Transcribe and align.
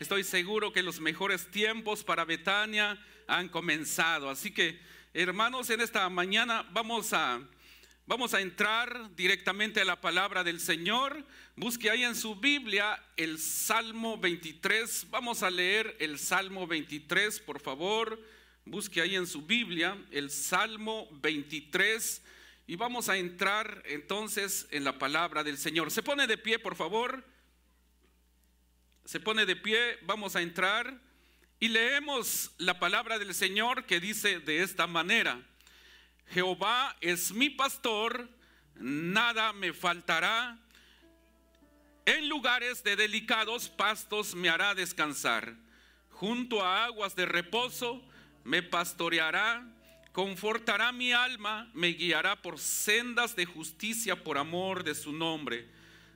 Estoy 0.00 0.24
seguro 0.24 0.72
que 0.72 0.82
los 0.82 0.98
mejores 0.98 1.48
tiempos 1.48 2.02
para 2.02 2.24
Betania 2.24 2.98
han 3.28 3.48
comenzado. 3.48 4.28
Así 4.28 4.52
que, 4.52 4.80
hermanos, 5.14 5.70
en 5.70 5.80
esta 5.80 6.08
mañana 6.08 6.66
vamos 6.72 7.12
a, 7.12 7.40
vamos 8.04 8.34
a 8.34 8.40
entrar 8.40 9.14
directamente 9.14 9.80
a 9.80 9.84
la 9.84 10.00
palabra 10.00 10.42
del 10.42 10.58
Señor. 10.58 11.24
Busque 11.54 11.88
ahí 11.88 12.02
en 12.02 12.16
su 12.16 12.34
Biblia 12.34 13.00
el 13.16 13.38
Salmo 13.38 14.18
23. 14.18 15.06
Vamos 15.10 15.44
a 15.44 15.50
leer 15.50 15.96
el 16.00 16.18
Salmo 16.18 16.66
23, 16.66 17.38
por 17.38 17.60
favor. 17.60 18.20
Busque 18.64 19.00
ahí 19.00 19.14
en 19.14 19.28
su 19.28 19.42
Biblia 19.42 19.96
el 20.10 20.30
Salmo 20.30 21.08
23 21.12 22.22
y 22.66 22.74
vamos 22.74 23.08
a 23.08 23.16
entrar 23.16 23.84
entonces 23.86 24.66
en 24.72 24.82
la 24.82 24.98
palabra 24.98 25.44
del 25.44 25.58
Señor. 25.58 25.92
Se 25.92 26.02
pone 26.02 26.26
de 26.26 26.38
pie, 26.38 26.58
por 26.58 26.74
favor. 26.74 27.31
Se 29.12 29.20
pone 29.20 29.44
de 29.44 29.56
pie, 29.56 29.98
vamos 30.06 30.36
a 30.36 30.40
entrar 30.40 30.98
y 31.60 31.68
leemos 31.68 32.50
la 32.56 32.78
palabra 32.78 33.18
del 33.18 33.34
Señor 33.34 33.84
que 33.84 34.00
dice 34.00 34.40
de 34.40 34.62
esta 34.62 34.86
manera. 34.86 35.38
Jehová 36.28 36.96
es 37.02 37.30
mi 37.30 37.50
pastor, 37.50 38.26
nada 38.74 39.52
me 39.52 39.74
faltará. 39.74 40.58
En 42.06 42.26
lugares 42.30 42.82
de 42.84 42.96
delicados 42.96 43.68
pastos 43.68 44.34
me 44.34 44.48
hará 44.48 44.74
descansar. 44.74 45.56
Junto 46.08 46.64
a 46.64 46.86
aguas 46.86 47.14
de 47.14 47.26
reposo 47.26 48.02
me 48.44 48.62
pastoreará 48.62 49.62
confortará 50.12 50.90
mi 50.90 51.12
alma, 51.12 51.70
me 51.74 51.88
guiará 51.88 52.40
por 52.40 52.58
sendas 52.58 53.36
de 53.36 53.44
justicia 53.44 54.24
por 54.24 54.38
amor 54.38 54.84
de 54.84 54.94
su 54.94 55.12
nombre. 55.12 55.68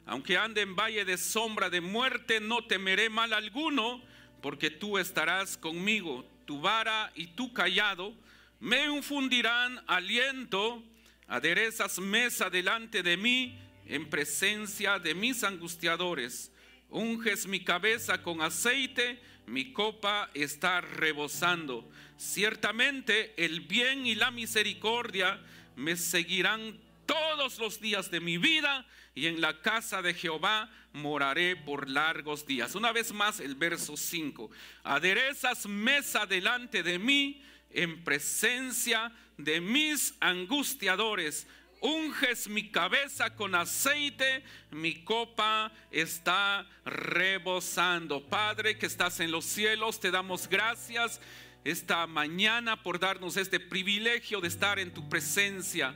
Aunque 0.07 0.39
ande 0.39 0.63
en 0.63 0.77
valle 0.77 1.05
de 1.05 1.19
sombra 1.19 1.69
de 1.69 1.81
muerte, 1.81 2.41
no 2.41 2.65
temeré 2.65 3.11
mal 3.11 3.33
alguno, 3.33 4.01
porque 4.41 4.71
tú 4.71 4.99
estarás 4.99 5.59
conmigo. 5.59 6.25
Tu 6.47 6.61
vara 6.61 7.11
y 7.17 7.27
tu 7.27 7.53
callado 7.53 8.15
me 8.61 8.87
infundirán 8.87 9.83
aliento, 9.87 10.83
aderezas 11.27 11.99
mesa 11.99 12.49
delante 12.49 13.03
de 13.03 13.17
mí 13.17 13.59
en 13.87 14.09
presencia 14.09 14.99
de 14.99 15.15
mis 15.15 15.43
angustiadores. 15.45 16.53
Unges 16.89 17.47
mi 17.47 17.65
cabeza 17.65 18.23
con 18.23 18.41
aceite, 18.41 19.21
mi 19.47 19.73
copa 19.73 20.31
está 20.35 20.81
rebosando. 20.81 21.91
Ciertamente 22.17 23.35
el 23.45 23.61
bien 23.61 24.07
y 24.07 24.15
la 24.15 24.31
misericordia 24.31 25.41
me 25.75 25.97
seguirán 25.97 26.81
todos 27.07 27.59
los 27.59 27.81
días 27.81 28.11
de 28.11 28.21
mi 28.21 28.39
vida 28.39 28.87
y 29.17 29.27
en 29.27 29.41
la 29.41 29.61
casa 29.63 30.03
de 30.03 30.15
Jehová 30.15 30.71
moraré 30.93 31.57
por 31.57 31.89
largos 31.89 32.47
días. 32.47 32.75
Una 32.75 32.93
vez 32.93 33.13
más 33.13 33.41
el 33.41 33.55
verso 33.55 33.97
5. 33.97 34.51
Aderezas 34.85 35.67
mesa 35.67 36.27
delante 36.27 36.83
de 36.83 36.99
mí 36.99 37.43
en 37.71 38.05
presencia 38.05 39.11
de 39.39 39.61
mis 39.61 40.15
angustiadores 40.21 41.49
unges 41.81 42.49
mi 42.49 42.71
cabeza 42.71 43.35
con 43.35 43.55
aceite, 43.55 44.43
mi 44.71 45.05
copa 45.05 45.73
está 45.91 46.67
rebosando. 46.85 48.27
Padre 48.27 48.79
que 48.79 48.87
estás 48.87 49.21
en 49.21 49.31
los 49.31 49.45
cielos, 49.45 50.01
te 50.01 50.11
damos 50.11 50.49
gracias 50.49 51.21
esta 51.65 52.07
mañana 52.07 52.83
por 52.83 52.99
darnos 52.99 53.37
este 53.37 53.61
privilegio 53.61 54.41
de 54.41 54.49
estar 54.49 54.79
en 54.79 54.93
tu 54.93 55.09
presencia. 55.09 55.95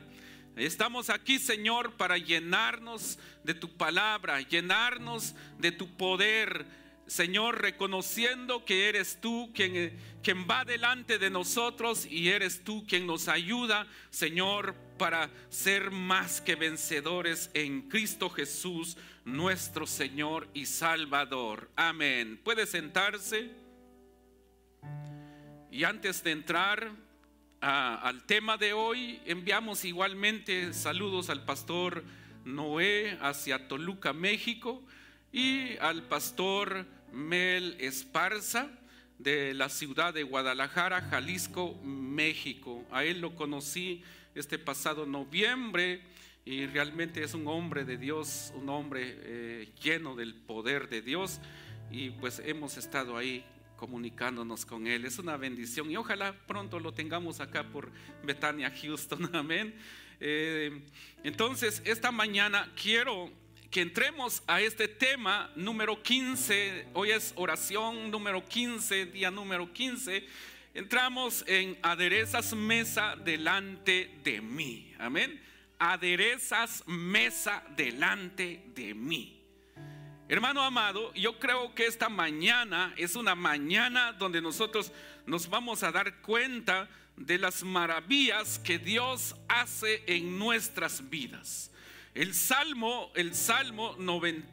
Estamos 0.56 1.10
aquí, 1.10 1.38
Señor, 1.38 1.92
para 1.96 2.18
llenarnos 2.18 3.18
de 3.44 3.54
tu 3.54 3.76
palabra, 3.76 4.40
llenarnos 4.40 5.34
de 5.58 5.72
tu 5.72 5.88
poder. 5.96 6.66
Señor, 7.06 7.60
reconociendo 7.60 8.64
que 8.64 8.88
eres 8.88 9.20
tú 9.20 9.50
quien, 9.54 9.98
quien 10.22 10.46
va 10.48 10.64
delante 10.64 11.18
de 11.18 11.30
nosotros 11.30 12.06
y 12.06 12.28
eres 12.28 12.62
tú 12.62 12.86
quien 12.86 13.06
nos 13.06 13.28
ayuda, 13.28 13.86
Señor, 14.10 14.74
para 14.98 15.30
ser 15.48 15.90
más 15.90 16.40
que 16.40 16.56
vencedores 16.56 17.50
en 17.54 17.88
Cristo 17.88 18.28
Jesús, 18.28 18.96
nuestro 19.24 19.86
Señor 19.86 20.48
y 20.52 20.66
Salvador. 20.66 21.70
Amén. 21.74 22.38
Puede 22.44 22.66
sentarse. 22.66 23.50
Y 25.70 25.84
antes 25.84 26.22
de 26.22 26.32
entrar 26.32 26.92
al 27.60 28.24
tema 28.24 28.56
de 28.56 28.72
hoy, 28.72 29.20
enviamos 29.26 29.84
igualmente 29.84 30.72
saludos 30.72 31.28
al 31.28 31.44
pastor 31.44 32.02
Noé 32.44 33.18
hacia 33.20 33.68
Toluca, 33.68 34.12
México, 34.12 34.82
y 35.32 35.76
al 35.78 36.02
pastor 36.04 36.86
Mel 37.12 37.76
Esparza 37.78 38.70
de 39.18 39.52
la 39.52 39.68
ciudad 39.68 40.14
de 40.14 40.22
Guadalajara, 40.22 41.02
Jalisco, 41.02 41.74
México. 41.84 42.84
A 42.90 43.04
él 43.04 43.20
lo 43.20 43.34
conocí 43.34 44.02
este 44.34 44.58
pasado 44.58 45.04
noviembre 45.04 46.02
y 46.46 46.66
realmente 46.66 47.22
es 47.22 47.34
un 47.34 47.46
hombre 47.46 47.84
de 47.84 47.98
Dios, 47.98 48.52
un 48.54 48.70
hombre 48.70 49.02
eh, 49.04 49.72
lleno 49.82 50.16
del 50.16 50.34
poder 50.34 50.88
de 50.88 51.02
Dios 51.02 51.40
y 51.90 52.10
pues 52.10 52.40
hemos 52.44 52.78
estado 52.78 53.18
ahí 53.18 53.44
comunicándonos 53.80 54.66
con 54.66 54.86
Él. 54.86 55.06
Es 55.06 55.18
una 55.18 55.38
bendición 55.38 55.90
y 55.90 55.96
ojalá 55.96 56.34
pronto 56.46 56.78
lo 56.78 56.92
tengamos 56.92 57.40
acá 57.40 57.64
por 57.64 57.90
Betania, 58.22 58.70
Houston. 58.70 59.30
Amén. 59.34 59.74
Eh, 60.20 60.82
entonces, 61.24 61.80
esta 61.86 62.12
mañana 62.12 62.70
quiero 62.80 63.30
que 63.70 63.80
entremos 63.80 64.42
a 64.46 64.60
este 64.60 64.86
tema 64.86 65.50
número 65.56 66.02
15. 66.02 66.88
Hoy 66.92 67.12
es 67.12 67.32
oración 67.36 68.10
número 68.10 68.44
15, 68.44 69.06
día 69.06 69.30
número 69.30 69.72
15 69.72 70.26
entramos 70.74 71.42
en 71.46 71.76
aderezas 71.82 72.54
mesa 72.54 73.16
delante 73.16 74.10
de 74.22 74.42
mí. 74.42 74.92
Amén. 74.98 75.40
Aderezas 75.78 76.84
mesa 76.86 77.64
delante 77.74 78.62
de 78.74 78.94
mí. 78.94 79.39
Hermano 80.30 80.62
amado, 80.62 81.12
yo 81.14 81.40
creo 81.40 81.74
que 81.74 81.86
esta 81.86 82.08
mañana 82.08 82.94
es 82.96 83.16
una 83.16 83.34
mañana 83.34 84.12
donde 84.12 84.40
nosotros 84.40 84.92
nos 85.26 85.50
vamos 85.50 85.82
a 85.82 85.90
dar 85.90 86.20
cuenta 86.20 86.88
de 87.16 87.36
las 87.36 87.64
maravillas 87.64 88.56
que 88.60 88.78
Dios 88.78 89.34
hace 89.48 90.04
en 90.06 90.38
nuestras 90.38 91.10
vidas. 91.10 91.72
El 92.14 92.32
Salmo, 92.32 93.10
el 93.16 93.34
Salmo, 93.34 93.96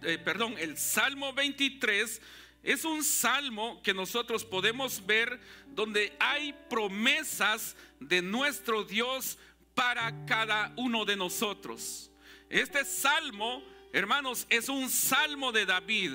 eh, 0.01 0.17
perdón, 0.17 0.55
el 0.57 0.79
Salmo 0.79 1.31
23 1.33 2.23
es 2.63 2.83
un 2.83 3.03
salmo 3.03 3.79
que 3.83 3.93
nosotros 3.93 4.43
podemos 4.45 5.05
ver 5.05 5.39
donde 5.75 6.11
hay 6.19 6.55
promesas 6.71 7.75
de 7.99 8.23
nuestro 8.23 8.83
Dios 8.83 9.37
para 9.75 10.25
cada 10.25 10.73
uno 10.75 11.05
de 11.05 11.15
nosotros. 11.15 12.09
Este 12.49 12.83
salmo, 12.83 13.61
hermanos, 13.93 14.45
es 14.49 14.69
un 14.69 14.89
salmo 14.89 15.51
de 15.51 15.65
David, 15.65 16.11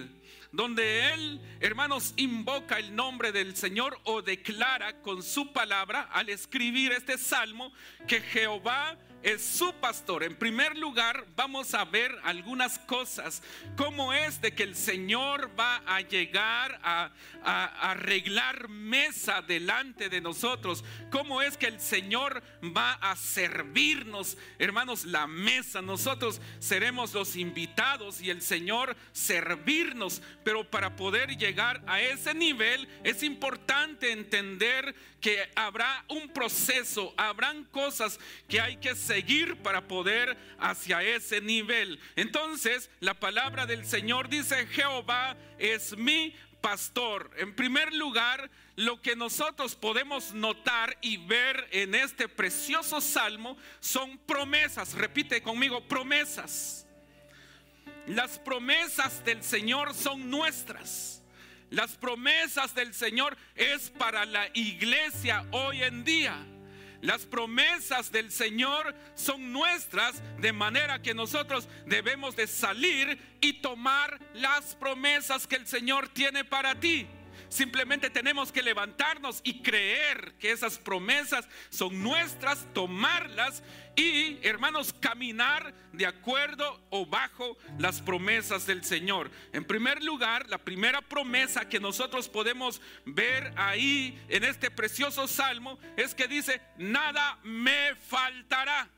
donde 0.53 1.13
él, 1.13 1.41
hermanos, 1.61 2.13
invoca 2.17 2.79
el 2.79 2.95
nombre 2.95 3.33
del 3.33 3.57
Señor 3.57 3.99
o 4.05 4.23
declara 4.23 5.01
con 5.01 5.23
su 5.23 5.53
palabra 5.53 6.03
al 6.13 6.29
escribir 6.29 6.93
este 6.93 7.17
salmo 7.17 7.73
que 8.07 8.21
Jehová 8.21 8.97
es 9.23 9.43
su 9.43 9.73
pastor. 9.75 10.23
En 10.23 10.37
primer 10.37 10.77
lugar, 10.77 11.27
vamos 11.37 11.75
a 11.75 11.85
ver 11.85 12.17
algunas 12.25 12.79
cosas. 12.79 13.43
Cómo 13.77 14.13
es 14.13 14.41
de 14.41 14.55
que 14.55 14.63
el 14.63 14.75
Señor 14.75 15.51
va 15.59 15.83
a 15.87 16.01
llegar 16.01 16.81
a, 16.83 17.11
arreglar 17.45 18.69
mesa 18.69 19.43
delante 19.43 20.09
de 20.09 20.21
nosotros. 20.21 20.85
Cómo 21.11 21.43
es 21.43 21.57
que 21.57 21.67
el 21.67 21.81
Señor 21.81 22.43
va 22.77 22.93
a 22.95 23.17
servirnos, 23.17 24.37
hermanos, 24.59 25.05
la 25.05 25.27
mesa. 25.27 25.83
Nosotros 25.83 26.41
seremos 26.61 27.13
los 27.15 27.37
invitados 27.37 28.21
y 28.21 28.31
el 28.31 28.43
Señor 28.43 28.97
servirnos. 29.13 30.23
Pero 30.45 30.71
para 30.71 30.97
poder 30.97 31.37
llegar 31.37 31.83
a 31.87 32.01
ese 32.01 32.35
nivel 32.35 32.89
es 33.03 33.23
importante 33.23 34.13
entender 34.13 34.95
que 35.21 35.49
habrá 35.55 36.05
un 36.09 36.29
proceso, 36.29 37.15
habrán 37.17 37.65
cosas 37.65 38.19
que 38.49 38.61
hay 38.61 38.77
que 38.77 38.95
seguir 39.13 39.57
para 39.57 39.83
poder 39.83 40.39
hacia 40.59 41.03
ese 41.03 41.43
nivel. 41.43 42.01
Entonces, 42.17 42.91
la 43.01 43.13
palabra 43.13 43.67
del 43.67 43.85
Señor 43.85 44.31
dice, 44.31 44.67
Jehová 44.69 45.37
es 45.59 45.95
mi 45.99 46.35
pastor. 46.63 47.31
En 47.37 47.55
primer 47.55 47.93
lugar, 47.93 48.51
lo 48.75 49.03
que 49.03 49.15
nosotros 49.15 49.75
podemos 49.75 50.33
notar 50.33 50.97
y 51.03 51.19
ver 51.19 51.69
en 51.73 51.95
este 51.95 52.27
precioso 52.27 53.03
salmo 53.03 53.59
son 53.81 54.17
promesas. 54.17 54.95
Repite 54.95 55.43
conmigo, 55.43 55.87
promesas. 55.87 56.87
Las 58.07 58.39
promesas 58.39 59.23
del 59.27 59.43
Señor 59.43 59.93
son 59.93 60.31
nuestras. 60.31 61.23
Las 61.69 61.99
promesas 61.99 62.75
del 62.75 62.95
Señor 62.95 63.37
es 63.57 63.91
para 63.91 64.25
la 64.25 64.49
iglesia 64.55 65.45
hoy 65.51 65.83
en 65.83 66.03
día. 66.03 66.47
Las 67.03 67.27
promesas 67.27 68.11
del 68.11 68.31
Señor 68.31 68.95
son 69.15 69.53
nuestras, 69.53 70.23
de 70.41 70.53
manera 70.53 71.03
que 71.03 71.15
nosotros 71.15 71.69
debemos 71.85 72.37
de 72.37 72.47
salir 72.47 73.19
y 73.41 73.55
tomar 73.55 74.19
las 74.35 74.77
promesas 74.77 75.47
que 75.47 75.57
el 75.57 75.67
Señor 75.67 76.09
tiene 76.09 76.45
para 76.45 76.77
ti. 76.77 77.07
Simplemente 77.53 78.09
tenemos 78.09 78.51
que 78.51 78.63
levantarnos 78.63 79.43
y 79.45 79.61
creer 79.61 80.33
que 80.39 80.53
esas 80.53 80.79
promesas 80.79 81.47
son 81.69 82.03
nuestras, 82.03 82.67
tomarlas 82.73 83.63
y, 83.95 84.39
hermanos, 84.43 84.95
caminar 84.99 85.75
de 85.93 86.07
acuerdo 86.07 86.83
o 86.89 87.05
bajo 87.05 87.59
las 87.79 88.01
promesas 88.01 88.65
del 88.65 88.83
Señor. 88.85 89.31
En 89.53 89.67
primer 89.67 90.03
lugar, 90.03 90.49
la 90.49 90.57
primera 90.57 91.03
promesa 91.03 91.69
que 91.69 91.79
nosotros 91.79 92.27
podemos 92.27 92.81
ver 93.05 93.53
ahí 93.57 94.19
en 94.31 94.45
este 94.45 94.71
precioso 94.71 95.29
salmo 95.29 95.79
es 95.99 96.15
que 96.15 96.29
dice, 96.29 96.63
nada 96.79 97.39
me 97.43 97.95
faltará. 97.97 98.89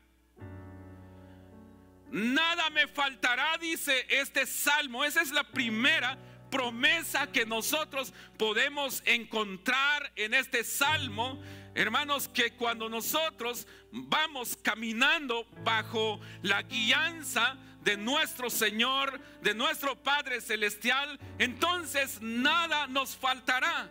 Nada 2.09 2.69
me 2.69 2.87
faltará, 2.87 3.57
dice 3.57 4.05
este 4.09 4.45
salmo. 4.45 5.03
Esa 5.03 5.21
es 5.21 5.31
la 5.31 5.43
primera 5.43 6.17
promesa 6.49 7.27
que 7.31 7.45
nosotros 7.45 8.13
podemos 8.37 9.01
encontrar 9.05 10.11
en 10.15 10.33
este 10.33 10.63
salmo, 10.63 11.41
hermanos, 11.73 12.27
que 12.27 12.53
cuando 12.53 12.89
nosotros 12.89 13.67
vamos 13.91 14.57
caminando 14.61 15.45
bajo 15.63 16.19
la 16.41 16.61
guianza 16.63 17.57
de 17.83 17.97
nuestro 17.97 18.49
Señor, 18.49 19.19
de 19.41 19.53
nuestro 19.53 19.95
Padre 20.01 20.41
Celestial, 20.41 21.19
entonces 21.37 22.19
nada 22.21 22.87
nos 22.87 23.15
faltará. 23.15 23.89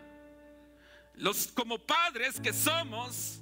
Los 1.15 1.47
como 1.47 1.77
padres 1.77 2.41
que 2.41 2.51
somos, 2.51 3.39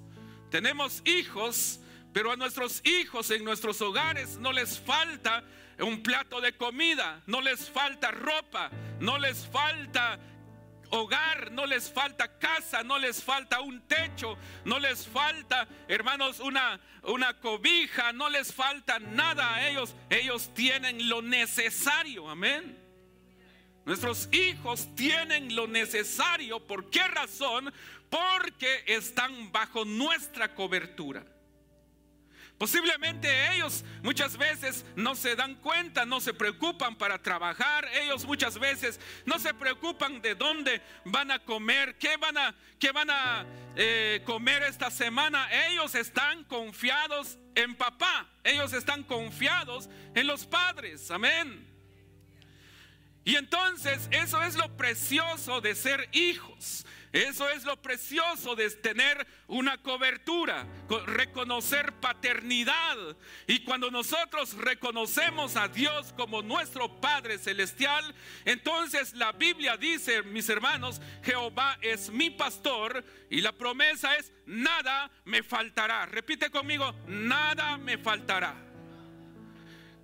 tenemos 0.51 1.01
hijos, 1.05 1.79
pero 2.13 2.31
a 2.31 2.35
nuestros 2.35 2.85
hijos 2.85 3.31
en 3.31 3.43
nuestros 3.43 3.81
hogares 3.81 4.37
no 4.37 4.51
les 4.51 4.79
falta 4.79 5.43
un 5.79 6.03
plato 6.03 6.39
de 6.41 6.53
comida, 6.53 7.21
no 7.27 7.41
les 7.41 7.69
falta 7.69 8.11
ropa, 8.11 8.69
no 8.99 9.17
les 9.17 9.45
falta 9.47 10.19
hogar, 10.93 11.51
no 11.51 11.65
les 11.65 11.89
falta 11.91 12.37
casa, 12.37 12.83
no 12.83 12.99
les 12.99 13.23
falta 13.23 13.61
un 13.61 13.81
techo, 13.87 14.37
no 14.63 14.77
les 14.77 15.07
falta, 15.07 15.67
hermanos, 15.87 16.39
una, 16.39 16.79
una 17.03 17.39
cobija, 17.39 18.13
no 18.13 18.29
les 18.29 18.53
falta 18.53 18.99
nada 18.99 19.55
a 19.55 19.67
ellos. 19.67 19.95
Ellos 20.09 20.53
tienen 20.53 21.09
lo 21.09 21.21
necesario, 21.21 22.29
amén. 22.29 22.77
Nuestros 23.85 24.29
hijos 24.31 24.87
tienen 24.95 25.55
lo 25.55 25.67
necesario. 25.67 26.59
¿Por 26.65 26.89
qué 26.89 27.05
razón? 27.07 27.73
Porque 28.09 28.83
están 28.85 29.51
bajo 29.51 29.85
nuestra 29.85 30.53
cobertura. 30.53 31.25
Posiblemente 32.63 33.27
ellos 33.53 33.83
muchas 34.01 34.37
veces 34.37 34.85
no 34.95 35.15
se 35.15 35.35
dan 35.35 35.55
cuenta, 35.55 36.05
no 36.05 36.21
se 36.21 36.33
preocupan 36.33 36.95
para 36.95 37.21
trabajar. 37.21 37.85
Ellos 37.93 38.23
muchas 38.23 38.57
veces 38.57 39.01
no 39.25 39.37
se 39.37 39.53
preocupan 39.53 40.21
de 40.21 40.33
dónde 40.33 40.81
van 41.03 41.29
a 41.29 41.39
comer, 41.39 41.97
qué 41.97 42.15
van 42.15 42.37
a, 42.37 42.55
qué 42.79 42.93
van 42.93 43.09
a 43.09 43.45
eh, 43.75 44.21
comer 44.23 44.63
esta 44.63 44.89
semana. 44.89 45.45
Ellos 45.67 45.93
están 45.93 46.45
confiados 46.45 47.37
en 47.53 47.75
papá. 47.75 48.29
Ellos 48.45 48.71
están 48.71 49.03
confiados 49.03 49.89
en 50.15 50.25
los 50.25 50.45
padres. 50.45 51.11
Amén. 51.11 51.67
Y 53.25 53.35
entonces 53.35 54.07
eso 54.09 54.41
es 54.41 54.55
lo 54.55 54.77
precioso 54.77 55.59
de 55.59 55.75
ser 55.75 56.07
hijos. 56.13 56.85
Eso 57.13 57.47
es 57.47 57.63
lo 57.63 57.79
precioso 57.79 58.55
de 58.55 58.71
tener 58.71 59.27
una 59.45 59.77
cobertura, 59.77 60.65
reconocer 61.05 61.93
paternidad. 61.99 62.97
Y 63.45 63.59
cuando 63.59 63.91
nosotros 63.91 64.55
reconocemos 64.55 65.55
a 65.55 65.67
Dios 65.67 66.11
como 66.17 66.41
nuestro 66.41 66.99
Padre 66.99 67.37
Celestial, 67.37 68.15
entonces 68.45 69.13
la 69.13 69.31
Biblia 69.31 69.77
dice, 69.77 70.23
mis 70.23 70.49
hermanos, 70.49 70.99
Jehová 71.21 71.77
es 71.81 72.09
mi 72.09 72.31
pastor 72.31 73.05
y 73.29 73.41
la 73.41 73.51
promesa 73.51 74.15
es, 74.15 74.31
nada 74.47 75.11
me 75.25 75.43
faltará. 75.43 76.07
Repite 76.07 76.49
conmigo, 76.49 76.95
nada 77.05 77.77
me 77.77 77.99
faltará. 77.99 78.55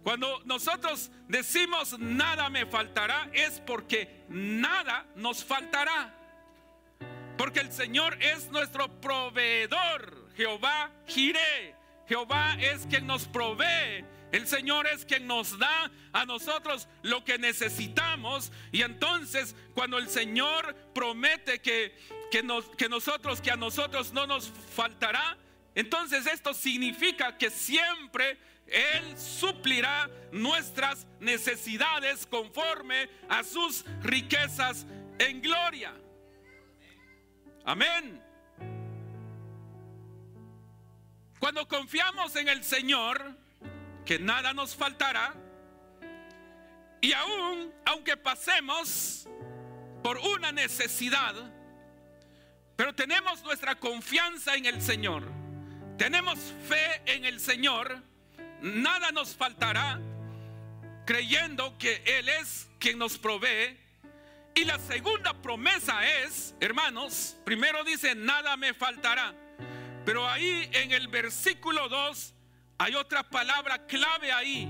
Cuando 0.03 0.43
nosotros 0.45 1.09
decimos 1.27 1.97
nada 1.97 2.49
me 2.51 2.67
faltará 2.67 3.31
es 3.33 3.59
porque 3.61 4.25
nada 4.29 5.07
nos 5.15 5.43
faltará. 5.43 6.18
Porque 7.39 7.61
el 7.61 7.71
Señor 7.71 8.21
es 8.21 8.51
nuestro 8.51 8.99
proveedor. 8.99 10.29
Jehová 10.35 10.91
Jiré. 11.07 11.73
Jehová 12.05 12.57
es 12.59 12.85
quien 12.85 13.07
nos 13.07 13.29
provee. 13.29 14.03
El 14.33 14.45
Señor 14.45 14.85
es 14.87 15.05
quien 15.05 15.25
nos 15.25 15.57
da 15.57 15.89
a 16.11 16.25
nosotros 16.25 16.89
lo 17.01 17.23
que 17.23 17.37
necesitamos. 17.37 18.51
Y 18.73 18.81
entonces 18.81 19.55
cuando 19.73 19.97
el 19.97 20.09
Señor 20.09 20.75
promete 20.93 21.61
que, 21.61 21.97
que, 22.29 22.45
que 22.77 22.89
nosotros, 22.89 23.39
que 23.39 23.51
a 23.51 23.55
nosotros 23.55 24.11
no 24.11 24.27
nos 24.27 24.51
faltará, 24.75 25.37
entonces 25.75 26.27
esto 26.27 26.53
significa 26.53 27.37
que 27.37 27.49
siempre 27.49 28.37
Él 28.67 29.17
suplirá 29.17 30.09
nuestras 30.33 31.07
necesidades 31.21 32.25
conforme 32.25 33.09
a 33.29 33.45
sus 33.45 33.85
riquezas 34.03 34.85
en 35.19 35.41
gloria. 35.41 35.93
Amén. 37.65 38.21
Cuando 41.39 41.67
confiamos 41.67 42.35
en 42.35 42.49
el 42.49 42.63
Señor, 42.63 43.35
que 44.05 44.19
nada 44.19 44.53
nos 44.53 44.75
faltará, 44.75 45.33
y 47.01 47.13
aún, 47.13 47.73
aunque 47.85 48.17
pasemos 48.17 49.27
por 50.03 50.17
una 50.17 50.51
necesidad, 50.51 51.33
pero 52.75 52.93
tenemos 52.93 53.41
nuestra 53.43 53.75
confianza 53.75 54.55
en 54.55 54.65
el 54.65 54.81
Señor, 54.81 55.23
tenemos 55.97 56.39
fe 56.67 57.01
en 57.05 57.25
el 57.25 57.39
Señor, 57.39 58.03
nada 58.61 59.11
nos 59.11 59.35
faltará, 59.35 59.99
creyendo 61.05 61.77
que 61.77 62.03
Él 62.05 62.27
es 62.29 62.69
quien 62.79 62.97
nos 62.97 63.17
provee 63.17 63.77
y 64.59 64.65
la 64.65 64.77
segunda 64.77 65.33
promesa 65.41 66.05
es, 66.23 66.53
hermanos, 66.59 67.37
primero 67.45 67.83
dice, 67.85 68.13
nada 68.13 68.57
me 68.57 68.73
faltará. 68.73 69.33
Pero 70.05 70.27
ahí 70.27 70.69
en 70.73 70.91
el 70.91 71.07
versículo 71.07 71.87
2 71.87 72.33
hay 72.77 72.95
otra 72.95 73.23
palabra 73.29 73.85
clave 73.85 74.33
ahí. 74.33 74.69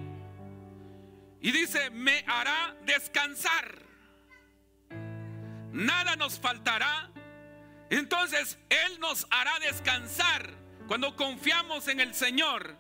Y 1.41 1.51
dice, 1.51 1.89
me 1.89 2.23
hará 2.27 2.75
descansar. 2.85 3.81
Nada 5.71 6.15
nos 6.15 6.39
faltará. 6.39 7.09
Entonces, 7.89 8.59
Él 8.69 8.99
nos 8.99 9.25
hará 9.31 9.57
descansar 9.59 10.53
cuando 10.87 11.15
confiamos 11.15 11.87
en 11.87 11.99
el 11.99 12.13
Señor. 12.13 12.77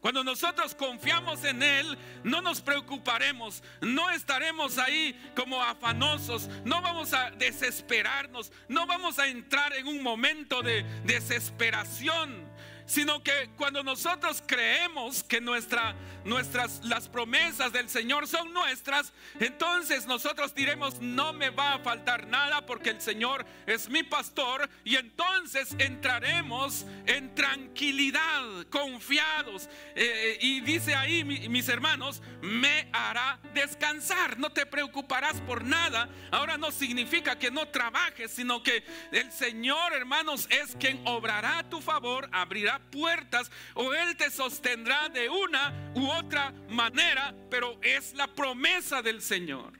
Cuando 0.00 0.22
nosotros 0.22 0.74
confiamos 0.74 1.44
en 1.44 1.62
Él, 1.62 1.98
no 2.22 2.40
nos 2.40 2.60
preocuparemos, 2.60 3.62
no 3.80 4.10
estaremos 4.10 4.78
ahí 4.78 5.18
como 5.34 5.60
afanosos, 5.60 6.48
no 6.64 6.80
vamos 6.80 7.12
a 7.12 7.30
desesperarnos, 7.32 8.52
no 8.68 8.86
vamos 8.86 9.18
a 9.18 9.26
entrar 9.26 9.72
en 9.74 9.88
un 9.88 10.02
momento 10.02 10.62
de 10.62 10.84
desesperación 11.04 12.47
sino 12.88 13.22
que 13.22 13.50
cuando 13.58 13.84
nosotros 13.84 14.42
creemos 14.46 15.22
que 15.22 15.42
nuestra, 15.42 15.94
nuestras, 16.24 16.80
las 16.84 17.06
promesas 17.06 17.70
del 17.70 17.88
Señor 17.90 18.26
son 18.26 18.52
nuestras, 18.54 19.12
entonces 19.38 20.06
nosotros 20.06 20.54
diremos, 20.54 20.98
no 21.00 21.34
me 21.34 21.50
va 21.50 21.74
a 21.74 21.78
faltar 21.80 22.26
nada 22.26 22.64
porque 22.64 22.88
el 22.88 23.00
Señor 23.02 23.44
es 23.66 23.90
mi 23.90 24.02
pastor 24.02 24.68
y 24.84 24.96
entonces 24.96 25.76
entraremos 25.78 26.86
en 27.04 27.34
tranquilidad, 27.34 28.66
confiados. 28.70 29.68
Eh, 29.94 30.38
y 30.40 30.60
dice 30.62 30.94
ahí, 30.94 31.24
mis 31.24 31.68
hermanos, 31.68 32.22
me 32.40 32.88
hará 32.94 33.38
descansar, 33.52 34.38
no 34.38 34.50
te 34.50 34.64
preocuparás 34.64 35.42
por 35.42 35.62
nada. 35.62 36.08
Ahora 36.30 36.56
no 36.56 36.70
significa 36.70 37.38
que 37.38 37.50
no 37.50 37.68
trabajes, 37.68 38.30
sino 38.30 38.62
que 38.62 38.82
el 39.12 39.30
Señor, 39.30 39.92
hermanos, 39.92 40.48
es 40.48 40.74
quien 40.76 41.06
obrará 41.06 41.58
a 41.58 41.68
tu 41.68 41.82
favor, 41.82 42.30
abrirá 42.32 42.77
puertas 42.78 43.50
o 43.74 43.92
Él 43.92 44.16
te 44.16 44.30
sostendrá 44.30 45.08
de 45.08 45.28
una 45.28 45.92
u 45.94 46.08
otra 46.10 46.52
manera, 46.68 47.34
pero 47.50 47.78
es 47.82 48.14
la 48.14 48.26
promesa 48.26 49.02
del 49.02 49.22
Señor. 49.22 49.72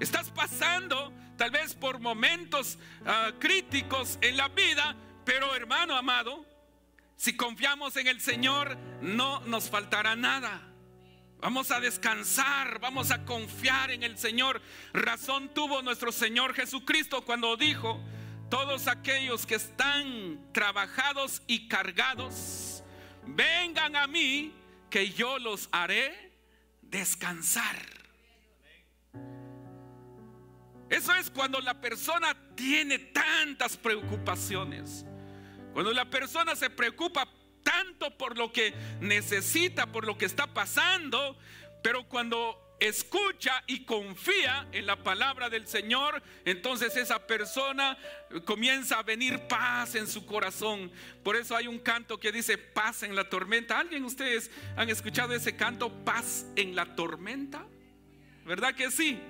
Estás 0.00 0.30
pasando 0.30 1.12
tal 1.36 1.50
vez 1.50 1.74
por 1.74 2.00
momentos 2.00 2.78
ah, 3.06 3.32
críticos 3.38 4.18
en 4.20 4.36
la 4.36 4.48
vida, 4.48 4.96
pero 5.24 5.54
hermano 5.54 5.96
amado, 5.96 6.44
si 7.16 7.36
confiamos 7.36 7.96
en 7.96 8.08
el 8.08 8.20
Señor, 8.20 8.76
no 9.00 9.40
nos 9.40 9.70
faltará 9.70 10.16
nada. 10.16 10.72
Vamos 11.40 11.72
a 11.72 11.80
descansar, 11.80 12.78
vamos 12.78 13.10
a 13.10 13.24
confiar 13.24 13.90
en 13.90 14.04
el 14.04 14.16
Señor. 14.16 14.62
Razón 14.92 15.52
tuvo 15.52 15.82
nuestro 15.82 16.12
Señor 16.12 16.54
Jesucristo 16.54 17.24
cuando 17.24 17.56
dijo, 17.56 18.00
todos 18.52 18.86
aquellos 18.86 19.46
que 19.46 19.54
están 19.54 20.38
trabajados 20.52 21.40
y 21.46 21.68
cargados, 21.68 22.84
vengan 23.24 23.96
a 23.96 24.06
mí, 24.06 24.52
que 24.90 25.08
yo 25.08 25.38
los 25.38 25.70
haré 25.72 26.34
descansar. 26.82 27.78
Eso 30.90 31.14
es 31.14 31.30
cuando 31.30 31.62
la 31.62 31.80
persona 31.80 32.36
tiene 32.54 32.98
tantas 32.98 33.78
preocupaciones. 33.78 35.06
Cuando 35.72 35.94
la 35.94 36.10
persona 36.10 36.54
se 36.54 36.68
preocupa 36.68 37.26
tanto 37.62 38.18
por 38.18 38.36
lo 38.36 38.52
que 38.52 38.74
necesita, 39.00 39.86
por 39.86 40.04
lo 40.04 40.18
que 40.18 40.26
está 40.26 40.52
pasando, 40.52 41.38
pero 41.82 42.06
cuando 42.06 42.71
escucha 42.88 43.62
y 43.66 43.84
confía 43.84 44.66
en 44.72 44.86
la 44.86 44.96
palabra 44.96 45.48
del 45.48 45.66
Señor, 45.66 46.22
entonces 46.44 46.96
esa 46.96 47.26
persona 47.26 47.96
comienza 48.44 48.98
a 48.98 49.02
venir 49.02 49.38
paz 49.48 49.94
en 49.94 50.06
su 50.06 50.26
corazón. 50.26 50.90
Por 51.22 51.36
eso 51.36 51.56
hay 51.56 51.66
un 51.68 51.78
canto 51.78 52.18
que 52.18 52.32
dice 52.32 52.58
paz 52.58 53.02
en 53.02 53.14
la 53.14 53.28
tormenta. 53.28 53.78
¿Alguien 53.78 54.04
ustedes 54.04 54.50
han 54.76 54.88
escuchado 54.90 55.32
ese 55.34 55.54
canto, 55.56 55.90
paz 56.04 56.46
en 56.56 56.74
la 56.74 56.96
tormenta? 56.96 57.64
¿Verdad 58.44 58.74
que 58.74 58.90
sí? 58.90 59.20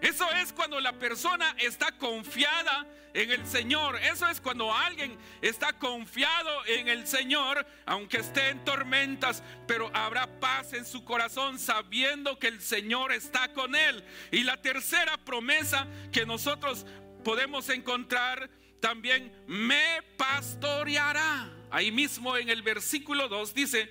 Eso 0.00 0.30
es 0.32 0.52
cuando 0.52 0.78
la 0.80 0.92
persona 0.92 1.54
está 1.58 1.92
confiada 1.92 2.86
en 3.14 3.30
el 3.30 3.46
Señor. 3.46 3.96
Eso 3.96 4.28
es 4.28 4.40
cuando 4.40 4.72
alguien 4.72 5.16
está 5.40 5.72
confiado 5.72 6.66
en 6.66 6.88
el 6.88 7.06
Señor, 7.06 7.66
aunque 7.86 8.18
esté 8.18 8.50
en 8.50 8.64
tormentas, 8.64 9.42
pero 9.66 9.90
habrá 9.94 10.38
paz 10.38 10.74
en 10.74 10.84
su 10.84 11.04
corazón 11.04 11.58
sabiendo 11.58 12.38
que 12.38 12.48
el 12.48 12.60
Señor 12.60 13.12
está 13.12 13.52
con 13.52 13.74
él. 13.74 14.04
Y 14.30 14.44
la 14.44 14.60
tercera 14.60 15.16
promesa 15.16 15.86
que 16.12 16.26
nosotros 16.26 16.86
podemos 17.24 17.68
encontrar 17.70 18.50
también, 18.80 19.32
me 19.46 20.02
pastoreará. 20.16 21.50
Ahí 21.70 21.90
mismo 21.90 22.36
en 22.36 22.50
el 22.50 22.62
versículo 22.62 23.28
2 23.28 23.54
dice, 23.54 23.90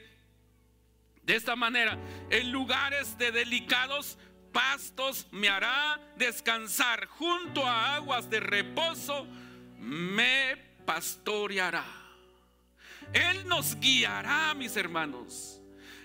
de 1.24 1.36
esta 1.36 1.56
manera, 1.56 1.98
en 2.30 2.52
lugares 2.52 3.18
de 3.18 3.32
delicados 3.32 4.18
pastos 4.56 5.28
me 5.32 5.50
hará 5.50 6.00
descansar, 6.16 7.08
junto 7.08 7.66
a 7.66 7.96
aguas 7.96 8.30
de 8.30 8.40
reposo 8.40 9.28
me 9.78 10.56
pastoreará. 10.86 11.84
Él 13.12 13.46
nos 13.50 13.78
guiará, 13.82 14.54
mis 14.54 14.78
hermanos. 14.78 15.55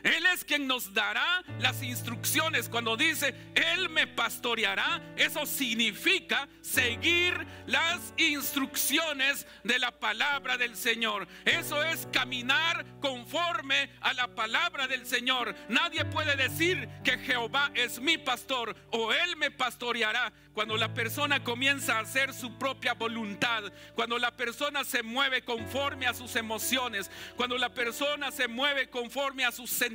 Él 0.03 0.25
es 0.33 0.45
quien 0.45 0.67
nos 0.67 0.93
dará 0.95 1.43
las 1.59 1.83
instrucciones. 1.83 2.69
Cuando 2.69 2.97
dice, 2.97 3.35
Él 3.55 3.89
me 3.89 4.07
pastoreará, 4.07 5.03
eso 5.17 5.47
significa 5.47 6.49
seguir 6.61 7.47
las 7.67 8.15
instrucciones 8.17 9.47
de 9.65 9.79
la 9.79 9.93
palabra 9.93 10.57
del 10.57 10.77
Señor. 10.77 11.29
Eso 11.45 11.83
es 11.83 12.07
caminar 12.13 12.85
conforme 13.01 13.91
a 14.01 14.13
la 14.15 14.29
palabra 14.35 14.87
del 14.87 15.07
Señor. 15.07 15.55
Nadie 15.69 16.05
puede 16.05 16.37
decir 16.37 16.89
que 17.05 17.19
Jehová 17.19 17.71
es 17.75 18.01
mi 18.01 18.19
pastor 18.19 18.77
o 18.91 19.13
Él 19.13 19.37
me 19.37 19.51
pastoreará 19.51 20.33
cuando 20.53 20.77
la 20.77 20.93
persona 20.93 21.43
comienza 21.45 21.97
a 21.97 22.01
hacer 22.01 22.35
su 22.35 22.59
propia 22.59 22.95
voluntad, 22.95 23.65
cuando 23.95 24.19
la 24.19 24.37
persona 24.37 24.85
se 24.85 25.03
mueve 25.03 25.43
conforme 25.43 26.07
a 26.07 26.15
sus 26.15 26.35
emociones, 26.37 27.11
cuando 27.37 27.57
la 27.57 27.73
persona 27.73 28.31
se 28.31 28.49
mueve 28.49 28.89
conforme 28.89 29.45
a 29.45 29.53
sus 29.53 29.71
sentimientos. 29.71 29.90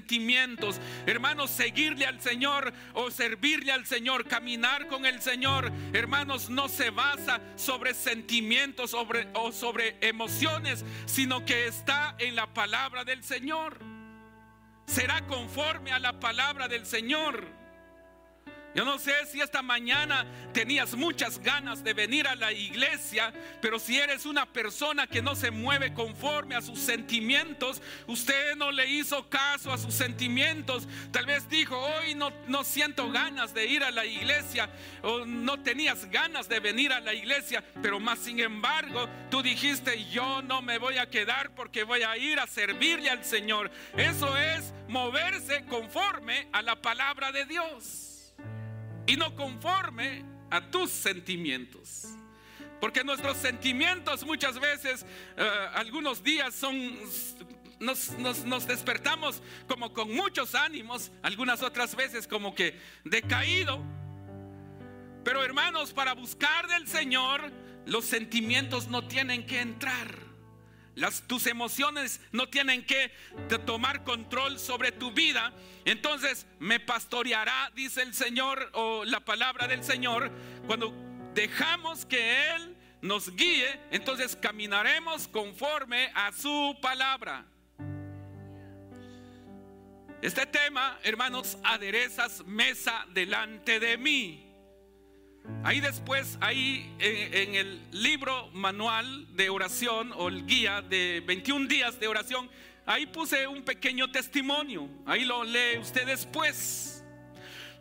Hermanos, 1.06 1.52
seguirle 1.52 2.06
al 2.06 2.20
Señor 2.22 2.74
o 2.94 3.12
servirle 3.12 3.72
al 3.72 3.86
Señor, 3.86 4.28
caminar 4.28 4.88
con 4.88 5.06
el 5.06 5.22
Señor, 5.22 5.72
hermanos, 5.94 6.50
no 6.50 6.68
se 6.68 6.90
basa 6.90 7.42
sobre 7.56 7.94
sentimientos 7.94 8.92
sobre, 8.92 9.28
o 9.34 9.52
sobre 9.52 9.98
emociones, 10.02 10.84
sino 11.06 11.46
que 11.46 11.68
está 11.68 12.16
en 12.20 12.36
la 12.36 12.54
palabra 12.54 13.04
del 13.04 13.24
Señor. 13.24 13.80
Será 14.86 15.26
conforme 15.26 15.92
a 15.92 16.00
la 16.00 16.20
palabra 16.20 16.68
del 16.68 16.86
Señor. 16.86 17.65
Yo 18.76 18.84
no 18.84 19.00
sé 19.00 19.14
si 19.32 19.40
esta 19.40 19.62
mañana 19.62 20.26
tenías 20.52 20.96
muchas 20.96 21.40
ganas 21.40 21.82
de 21.82 21.94
venir 21.94 22.28
a 22.28 22.36
la 22.36 22.52
iglesia, 22.52 23.32
pero 23.62 23.80
si 23.80 23.98
eres 23.98 24.26
una 24.26 24.46
persona 24.46 25.08
que 25.08 25.22
no 25.22 25.34
se 25.34 25.50
mueve 25.50 25.94
conforme 25.94 26.56
a 26.56 26.62
sus 26.62 26.80
sentimientos, 26.80 27.82
usted 28.06 28.58
no 28.58 28.74
le 28.74 28.86
hizo 28.88 29.30
caso 29.30 29.72
a 29.72 29.78
sus 29.78 29.94
sentimientos. 29.94 30.90
Tal 31.12 31.26
vez 31.26 31.48
dijo, 31.48 31.80
hoy 31.80 32.16
no, 32.16 32.34
no 32.50 32.66
siento 32.66 33.10
ganas 33.10 33.54
de 33.54 33.66
ir 33.66 33.82
a 33.82 33.92
la 33.92 34.06
iglesia 34.06 34.70
o 35.04 35.24
no 35.24 35.58
tenías 35.64 36.12
ganas 36.12 36.50
de 36.50 36.60
venir 36.60 36.92
a 36.92 37.00
la 37.00 37.14
iglesia, 37.14 37.64
pero 37.82 38.02
más 38.02 38.20
sin 38.20 38.42
embargo 38.42 39.08
tú 39.32 39.42
dijiste, 39.42 40.04
yo 40.10 40.42
no 40.42 40.62
me 40.62 40.80
voy 40.80 40.98
a 40.98 41.10
quedar 41.10 41.56
porque 41.56 41.84
voy 41.84 42.04
a 42.04 42.18
ir 42.18 42.42
a 42.42 42.48
servirle 42.48 43.10
al 43.10 43.24
Señor. 43.24 43.72
Eso 43.96 44.36
es 44.36 44.74
moverse 44.90 45.64
conforme 45.64 46.50
a 46.52 46.62
la 46.62 46.82
palabra 46.82 47.32
de 47.32 47.46
Dios 47.46 48.15
y 49.08 49.16
no 49.16 49.36
conforme 49.36 50.24
a 50.50 50.70
tus 50.70 50.92
sentimientos. 50.92 52.06
Porque 52.80 53.04
nuestros 53.04 53.38
sentimientos 53.38 54.26
muchas 54.26 54.60
veces, 54.60 55.06
eh, 55.38 55.68
algunos 55.74 56.24
días 56.24 56.54
son, 56.54 57.00
nos, 57.80 58.12
nos, 58.46 58.68
despertamos 58.68 59.42
como 59.68 59.94
con 59.94 60.14
muchos 60.14 60.56
ánimos, 60.56 61.12
algunas 61.22 61.62
otras 61.62 61.96
veces 61.96 62.28
como 62.28 62.54
que 62.54 62.80
decaído. 63.04 63.84
Pero 65.24 65.44
hermanos, 65.44 65.94
para 65.94 66.14
buscar 66.14 66.68
del 66.68 66.88
Señor, 66.88 67.52
los 67.86 68.06
sentimientos 68.06 68.88
no 68.88 69.08
tienen 69.08 69.46
que 69.46 69.62
entrar. 69.62 70.25
Las, 70.96 71.22
tus 71.28 71.46
emociones 71.48 72.22
no 72.32 72.48
tienen 72.48 72.86
que 72.86 73.12
tomar 73.66 74.04
control 74.04 74.60
sobre 74.60 74.92
tu 74.92 75.12
vida. 75.12 75.54
Entonces 75.84 76.48
me 76.60 76.80
pastoreará, 76.80 77.72
dice 77.76 78.02
el 78.02 78.14
Señor, 78.14 78.70
o 78.74 79.04
la 79.06 79.20
palabra 79.20 79.68
del 79.68 79.84
Señor. 79.84 80.32
Cuando 80.66 80.94
dejamos 81.34 82.06
que 82.06 82.52
Él 82.56 82.76
nos 83.02 83.36
guíe, 83.36 83.80
entonces 83.92 84.36
caminaremos 84.36 85.28
conforme 85.28 86.12
a 86.16 86.32
su 86.32 86.78
palabra. 86.82 87.46
Este 90.22 90.46
tema, 90.46 90.98
hermanos, 91.04 91.58
aderezas 91.64 92.44
mesa 92.46 93.06
delante 93.14 93.80
de 93.80 93.98
mí. 93.98 94.45
Ahí 95.64 95.80
después, 95.80 96.38
ahí 96.42 96.94
en, 97.00 97.56
el 97.56 97.82
libro 97.92 98.50
manual 98.52 99.28
de 99.36 99.50
oración 99.50 100.12
o 100.16 100.28
el 100.28 100.46
guía 100.46 100.82
de 100.82 101.24
21 101.26 101.68
días 101.68 102.00
de 102.00 102.08
oración, 102.08 102.50
ahí 102.86 103.06
puse 103.08 103.48
un 103.48 103.64
pequeño 103.64 104.12
testimonio. 104.12 104.88
Ahí 105.06 105.26
lo 105.26 105.44
lee 105.44 105.80
usted 105.80 106.06
después. 106.06 107.04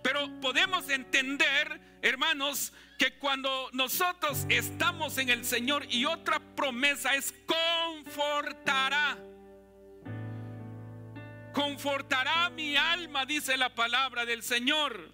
Pero 0.03 0.29
podemos 0.41 0.89
entender, 0.89 1.81
hermanos, 2.03 2.73
que 2.99 3.19
cuando 3.19 3.71
nosotros 3.73 4.47
estamos 4.49 5.19
en 5.19 5.31
el 5.31 5.45
Señor 5.45 5.87
y 5.91 6.05
otra 6.05 6.41
promesa 6.55 7.15
es 7.15 7.35
confortará. 7.47 9.19
Confortará 11.53 12.51
mi 12.51 12.77
alma, 12.77 13.27
dice 13.27 13.57
la 13.57 13.75
palabra 13.75 14.25
del 14.25 14.43
Señor. 14.43 15.13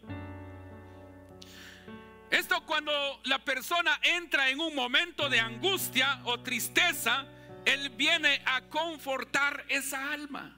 Esto 2.31 2.65
cuando 2.65 2.93
la 3.25 3.41
persona 3.41 3.99
entra 4.03 4.51
en 4.51 4.61
un 4.61 4.75
momento 4.75 5.29
de 5.29 5.41
angustia 5.41 6.21
o 6.25 6.41
tristeza, 6.41 7.27
Él 7.65 7.91
viene 7.91 8.41
a 8.47 8.63
confortar 8.63 9.65
esa 9.69 10.13
alma. 10.13 10.57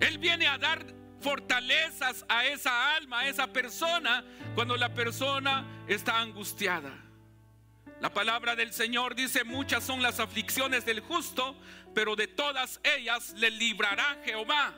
Él 0.00 0.18
viene 0.18 0.46
a 0.46 0.56
dar 0.56 0.84
fortalezas 1.20 2.24
a 2.28 2.46
esa 2.46 2.94
alma, 2.94 3.20
a 3.20 3.28
esa 3.28 3.46
persona, 3.46 4.24
cuando 4.54 4.76
la 4.76 4.92
persona 4.92 5.84
está 5.86 6.18
angustiada. 6.18 6.92
La 8.00 8.12
palabra 8.12 8.56
del 8.56 8.72
Señor 8.72 9.14
dice, 9.14 9.44
muchas 9.44 9.84
son 9.84 10.02
las 10.02 10.18
aflicciones 10.18 10.84
del 10.84 11.00
justo, 11.00 11.56
pero 11.94 12.16
de 12.16 12.26
todas 12.26 12.80
ellas 12.82 13.34
le 13.36 13.50
librará 13.50 14.18
Jehová. 14.24 14.74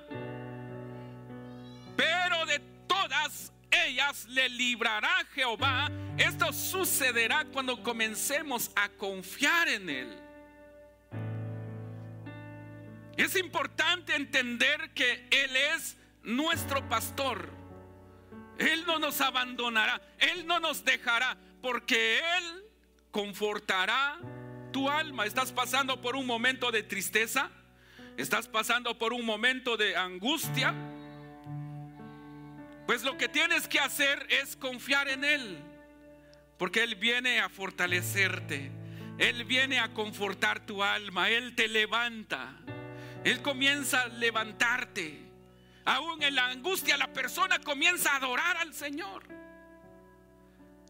Pero 1.97 2.45
de 2.47 2.61
todas 2.87 3.53
ellas 3.87 4.27
le 4.29 4.49
librará 4.49 5.25
Jehová. 5.35 5.91
Esto 6.17 6.53
sucederá 6.53 7.45
cuando 7.53 7.83
comencemos 7.83 8.71
a 8.75 8.89
confiar 8.89 9.69
en 9.69 9.91
Él. 9.91 10.19
Es 13.17 13.37
importante 13.37 14.15
entender 14.15 14.91
que 14.95 15.27
Él 15.31 15.57
es 15.57 15.97
nuestro 16.23 16.87
pastor. 16.89 17.51
Él 18.59 18.85
no 18.87 18.99
nos 18.99 19.21
abandonará, 19.21 20.01
Él 20.19 20.47
no 20.47 20.61
nos 20.61 20.85
dejará, 20.85 21.37
porque 21.61 22.19
Él 22.19 22.65
confortará 23.11 24.19
tu 24.73 24.89
alma. 24.89 25.27
¿Estás 25.27 25.53
pasando 25.53 26.01
por 26.01 26.17
un 26.17 26.27
momento 26.27 26.71
de 26.71 26.83
tristeza? 26.83 27.51
¿Estás 28.17 28.49
pasando 28.49 28.97
por 28.99 29.13
un 29.13 29.25
momento 29.25 29.77
de 29.77 29.97
angustia? 29.97 30.75
Pues 32.87 33.03
lo 33.03 33.19
que 33.19 33.29
tienes 33.29 33.67
que 33.67 33.81
hacer 33.81 34.27
es 34.31 34.57
confiar 34.57 35.09
en 35.09 35.25
Él. 35.25 35.59
porque 36.59 36.83
Él 36.83 36.95
viene 36.95 37.41
a 37.41 37.51
fortalecerte. 37.51 38.71
Él 39.19 39.45
viene 39.45 39.79
a 39.79 39.93
confortar 39.93 40.65
tu 40.65 40.83
alma. 40.83 41.29
Él 41.29 41.55
te 41.55 41.69
levanta. 41.69 42.57
Él 43.25 43.43
comienza 43.43 44.03
a 44.03 44.09
levantarte. 44.09 45.21
Aún 45.85 46.23
en 46.23 46.35
la 46.35 46.47
angustia 46.47 46.97
la 46.97 47.13
persona 47.13 47.59
comienza 47.59 48.13
a 48.13 48.17
adorar 48.17 48.57
al 48.57 48.73
Señor. 48.73 49.25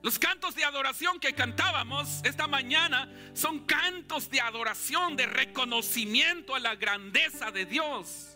Los 0.02 0.18
cantos 0.20 0.54
de 0.54 0.64
adoración 0.64 1.18
que 1.18 1.34
cantábamos 1.34 2.20
esta 2.22 2.46
mañana 2.46 3.10
son 3.34 3.66
cantos 3.66 4.30
de 4.30 4.40
adoración, 4.40 5.16
de 5.16 5.26
reconocimiento 5.26 6.54
a 6.54 6.60
la 6.60 6.76
grandeza 6.76 7.50
de 7.50 7.66
Dios. 7.66 8.35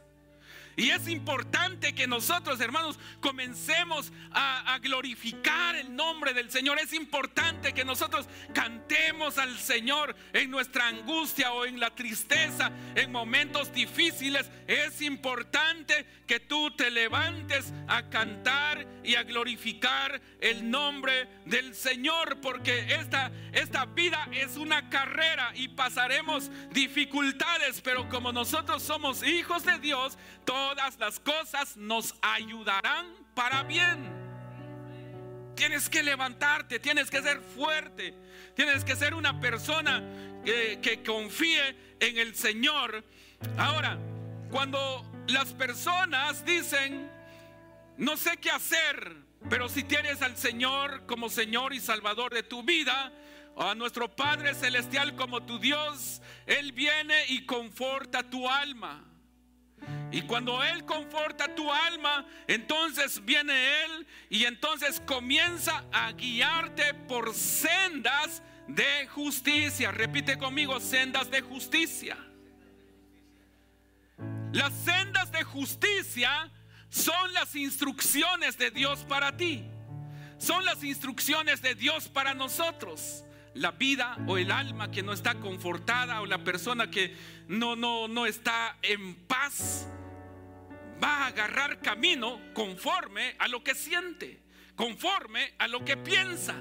Y 0.76 0.90
es 0.90 1.08
importante 1.08 1.94
que 1.94 2.06
nosotros, 2.06 2.60
hermanos, 2.60 2.98
comencemos 3.20 4.12
a, 4.32 4.78
glorificar 4.80 5.76
el 5.76 5.94
nombre 5.94 6.32
del 6.32 6.50
Señor. 6.50 6.78
Es 6.78 6.92
importante 6.94 7.74
que 7.74 7.84
nosotros 7.84 8.26
cantemos 8.54 9.36
al 9.36 9.58
Señor 9.58 10.16
en 10.32 10.50
nuestra 10.50 10.88
angustia 10.88 11.52
o 11.52 11.66
en 11.66 11.78
la 11.78 11.94
tristeza, 11.94 12.70
en 12.94 13.12
momentos 13.12 13.72
difíciles. 13.72 14.50
Es 14.66 15.02
importante 15.02 16.06
que 16.26 16.40
tú 16.40 16.70
te 16.70 16.90
levantes 16.90 17.74
a 17.88 18.08
cantar 18.08 18.86
y 19.02 19.16
a 19.16 19.24
glorificar 19.24 20.20
el 20.40 20.70
nombre 20.70 21.28
del 21.44 21.74
Señor, 21.74 22.40
porque 22.40 22.94
esta, 22.94 23.30
esta 23.52 23.84
vida 23.86 24.28
es 24.32 24.56
una 24.56 24.88
carrera 24.88 25.52
y 25.54 25.68
pasaremos 25.68 26.50
dificultades, 26.70 27.80
pero 27.80 28.08
como 28.08 28.32
nosotros 28.32 28.82
somos 28.82 29.22
hijos 29.22 29.64
de 29.64 29.78
Dios, 29.78 30.16
todas 30.60 30.98
las 30.98 31.18
cosas 31.20 31.76
nos 31.78 32.14
ayudarán 32.20 33.06
para 33.34 33.62
bien. 33.62 33.98
Tienes 35.56 35.88
que 35.88 36.02
levantarte, 36.02 36.78
tienes 36.78 37.10
que 37.10 37.22
ser 37.22 37.40
fuerte, 37.40 38.14
tienes 38.54 38.84
que 38.84 38.94
ser 38.94 39.14
una 39.14 39.40
persona 39.40 40.02
que, 40.44 41.02
confíe 41.04 41.96
en 41.98 42.18
el 42.18 42.34
Señor. 42.34 43.02
Ahora, 43.56 43.98
cuando 44.50 45.10
las 45.28 45.54
personas 45.54 46.44
dicen, 46.44 47.10
no 47.96 48.18
sé 48.18 48.36
qué 48.36 48.50
hacer, 48.50 49.16
pero 49.48 49.66
si 49.70 49.82
tienes 49.82 50.20
al 50.20 50.36
Señor 50.36 51.06
como 51.06 51.30
Señor 51.30 51.72
y 51.72 51.80
Salvador 51.80 52.34
de 52.34 52.42
tu 52.42 52.62
vida, 52.62 53.12
a 53.56 53.74
nuestro 53.74 54.14
Padre 54.14 54.54
Celestial 54.54 55.16
como 55.16 55.42
tu 55.42 55.58
Dios, 55.58 56.20
Él 56.44 56.72
viene 56.72 57.14
y 57.28 57.46
conforta 57.46 58.22
tu 58.22 58.46
alma. 58.46 59.09
Y 60.12 60.22
cuando 60.22 60.62
Él 60.62 60.84
conforta 60.84 61.54
tu 61.54 61.70
alma, 61.72 62.26
entonces 62.46 63.24
viene 63.24 63.84
Él 63.84 64.06
y 64.28 64.44
entonces 64.44 65.00
comienza 65.06 65.84
a 65.92 66.12
guiarte 66.12 66.94
por 66.94 67.34
sendas 67.34 68.42
de 68.66 69.06
justicia. 69.08 69.90
Repite 69.90 70.36
conmigo, 70.36 70.80
sendas 70.80 71.30
de 71.30 71.40
justicia. 71.40 72.16
Las 74.52 74.72
sendas 74.72 75.30
de 75.30 75.44
justicia 75.44 76.50
son 76.88 77.32
las 77.32 77.54
instrucciones 77.54 78.58
de 78.58 78.70
Dios 78.70 79.04
para 79.08 79.36
ti. 79.36 79.64
Son 80.38 80.64
las 80.64 80.82
instrucciones 80.82 81.62
de 81.62 81.74
Dios 81.74 82.08
para 82.08 82.34
nosotros. 82.34 83.24
La 83.54 83.72
vida 83.72 84.16
o 84.26 84.38
el 84.38 84.50
alma 84.52 84.90
que 84.90 85.02
no 85.02 85.12
está 85.12 85.34
confortada 85.34 86.20
o 86.20 86.26
la 86.26 86.44
persona 86.44 86.90
que 86.90 87.16
no 87.48 87.74
no 87.74 88.06
no 88.06 88.26
está 88.26 88.76
en 88.82 89.14
paz 89.26 89.88
va 91.02 91.24
a 91.24 91.26
agarrar 91.28 91.80
camino 91.80 92.40
conforme 92.54 93.34
a 93.38 93.48
lo 93.48 93.64
que 93.64 93.74
siente, 93.74 94.40
conforme 94.80 95.52
a 95.58 95.68
lo 95.68 95.84
que 95.84 95.94
piensa 95.98 96.54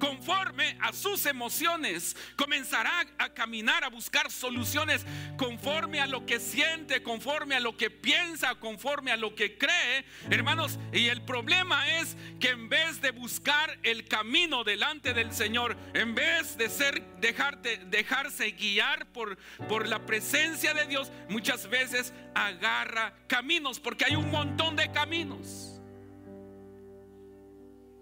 conforme 0.00 0.76
a 0.80 0.92
sus 0.92 1.26
emociones. 1.26 2.16
Comenzará 2.36 3.06
a 3.18 3.28
caminar, 3.28 3.84
a 3.84 3.88
buscar 3.88 4.32
soluciones 4.32 5.06
conforme 5.36 6.00
a 6.00 6.08
lo 6.08 6.26
que 6.26 6.40
siente, 6.40 7.04
conforme 7.04 7.54
a 7.54 7.60
lo 7.60 7.76
que 7.76 7.88
piensa, 7.88 8.56
conforme 8.56 9.12
a 9.12 9.16
lo 9.16 9.36
que 9.36 9.56
cree. 9.56 10.04
Hermanos, 10.28 10.80
y 10.92 11.06
el 11.06 11.22
problema 11.22 11.88
es 12.00 12.16
que 12.40 12.48
en 12.48 12.68
vez 12.68 13.00
de 13.00 13.12
buscar 13.12 13.78
el 13.84 14.08
camino 14.08 14.64
delante 14.64 15.14
del 15.14 15.32
Señor, 15.32 15.76
en 15.94 16.16
vez 16.16 16.58
de 16.58 16.68
ser 16.68 17.00
dejarte, 17.20 17.76
dejarse 17.86 18.50
guiar 18.50 19.06
por, 19.12 19.38
por 19.68 19.86
la 19.86 20.04
presencia 20.04 20.74
de 20.74 20.86
Dios, 20.86 21.12
muchas 21.28 21.70
veces 21.70 22.12
agarra 22.34 23.14
caminos, 23.28 23.78
porque 23.78 24.04
hay 24.04 24.16
un 24.16 24.32
montón 24.32 24.74
de 24.74 24.90
caminos. 24.90 25.81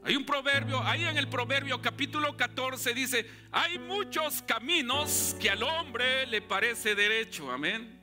Hay 0.02 0.16
un 0.16 0.24
proverbio, 0.24 0.82
ahí 0.82 1.04
en 1.04 1.18
el 1.18 1.28
proverbio 1.28 1.80
capítulo 1.82 2.34
14 2.36 2.94
dice, 2.94 3.26
hay 3.52 3.78
muchos 3.78 4.42
caminos 4.42 5.36
que 5.38 5.50
al 5.50 5.62
hombre 5.62 6.26
le 6.26 6.40
parece 6.40 6.94
derecho, 6.94 7.50
amén. 7.50 8.00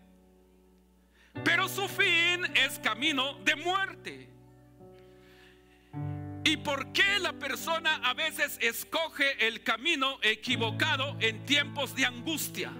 Pero 1.44 1.68
su 1.68 1.88
fin 1.88 2.46
es 2.56 2.78
camino 2.80 3.40
de 3.44 3.56
muerte. 3.56 4.30
¿Y 6.44 6.58
por 6.58 6.94
qué 6.94 7.20
la 7.20 7.34
persona 7.34 7.96
a 8.04 8.14
veces 8.14 8.58
escoge 8.62 9.48
el 9.48 9.64
camino 9.64 10.20
equivocado 10.22 11.18
en 11.20 11.46
tiempos 11.46 11.96
de 11.96 12.06
angustia? 12.06 12.72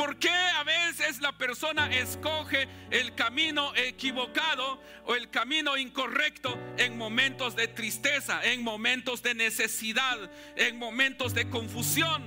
¿Por 0.00 0.18
qué 0.18 0.30
a 0.30 0.64
veces 0.64 1.20
la 1.20 1.32
persona 1.32 1.94
escoge 1.94 2.66
el 2.90 3.14
camino 3.14 3.74
equivocado 3.76 4.82
o 5.04 5.14
el 5.14 5.28
camino 5.28 5.76
incorrecto 5.76 6.58
en 6.78 6.96
momentos 6.96 7.54
de 7.54 7.68
tristeza, 7.68 8.42
en 8.42 8.64
momentos 8.64 9.22
de 9.22 9.34
necesidad, 9.34 10.16
en 10.56 10.78
momentos 10.78 11.34
de 11.34 11.50
confusión? 11.50 12.24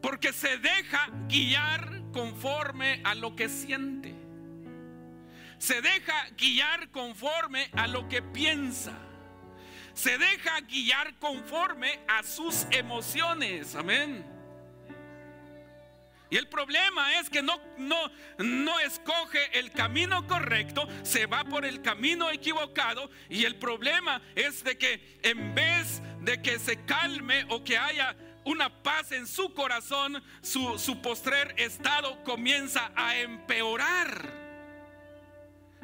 Porque 0.00 0.32
se 0.32 0.58
deja 0.58 1.08
guiar 1.26 2.02
conforme 2.12 3.00
a 3.02 3.16
lo 3.16 3.34
que 3.34 3.48
siente. 3.48 4.14
Se 5.58 5.82
deja 5.82 6.30
guiar 6.36 6.88
conforme 6.92 7.68
a 7.72 7.88
lo 7.88 8.08
que 8.08 8.22
piensa. 8.22 8.92
Se 9.92 10.18
deja 10.18 10.60
guiar 10.60 11.18
conforme 11.18 11.98
a 12.06 12.22
sus 12.22 12.64
emociones. 12.70 13.74
Amén. 13.74 14.35
Y 16.30 16.36
el 16.36 16.48
problema 16.48 17.20
es 17.20 17.30
que 17.30 17.42
no, 17.42 17.60
no, 17.78 18.10
no 18.38 18.78
escoge 18.80 19.58
el 19.58 19.70
camino 19.70 20.26
correcto, 20.26 20.88
se 21.02 21.26
va 21.26 21.44
por 21.44 21.64
el 21.64 21.82
camino 21.82 22.30
equivocado. 22.30 23.10
Y 23.28 23.44
el 23.44 23.56
problema 23.56 24.20
es 24.34 24.64
de 24.64 24.76
que 24.76 25.18
en 25.22 25.54
vez 25.54 26.02
de 26.20 26.42
que 26.42 26.58
se 26.58 26.84
calme 26.84 27.46
o 27.48 27.62
que 27.62 27.78
haya 27.78 28.16
una 28.44 28.82
paz 28.82 29.12
en 29.12 29.26
su 29.26 29.52
corazón, 29.54 30.22
su, 30.40 30.78
su 30.78 31.00
postrer 31.02 31.54
estado 31.58 32.22
comienza 32.24 32.92
a 32.94 33.16
empeorar. 33.18 34.45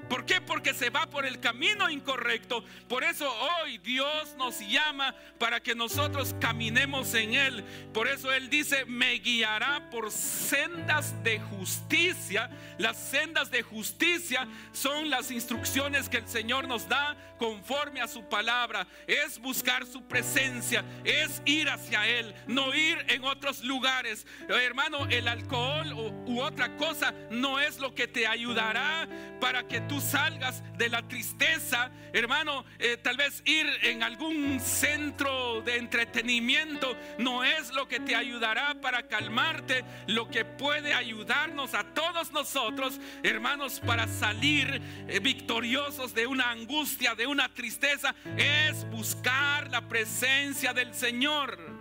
¿Por 0.08 0.26
qué? 0.26 0.40
Porque 0.40 0.74
se 0.74 0.90
va 0.90 1.06
por 1.06 1.24
el 1.24 1.40
camino 1.40 1.88
incorrecto. 1.88 2.64
Por 2.88 3.04
eso 3.04 3.32
hoy 3.60 3.78
Dios 3.78 4.34
nos 4.36 4.60
llama 4.60 5.14
para 5.38 5.60
que 5.60 5.74
nosotros 5.74 6.34
caminemos 6.40 7.14
en 7.14 7.34
Él. 7.34 7.64
Por 7.92 8.08
eso 8.08 8.32
Él 8.32 8.50
dice, 8.50 8.84
me 8.84 9.14
guiará 9.14 9.90
por 9.90 10.10
sendas 10.10 11.22
de 11.22 11.40
justicia. 11.40 12.50
Las 12.78 12.98
sendas 12.98 13.50
de 13.50 13.62
justicia 13.62 14.46
son 14.72 15.08
las 15.08 15.30
instrucciones 15.30 16.08
que 16.08 16.18
el 16.18 16.28
Señor 16.28 16.68
nos 16.68 16.88
da 16.88 17.16
conforme 17.38 18.00
a 18.00 18.08
su 18.08 18.28
palabra. 18.28 18.86
Es 19.06 19.38
buscar 19.38 19.86
su 19.86 20.02
presencia, 20.02 20.84
es 21.04 21.42
ir 21.44 21.68
hacia 21.68 22.06
Él, 22.06 22.34
no 22.46 22.74
ir 22.74 23.04
en 23.08 23.24
otros 23.24 23.64
lugares. 23.64 24.26
Hermano, 24.48 25.06
el 25.08 25.26
alcohol 25.26 25.92
u 26.26 26.40
otra 26.40 26.76
cosa 26.76 27.14
no 27.30 27.58
es 27.58 27.78
lo 27.78 27.94
que 27.94 28.06
te 28.06 28.26
ayudará 28.26 29.08
para 29.40 29.66
que 29.66 29.80
tú 29.80 29.91
salgas 30.00 30.62
de 30.76 30.88
la 30.88 31.02
tristeza, 31.02 31.90
hermano, 32.12 32.64
eh, 32.78 32.96
tal 32.96 33.16
vez 33.16 33.42
ir 33.44 33.66
en 33.82 34.02
algún 34.02 34.60
centro 34.60 35.62
de 35.62 35.76
entretenimiento 35.76 36.96
no 37.18 37.44
es 37.44 37.72
lo 37.72 37.88
que 37.88 38.00
te 38.00 38.16
ayudará 38.16 38.80
para 38.80 39.06
calmarte, 39.06 39.84
lo 40.06 40.28
que 40.28 40.44
puede 40.44 40.94
ayudarnos 40.94 41.74
a 41.74 41.84
todos 41.84 42.32
nosotros, 42.32 43.00
hermanos, 43.22 43.80
para 43.80 44.06
salir 44.08 44.80
eh, 45.08 45.20
victoriosos 45.20 46.14
de 46.14 46.26
una 46.26 46.50
angustia, 46.50 47.14
de 47.14 47.26
una 47.26 47.52
tristeza, 47.52 48.14
es 48.36 48.88
buscar 48.90 49.70
la 49.70 49.88
presencia 49.88 50.72
del 50.72 50.94
Señor. 50.94 51.71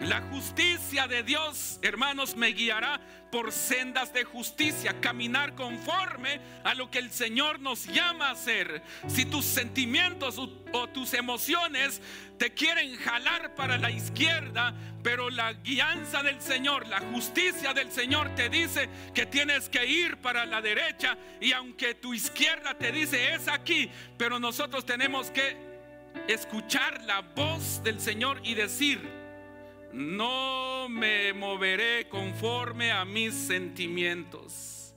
La 0.00 0.22
justicia 0.22 1.06
de 1.06 1.22
Dios, 1.22 1.78
hermanos, 1.82 2.34
me 2.34 2.48
guiará 2.48 2.98
por 3.30 3.52
sendas 3.52 4.14
de 4.14 4.24
justicia, 4.24 4.98
caminar 4.98 5.54
conforme 5.54 6.40
a 6.64 6.74
lo 6.74 6.90
que 6.90 6.98
el 6.98 7.10
Señor 7.10 7.60
nos 7.60 7.84
llama 7.86 8.28
a 8.28 8.30
hacer. 8.32 8.82
Si 9.08 9.26
tus 9.26 9.44
sentimientos 9.44 10.38
o, 10.38 10.88
tus 10.88 11.12
emociones 11.12 12.00
te 12.38 12.54
quieren 12.54 12.96
jalar 12.96 13.54
para 13.54 13.76
la 13.76 13.90
izquierda, 13.90 14.74
pero 15.02 15.28
la 15.28 15.52
guianza 15.52 16.22
del 16.22 16.40
Señor, 16.40 16.86
la 16.88 17.00
justicia 17.00 17.74
del 17.74 17.92
Señor 17.92 18.34
te 18.34 18.48
dice 18.48 18.88
que 19.14 19.26
tienes 19.26 19.68
que 19.68 19.84
ir 19.84 20.16
para 20.16 20.46
la 20.46 20.62
derecha 20.62 21.18
y 21.42 21.52
aunque 21.52 21.94
tu 21.94 22.14
izquierda 22.14 22.72
te 22.72 22.90
dice 22.90 23.34
es 23.34 23.48
aquí, 23.48 23.90
pero 24.16 24.40
nosotros 24.40 24.86
tenemos 24.86 25.30
que 25.30 25.56
escuchar 26.26 27.02
la 27.04 27.20
voz 27.20 27.82
del 27.84 28.00
Señor 28.00 28.40
y 28.42 28.54
decir, 28.54 29.19
no 29.92 30.88
me 30.88 31.32
moveré 31.32 32.08
conforme 32.08 32.92
a 32.92 33.04
mis 33.04 33.34
sentimientos. 33.34 34.94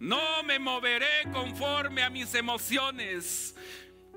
No 0.00 0.42
me 0.44 0.58
moveré 0.58 1.24
conforme 1.32 2.02
a 2.02 2.10
mis 2.10 2.34
emociones. 2.34 3.54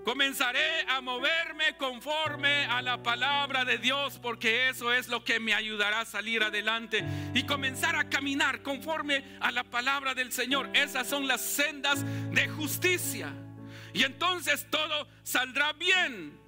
Comenzaré 0.05 0.81
a 0.87 0.99
moverme 1.01 1.77
conforme 1.77 2.65
a 2.65 2.81
la 2.81 3.03
palabra 3.03 3.65
de 3.65 3.77
Dios 3.77 4.19
porque 4.19 4.69
eso 4.69 4.91
es 4.91 5.07
lo 5.07 5.23
que 5.23 5.39
me 5.39 5.53
ayudará 5.53 6.01
a 6.01 6.05
salir 6.05 6.43
adelante 6.43 7.03
y 7.35 7.43
comenzar 7.43 7.95
a 7.95 8.09
caminar 8.09 8.63
conforme 8.63 9.23
a 9.39 9.51
la 9.51 9.63
palabra 9.63 10.15
del 10.15 10.31
Señor. 10.31 10.69
Esas 10.73 11.07
son 11.07 11.27
las 11.27 11.41
sendas 11.41 12.03
de 12.31 12.47
justicia. 12.47 13.31
Y 13.93 14.03
entonces 14.03 14.65
todo 14.71 15.07
saldrá 15.23 15.73
bien. 15.73 16.40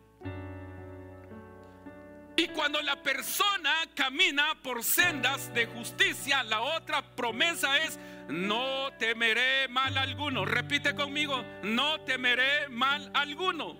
Y 2.35 2.47
cuando 2.47 2.81
la 2.81 3.01
persona 3.01 3.73
camina 3.93 4.55
por 4.63 4.83
sendas 4.83 5.53
de 5.53 5.67
justicia, 5.67 6.43
la 6.43 6.61
otra 6.61 7.15
promesa 7.15 7.77
es, 7.77 7.99
no 8.27 8.91
temeré 8.97 9.67
mal 9.67 9.97
alguno. 9.97 10.43
Repite 10.43 10.95
conmigo, 10.95 11.43
no 11.61 12.01
temeré 12.01 12.69
mal 12.69 13.11
alguno. 13.13 13.77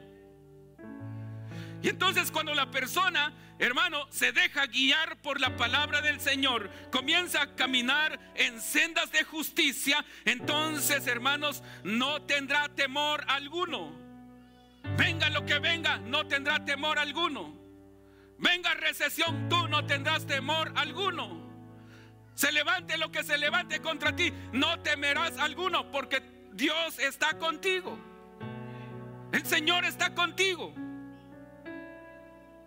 Y 1.82 1.90
entonces 1.90 2.32
cuando 2.32 2.54
la 2.54 2.70
persona, 2.70 3.34
hermano, 3.58 4.06
se 4.12 4.32
deja 4.32 4.68
guiar 4.68 5.20
por 5.22 5.42
la 5.42 5.58
palabra 5.58 6.02
del 6.02 6.20
Señor, 6.22 6.70
comienza 6.92 7.42
a 7.42 7.56
caminar 7.56 8.20
en 8.36 8.62
sendas 8.62 9.12
de 9.12 9.24
justicia, 9.24 10.06
entonces, 10.26 11.08
hermanos, 11.08 11.64
no 11.84 12.22
tendrá 12.22 12.70
temor 12.70 13.26
alguno. 13.28 14.00
Venga 14.96 15.30
lo 15.30 15.46
que 15.46 15.60
venga, 15.60 15.98
no 15.98 16.28
tendrá 16.28 16.64
temor 16.64 17.00
alguno. 17.00 17.63
Venga 18.44 18.74
recesión, 18.74 19.48
tú 19.48 19.70
no 19.70 19.86
tendrás 19.86 20.26
temor 20.26 20.74
alguno. 20.76 21.42
Se 22.36 22.52
levante 22.52 22.98
lo 22.98 23.10
que 23.10 23.24
se 23.24 23.38
levante 23.38 23.80
contra 23.80 24.14
ti, 24.14 24.34
no 24.52 24.82
temerás 24.82 25.38
alguno 25.38 25.90
porque 25.92 26.22
Dios 26.52 27.00
está 27.00 27.38
contigo. 27.38 27.98
El 29.32 29.46
Señor 29.46 29.86
está 29.86 30.14
contigo. 30.14 30.74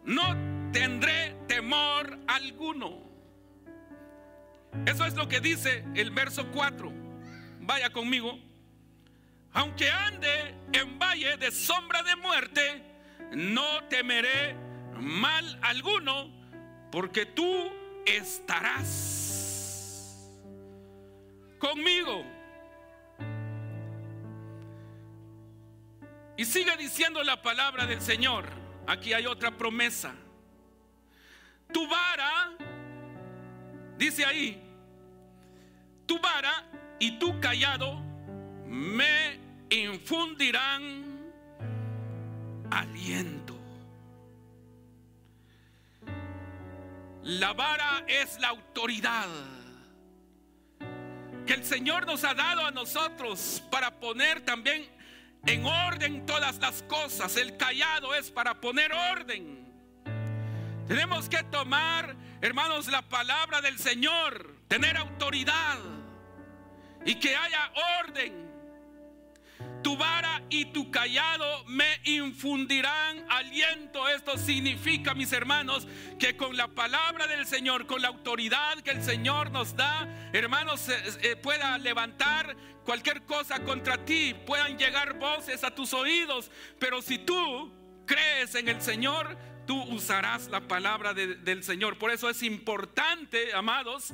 No 0.04 0.72
tendré 0.72 1.36
temor 1.46 2.18
alguno. 2.26 3.02
Eso 4.86 5.04
es 5.04 5.14
lo 5.14 5.28
que 5.28 5.40
dice 5.40 5.84
el 5.94 6.10
verso 6.10 6.50
4. 6.52 6.90
Vaya 7.60 7.90
conmigo. 7.90 8.38
Aunque 9.52 9.90
ande 9.90 10.54
en 10.72 10.98
valle 10.98 11.36
de 11.36 11.50
sombra 11.50 12.02
de 12.02 12.16
muerte, 12.16 12.82
no 13.32 13.84
temeré 13.88 14.65
mal 15.00 15.58
alguno, 15.62 16.30
porque 16.90 17.26
tú 17.26 17.70
estarás 18.06 19.26
conmigo. 21.58 22.24
Y 26.36 26.44
sigue 26.44 26.76
diciendo 26.76 27.22
la 27.22 27.40
palabra 27.40 27.86
del 27.86 28.00
Señor. 28.00 28.46
Aquí 28.86 29.12
hay 29.12 29.26
otra 29.26 29.56
promesa. 29.56 30.14
Tu 31.72 31.88
vara, 31.88 32.52
dice 33.98 34.24
ahí, 34.24 34.62
tu 36.06 36.20
vara 36.20 36.64
y 36.98 37.18
tu 37.18 37.40
callado 37.40 38.00
me 38.66 39.40
infundirán 39.70 41.04
aliento. 42.70 43.55
La 47.26 47.52
vara 47.54 48.04
es 48.06 48.38
la 48.38 48.50
autoridad 48.50 49.26
que 51.44 51.54
el 51.54 51.64
Señor 51.64 52.06
nos 52.06 52.22
ha 52.22 52.34
dado 52.34 52.64
a 52.64 52.70
nosotros 52.70 53.64
para 53.68 53.98
poner 53.98 54.42
también 54.44 54.88
en 55.44 55.66
orden 55.66 56.24
todas 56.24 56.58
las 56.58 56.84
cosas. 56.84 57.36
El 57.36 57.56
callado 57.56 58.14
es 58.14 58.30
para 58.30 58.60
poner 58.60 58.92
orden. 58.92 59.66
Tenemos 60.86 61.28
que 61.28 61.42
tomar, 61.42 62.14
hermanos, 62.42 62.86
la 62.86 63.02
palabra 63.02 63.60
del 63.60 63.76
Señor, 63.76 64.54
tener 64.68 64.96
autoridad 64.96 65.78
y 67.04 67.16
que 67.16 67.34
haya 67.34 67.72
orden 68.04 68.45
tu 69.86 69.96
vara 69.96 70.42
y 70.50 70.64
tu 70.64 70.90
callado 70.90 71.64
me 71.66 72.00
infundirán 72.02 73.24
aliento. 73.30 74.08
Esto 74.08 74.36
significa, 74.36 75.14
mis 75.14 75.32
hermanos, 75.32 75.86
que 76.18 76.36
con 76.36 76.56
la 76.56 76.66
palabra 76.66 77.28
del 77.28 77.46
Señor, 77.46 77.86
con 77.86 78.02
la 78.02 78.08
autoridad 78.08 78.80
que 78.80 78.90
el 78.90 79.04
Señor 79.04 79.52
nos 79.52 79.76
da, 79.76 80.08
hermanos, 80.32 80.88
eh, 80.88 81.36
pueda 81.36 81.78
levantar 81.78 82.56
cualquier 82.84 83.22
cosa 83.26 83.60
contra 83.60 84.04
ti, 84.04 84.34
puedan 84.44 84.76
llegar 84.76 85.20
voces 85.20 85.62
a 85.62 85.72
tus 85.72 85.94
oídos. 85.94 86.50
Pero 86.80 87.00
si 87.00 87.18
tú 87.18 87.72
crees 88.06 88.56
en 88.56 88.68
el 88.68 88.82
Señor, 88.82 89.38
tú 89.68 89.80
usarás 89.84 90.48
la 90.48 90.66
palabra 90.66 91.14
del 91.14 91.62
Señor. 91.62 91.96
Por 91.96 92.10
eso 92.10 92.28
es 92.28 92.42
importante, 92.42 93.54
amados, 93.54 94.12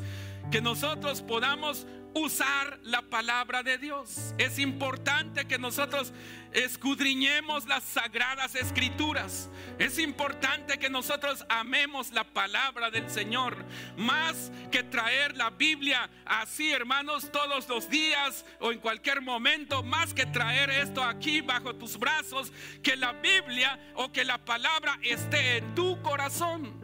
que 0.51 0.61
nosotros 0.61 1.23
podamos 1.23 1.87
usar 2.15 2.79
la 2.83 3.03
palabra 3.03 3.63
de 3.63 3.79
Dios. 3.79 4.35
Es 4.39 4.59
importante 4.59 5.47
que 5.47 5.59
nosotros 5.59 6.13
escudriñemos 6.53 7.67
las 7.67 7.83
sagradas 7.85 8.55
escrituras. 8.55 9.49
Es 9.79 9.99
importante 9.99 10.79
que 10.79 10.91
nosotros 10.91 11.45
amemos 11.49 12.13
la 12.13 12.25
palabra 12.25 12.91
del 12.91 13.09
Señor. 13.09 13.57
Más 13.97 14.53
que 14.71 14.83
traer 14.83 15.37
la 15.37 15.51
Biblia 15.51 16.11
así, 16.25 16.73
hermanos, 16.73 17.31
todos 17.33 17.69
los 17.69 17.89
días 17.89 18.45
o 18.61 18.73
en 18.73 18.79
cualquier 18.79 19.23
momento. 19.23 19.83
Más 19.83 20.13
que 20.13 20.27
traer 20.27 20.71
esto 20.71 21.03
aquí 21.03 21.41
bajo 21.41 21.75
tus 21.75 21.99
brazos. 21.99 22.53
Que 22.83 22.97
la 22.97 23.13
Biblia 23.13 23.79
o 23.95 24.13
que 24.13 24.25
la 24.25 24.39
palabra 24.39 24.99
esté 25.03 25.59
en 25.59 25.75
tu 25.75 26.01
corazón 26.03 26.82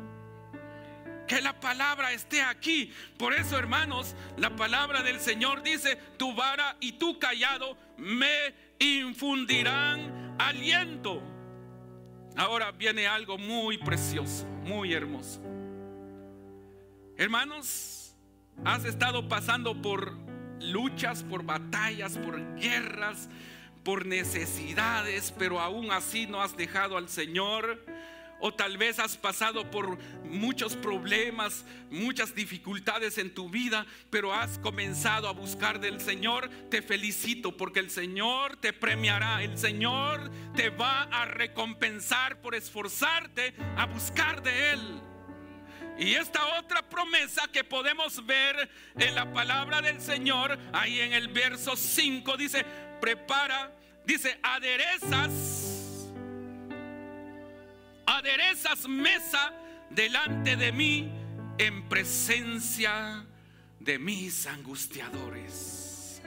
que 1.29 1.41
la 1.41 1.61
palabra 1.61 2.13
esté 2.13 2.43
aquí. 2.43 2.93
Por 3.17 3.35
eso, 3.35 3.57
hermanos, 3.57 4.17
la 4.37 4.57
palabra 4.57 5.03
del 5.03 5.21
Señor 5.21 5.63
dice, 5.63 5.97
tu 6.17 6.35
vara 6.35 6.77
y 6.81 6.93
tu 6.93 7.19
callado 7.21 7.77
me 7.99 8.55
infundirán 8.81 10.35
aliento. 10.39 11.23
Ahora 12.37 12.73
viene 12.73 13.07
algo 13.07 13.39
muy 13.39 13.79
precioso, 13.79 14.47
muy 14.65 14.93
hermoso. 14.93 15.41
Hermanos, 17.17 18.17
has 18.65 18.85
estado 18.85 19.29
pasando 19.29 19.81
por 19.81 20.17
luchas, 20.61 21.23
por 21.23 21.45
batallas, 21.45 22.17
por 22.17 22.57
guerras, 22.57 23.29
por 23.85 24.07
necesidades, 24.07 25.35
pero 25.37 25.61
aún 25.61 25.91
así 25.91 26.27
no 26.27 26.41
has 26.41 26.57
dejado 26.57 26.97
al 26.97 27.09
Señor 27.09 27.85
o 28.41 28.53
tal 28.53 28.77
vez 28.77 28.99
has 28.99 29.17
pasado 29.17 29.71
por 29.71 29.99
muchos 30.25 30.77
problemas, 30.77 31.65
muchas 31.91 32.35
dificultades 32.35 33.19
en 33.19 33.35
tu 33.35 33.51
vida, 33.51 33.87
pero 34.11 34.33
has 34.33 34.59
comenzado 34.59 35.29
a 35.29 35.33
buscar 35.33 35.81
del 35.81 36.01
Señor. 36.01 36.49
Te 36.71 36.83
felicito 36.83 37.57
porque 37.57 37.81
el 37.81 37.91
Señor 37.91 38.57
te 38.57 38.73
premiará. 38.73 39.43
El 39.43 39.59
Señor 39.59 40.31
te 40.55 40.71
va 40.71 41.03
a 41.05 41.25
recompensar 41.25 42.41
por 42.41 42.55
esforzarte 42.55 43.55
a 43.77 43.87
buscar 43.87 44.43
de 44.43 44.73
Él. 44.73 45.01
Y 45.99 46.15
esta 46.15 46.59
otra 46.61 46.89
promesa 46.89 47.49
que 47.53 47.65
podemos 47.65 48.25
ver 48.25 48.71
en 48.97 49.17
la 49.17 49.33
palabra 49.33 49.83
del 49.83 50.01
Señor, 50.01 50.57
ahí 50.73 51.01
en 51.01 51.13
el 51.13 51.27
verso 51.27 51.75
5, 51.75 52.37
dice, 52.37 52.65
prepara, 53.01 53.73
dice, 54.05 54.39
aderezas 54.45 55.68
aderezas 58.09 58.89
mesa 58.89 59.53
delante 59.91 60.57
de 60.57 60.73
mí 60.73 61.13
en 61.59 61.89
presencia 61.89 63.27
de 63.81 63.99
mis 63.99 64.47
angustiadores. 64.47 66.23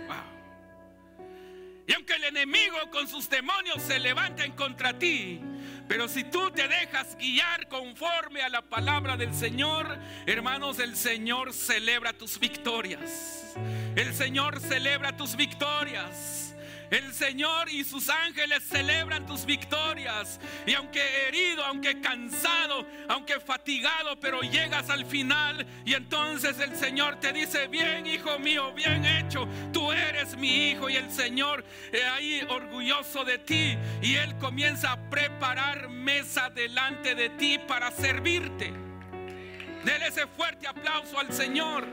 Y 1.87 1.93
aunque 1.93 2.13
el 2.13 2.23
enemigo 2.25 2.77
con 2.91 3.07
sus 3.07 3.29
demonios 3.29 3.81
se 3.81 3.99
levanten 3.99 4.53
contra 4.53 4.97
ti, 4.97 5.41
pero 5.87 6.07
si 6.07 6.23
tú 6.23 6.51
te 6.51 6.67
dejas 6.67 7.17
guiar 7.17 7.67
conforme 7.67 8.41
a 8.43 8.49
la 8.49 8.61
palabra 8.61 9.17
del 9.17 9.33
Señor, 9.33 9.99
hermanos, 10.25 10.79
el 10.79 10.95
Señor 10.95 11.53
celebra 11.53 12.13
tus 12.13 12.39
victorias. 12.39 13.55
El 13.95 14.13
Señor 14.13 14.61
celebra 14.61 15.17
tus 15.17 15.35
victorias. 15.35 16.50
El 16.91 17.13
Señor 17.13 17.69
y 17.69 17.85
sus 17.85 18.09
ángeles 18.09 18.63
celebran 18.67 19.25
tus 19.25 19.45
victorias. 19.45 20.41
Y 20.67 20.73
aunque 20.73 21.01
herido, 21.25 21.63
aunque 21.63 22.01
cansado, 22.01 22.85
aunque 23.07 23.39
fatigado, 23.39 24.19
pero 24.19 24.41
llegas 24.41 24.89
al 24.89 25.05
final 25.05 25.65
y 25.85 25.93
entonces 25.93 26.59
el 26.59 26.75
Señor 26.75 27.15
te 27.21 27.31
dice, 27.31 27.67
bien 27.69 28.05
hijo 28.05 28.37
mío, 28.39 28.73
bien 28.73 29.05
hecho, 29.05 29.47
tú 29.71 29.93
eres 29.93 30.35
mi 30.35 30.71
hijo 30.71 30.89
y 30.89 30.97
el 30.97 31.09
Señor 31.09 31.63
es 31.93 32.03
ahí 32.03 32.45
orgulloso 32.49 33.23
de 33.23 33.37
ti 33.37 33.77
y 34.01 34.15
Él 34.15 34.37
comienza 34.37 34.91
a 34.91 35.09
preparar 35.09 35.87
mesa 35.87 36.49
delante 36.49 37.15
de 37.15 37.29
ti 37.29 37.57
para 37.57 37.89
servirte. 37.91 38.73
Dele 39.85 40.07
ese 40.07 40.27
fuerte 40.27 40.67
aplauso 40.67 41.17
al 41.17 41.31
Señor. 41.31 41.87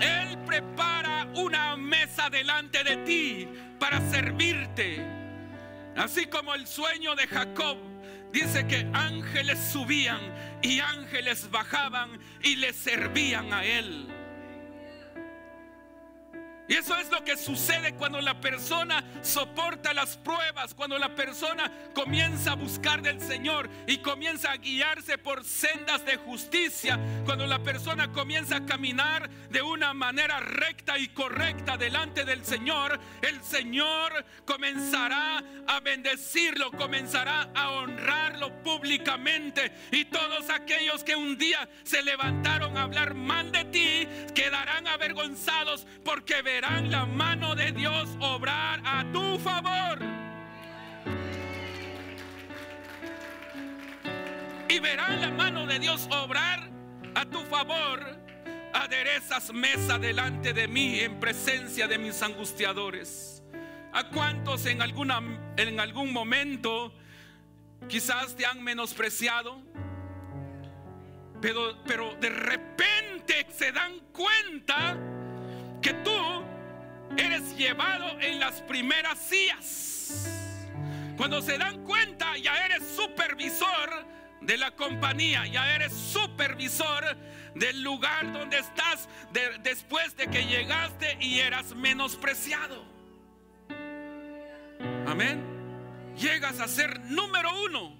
Él 0.00 0.38
prepara 0.46 1.26
una 1.34 1.76
mesa 1.76 2.30
delante 2.30 2.82
de 2.84 2.96
ti 2.98 3.48
para 3.78 4.00
servirte. 4.10 5.04
Así 5.96 6.26
como 6.26 6.54
el 6.54 6.66
sueño 6.66 7.14
de 7.14 7.26
Jacob 7.26 7.76
dice 8.32 8.66
que 8.66 8.86
ángeles 8.92 9.58
subían 9.72 10.20
y 10.62 10.80
ángeles 10.80 11.50
bajaban 11.50 12.18
y 12.42 12.56
le 12.56 12.72
servían 12.72 13.52
a 13.52 13.64
él. 13.64 14.19
Y 16.70 16.74
eso 16.74 16.96
es 16.96 17.10
lo 17.10 17.24
que 17.24 17.36
sucede 17.36 17.94
cuando 17.94 18.20
la 18.20 18.40
persona 18.40 19.02
soporta 19.22 19.92
las 19.92 20.16
pruebas, 20.16 20.72
cuando 20.72 21.00
la 21.00 21.16
persona 21.16 21.68
comienza 21.92 22.52
a 22.52 22.54
buscar 22.54 23.02
del 23.02 23.20
Señor 23.20 23.68
y 23.88 23.98
comienza 23.98 24.52
a 24.52 24.56
guiarse 24.56 25.18
por 25.18 25.44
sendas 25.44 26.06
de 26.06 26.16
justicia, 26.18 26.96
cuando 27.24 27.44
la 27.48 27.58
persona 27.58 28.12
comienza 28.12 28.58
a 28.58 28.66
caminar 28.66 29.28
de 29.50 29.62
una 29.62 29.92
manera 29.94 30.38
recta 30.38 30.96
y 30.96 31.08
correcta 31.08 31.76
delante 31.76 32.24
del 32.24 32.44
Señor, 32.44 33.00
el 33.20 33.42
Señor 33.42 34.24
comenzará 34.44 35.42
a 35.66 35.80
bendecirlo, 35.80 36.70
comenzará 36.70 37.50
a 37.52 37.70
honrarlo 37.72 38.62
públicamente. 38.62 39.72
Y 39.90 40.04
todos 40.04 40.48
aquellos 40.50 41.02
que 41.02 41.16
un 41.16 41.36
día 41.36 41.68
se 41.82 42.00
levantaron 42.04 42.76
a 42.76 42.82
hablar 42.82 43.14
mal 43.14 43.50
de 43.50 43.64
ti 43.64 44.08
quedarán 44.36 44.86
avergonzados 44.86 45.84
porque 46.04 46.42
verán 46.42 46.59
verán 46.60 46.90
la 46.90 47.06
mano 47.06 47.54
de 47.54 47.72
Dios 47.72 48.10
obrar 48.20 48.82
a 48.84 49.02
tu 49.12 49.38
favor. 49.38 49.98
Y 54.68 54.78
verán 54.78 55.22
la 55.22 55.30
mano 55.30 55.66
de 55.66 55.78
Dios 55.78 56.06
obrar 56.10 56.68
a 57.14 57.24
tu 57.24 57.40
favor. 57.46 58.04
Aderezas 58.74 59.50
mesa 59.54 59.98
delante 59.98 60.52
de 60.52 60.68
mí 60.68 61.00
en 61.00 61.18
presencia 61.18 61.88
de 61.88 61.96
mis 61.96 62.22
angustiadores. 62.22 63.42
¿A 63.94 64.10
cuántos 64.10 64.66
en, 64.66 64.82
alguna, 64.82 65.22
en 65.56 65.80
algún 65.80 66.12
momento 66.12 66.92
quizás 67.88 68.36
te 68.36 68.44
han 68.44 68.62
menospreciado? 68.62 69.62
Pero, 71.40 71.82
pero 71.86 72.14
de 72.16 72.28
repente 72.28 73.46
se 73.50 73.72
dan 73.72 73.98
cuenta 74.12 74.98
que 75.80 75.94
tú 75.94 76.49
eres 77.16 77.56
llevado 77.56 78.20
en 78.20 78.40
las 78.40 78.60
primeras 78.62 79.18
sillas. 79.18 80.26
Cuando 81.16 81.42
se 81.42 81.58
dan 81.58 81.84
cuenta, 81.84 82.36
ya 82.38 82.64
eres 82.64 82.82
supervisor 82.96 84.06
de 84.40 84.56
la 84.56 84.70
compañía, 84.70 85.46
ya 85.46 85.74
eres 85.74 85.92
supervisor 85.92 87.16
del 87.54 87.82
lugar 87.82 88.32
donde 88.32 88.58
estás 88.58 89.08
después 89.62 90.16
de 90.16 90.28
que 90.28 90.46
llegaste 90.46 91.18
y 91.20 91.40
eras 91.40 91.74
menospreciado. 91.74 92.84
Amén. 95.06 95.44
Llegas 96.16 96.60
a 96.60 96.68
ser 96.68 97.00
número 97.00 97.50
uno 97.64 97.96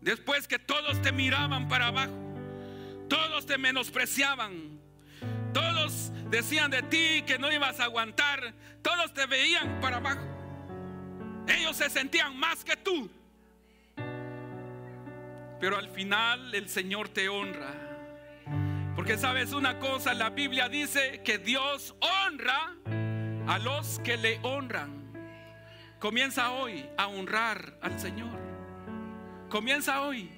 después 0.00 0.48
que 0.48 0.58
todos 0.58 1.00
te 1.00 1.12
miraban 1.12 1.68
para 1.68 1.88
abajo, 1.88 2.12
todos 3.08 3.46
te 3.46 3.56
menospreciaban, 3.56 4.80
todos 5.52 6.10
decían 6.32 6.70
de 6.70 6.82
ti 6.82 7.22
que 7.26 7.38
no 7.38 7.52
ibas 7.52 7.78
a 7.78 7.84
aguantar. 7.84 8.54
Todos 8.80 9.12
te 9.12 9.26
veían 9.26 9.80
para 9.80 9.98
abajo. 9.98 10.26
Ellos 11.46 11.76
se 11.76 11.90
sentían 11.90 12.36
más 12.36 12.64
que 12.64 12.74
tú. 12.76 13.08
Pero 15.60 15.76
al 15.76 15.90
final 15.90 16.52
el 16.54 16.68
Señor 16.68 17.10
te 17.10 17.28
honra. 17.28 17.74
Porque 18.96 19.16
sabes 19.18 19.52
una 19.52 19.78
cosa, 19.78 20.14
la 20.14 20.30
Biblia 20.30 20.68
dice 20.68 21.22
que 21.22 21.38
Dios 21.38 21.94
honra 22.00 22.76
a 23.46 23.58
los 23.58 24.00
que 24.00 24.16
le 24.16 24.40
honran. 24.42 25.02
Comienza 25.98 26.50
hoy 26.50 26.88
a 26.96 27.08
honrar 27.08 27.78
al 27.82 28.00
Señor. 28.00 28.38
Comienza 29.50 30.00
hoy. 30.00 30.30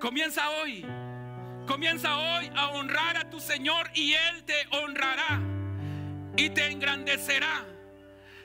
Comienza 0.00 0.48
hoy. 0.50 0.84
Comienza 1.68 2.16
hoy 2.16 2.50
a 2.56 2.70
honrar 2.70 3.18
a 3.18 3.28
tu 3.28 3.38
Señor 3.38 3.90
y 3.92 4.14
Él 4.14 4.42
te 4.44 4.54
honrará 4.70 5.38
y 6.34 6.48
te 6.48 6.66
engrandecerá. 6.70 7.62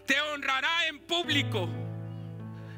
Te 0.06 0.20
honrará 0.20 0.88
en 0.88 1.00
público. 1.00 1.70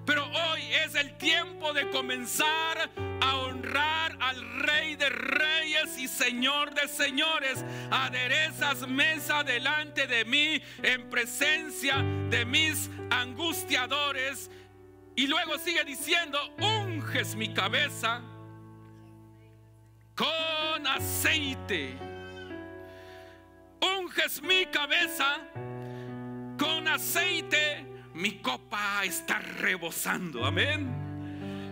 Pero 0.05 0.23
hoy 0.23 0.61
es 0.85 0.93
el 0.93 1.17
tiempo 1.17 1.73
de 1.73 1.89
comenzar 1.89 2.91
a 3.21 3.35
honrar 3.37 4.15
al 4.21 4.59
Rey 4.59 4.95
de 4.95 5.09
Reyes 5.09 5.97
y 5.97 6.07
Señor 6.07 6.75
de 6.75 6.87
Señores. 6.89 7.65
Aderezas 7.89 8.87
mesa 8.87 9.43
delante 9.43 10.05
de 10.05 10.25
mí 10.25 10.61
en 10.83 11.09
presencia 11.09 12.03
de 12.29 12.45
mis 12.45 12.91
angustiadores. 13.09 14.51
Y 15.15 15.25
luego 15.25 15.57
sigue 15.57 15.83
diciendo, 15.85 16.37
unges 16.59 17.35
mi 17.35 17.51
cabeza 17.51 18.21
con 20.15 20.87
aceite. 20.87 21.97
Unges 23.81 24.41
mi 24.41 24.65
cabeza 24.65 25.37
con 26.57 26.87
aceite, 26.87 27.85
mi 28.13 28.39
copa 28.41 29.03
está 29.03 29.39
rebosando. 29.39 30.45
Amén. 30.45 31.04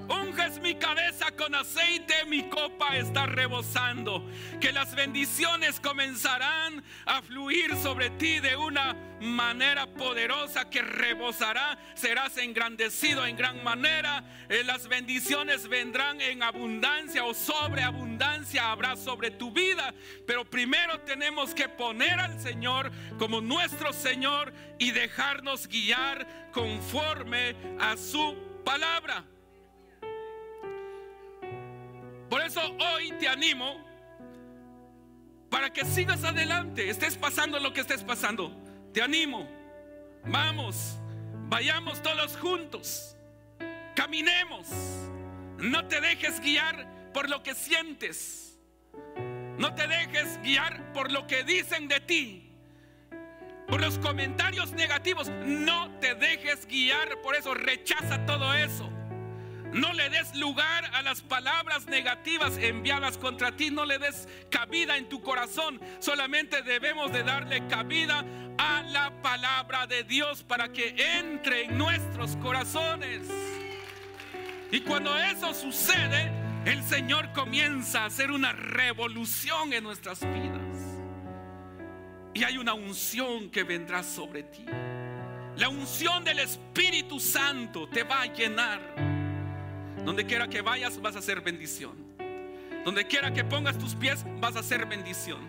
Unges 0.09 0.59
mi 0.59 0.75
cabeza 0.75 1.31
con 1.31 1.55
aceite, 1.55 2.25
mi 2.27 2.49
copa 2.49 2.97
está 2.97 3.25
rebosando. 3.25 4.25
Que 4.59 4.71
las 4.71 4.95
bendiciones 4.95 5.79
comenzarán 5.79 6.83
a 7.05 7.21
fluir 7.21 7.75
sobre 7.77 8.09
ti 8.11 8.39
de 8.39 8.55
una 8.55 8.95
manera 9.21 9.87
poderosa 9.87 10.69
que 10.69 10.81
rebosará. 10.81 11.77
Serás 11.95 12.37
engrandecido 12.37 13.25
en 13.25 13.37
gran 13.37 13.63
manera. 13.63 14.23
Eh, 14.49 14.63
las 14.63 14.87
bendiciones 14.87 15.67
vendrán 15.67 16.19
en 16.21 16.43
abundancia 16.43 17.23
o 17.23 17.33
sobreabundancia 17.33 18.71
habrá 18.71 18.95
sobre 18.95 19.31
tu 19.31 19.51
vida. 19.51 19.93
Pero 20.27 20.43
primero 20.43 20.99
tenemos 21.01 21.53
que 21.53 21.69
poner 21.69 22.19
al 22.19 22.39
Señor 22.39 22.91
como 23.17 23.41
nuestro 23.41 23.93
Señor 23.93 24.53
y 24.79 24.91
dejarnos 24.91 25.67
guiar 25.67 26.51
conforme 26.51 27.55
a 27.79 27.95
su 27.95 28.35
palabra. 28.63 29.25
Por 32.33 32.41
eso 32.41 32.61
hoy 32.79 33.11
te 33.19 33.27
animo 33.27 33.77
para 35.51 35.71
que 35.71 35.85
sigas 35.85 36.23
adelante, 36.23 36.89
estés 36.89 37.15
pasando 37.15 37.59
lo 37.59 37.71
que 37.73 37.81
estés 37.81 38.03
pasando. 38.03 38.51
Te 38.91 39.03
animo, 39.03 39.47
vamos, 40.25 40.97
vayamos 41.47 42.01
todos 42.01 42.35
juntos, 42.35 43.15
caminemos, 43.95 44.67
no 45.59 45.85
te 45.85 46.01
dejes 46.01 46.39
guiar 46.39 47.11
por 47.13 47.29
lo 47.29 47.43
que 47.43 47.53
sientes, 47.53 48.59
no 49.59 49.75
te 49.75 49.85
dejes 49.85 50.41
guiar 50.41 50.91
por 50.91 51.11
lo 51.11 51.27
que 51.27 51.43
dicen 51.43 51.87
de 51.87 51.99
ti, 51.99 52.51
por 53.67 53.79
los 53.79 53.99
comentarios 53.99 54.71
negativos, 54.71 55.29
no 55.29 55.99
te 55.99 56.15
dejes 56.15 56.65
guiar 56.65 57.21
por 57.21 57.35
eso, 57.35 57.53
rechaza 57.53 58.25
todo 58.25 58.55
eso. 58.55 58.89
No 59.73 59.91
le 59.91 60.09
des 60.09 60.35
lugar 60.35 60.85
a 60.93 61.01
las 61.01 61.21
palabras 61.21 61.87
negativas 61.87 62.57
enviadas 62.57 63.17
contra 63.17 63.55
ti. 63.55 63.71
No 63.71 63.85
le 63.85 63.97
des 63.97 64.27
cabida 64.49 64.97
en 64.97 65.09
tu 65.09 65.21
corazón. 65.21 65.79
Solamente 65.99 66.61
debemos 66.61 67.11
de 67.11 67.23
darle 67.23 67.67
cabida 67.67 68.23
a 68.57 68.83
la 68.83 69.11
palabra 69.21 69.87
de 69.87 70.03
Dios 70.03 70.43
para 70.43 70.71
que 70.71 70.95
entre 71.17 71.65
en 71.65 71.77
nuestros 71.77 72.35
corazones. 72.37 73.27
Y 74.71 74.81
cuando 74.81 75.17
eso 75.17 75.53
sucede, 75.53 76.31
el 76.65 76.83
Señor 76.83 77.31
comienza 77.33 78.03
a 78.03 78.05
hacer 78.05 78.31
una 78.31 78.53
revolución 78.53 79.73
en 79.73 79.83
nuestras 79.83 80.21
vidas. 80.21 81.01
Y 82.35 82.43
hay 82.43 82.57
una 82.57 82.73
unción 82.73 83.49
que 83.49 83.63
vendrá 83.63 84.03
sobre 84.03 84.43
ti. 84.43 84.65
La 85.57 85.69
unción 85.69 86.23
del 86.23 86.39
Espíritu 86.39 87.19
Santo 87.19 87.87
te 87.87 88.03
va 88.03 88.21
a 88.21 88.25
llenar. 88.25 89.12
Donde 90.05 90.25
quiera 90.25 90.47
que 90.47 90.61
vayas 90.61 91.01
vas 91.01 91.15
a 91.15 91.21
ser 91.21 91.41
bendición. 91.41 91.95
Donde 92.85 93.07
quiera 93.07 93.33
que 93.33 93.43
pongas 93.43 93.77
tus 93.77 93.95
pies 93.95 94.25
vas 94.39 94.55
a 94.55 94.63
ser 94.63 94.85
bendición. 94.85 95.39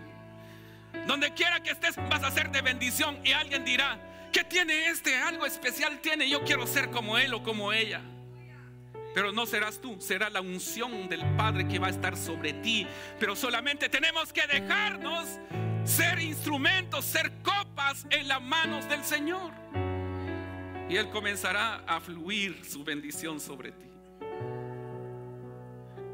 Donde 1.07 1.33
quiera 1.33 1.61
que 1.61 1.71
estés 1.71 1.95
vas 2.09 2.23
a 2.23 2.31
ser 2.31 2.51
de 2.51 2.61
bendición. 2.61 3.19
Y 3.23 3.33
alguien 3.33 3.65
dirá, 3.65 3.99
¿Qué 4.35 4.43
tiene 4.43 4.89
este? 4.89 5.15
Algo 5.15 5.45
especial 5.45 6.01
tiene. 6.01 6.29
Yo 6.29 6.43
quiero 6.43 6.67
ser 6.67 6.91
como 6.91 7.17
él 7.17 7.33
o 7.33 7.41
como 7.41 7.71
ella. 7.71 8.01
Pero 9.13 9.31
no 9.31 9.45
serás 9.45 9.79
tú, 9.79 9.95
será 10.01 10.29
la 10.29 10.41
unción 10.41 11.07
del 11.07 11.23
Padre 11.37 11.65
que 11.69 11.79
va 11.79 11.87
a 11.87 11.91
estar 11.91 12.17
sobre 12.17 12.51
ti. 12.51 12.85
Pero 13.17 13.33
solamente 13.33 13.87
tenemos 13.87 14.33
que 14.33 14.45
dejarnos 14.45 15.39
ser 15.85 16.19
instrumentos, 16.19 17.05
ser 17.05 17.31
copas 17.43 18.05
en 18.09 18.27
las 18.27 18.41
manos 18.41 18.89
del 18.89 19.05
Señor. 19.05 19.53
Y 20.89 20.97
Él 20.97 21.09
comenzará 21.11 21.85
a 21.87 22.01
fluir 22.01 22.59
su 22.65 22.83
bendición 22.83 23.39
sobre 23.39 23.71
ti. 23.71 23.94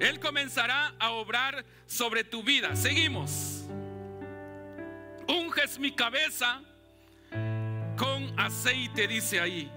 Él 0.01 0.19
comenzará 0.19 0.95
a 0.97 1.11
obrar 1.11 1.63
sobre 1.85 2.23
tu 2.23 2.41
vida. 2.41 2.75
Seguimos. 2.75 3.65
Unges 5.27 5.77
mi 5.77 5.91
cabeza 5.91 6.59
con 7.95 8.39
aceite, 8.39 9.07
dice 9.07 9.39
ahí. 9.39 9.71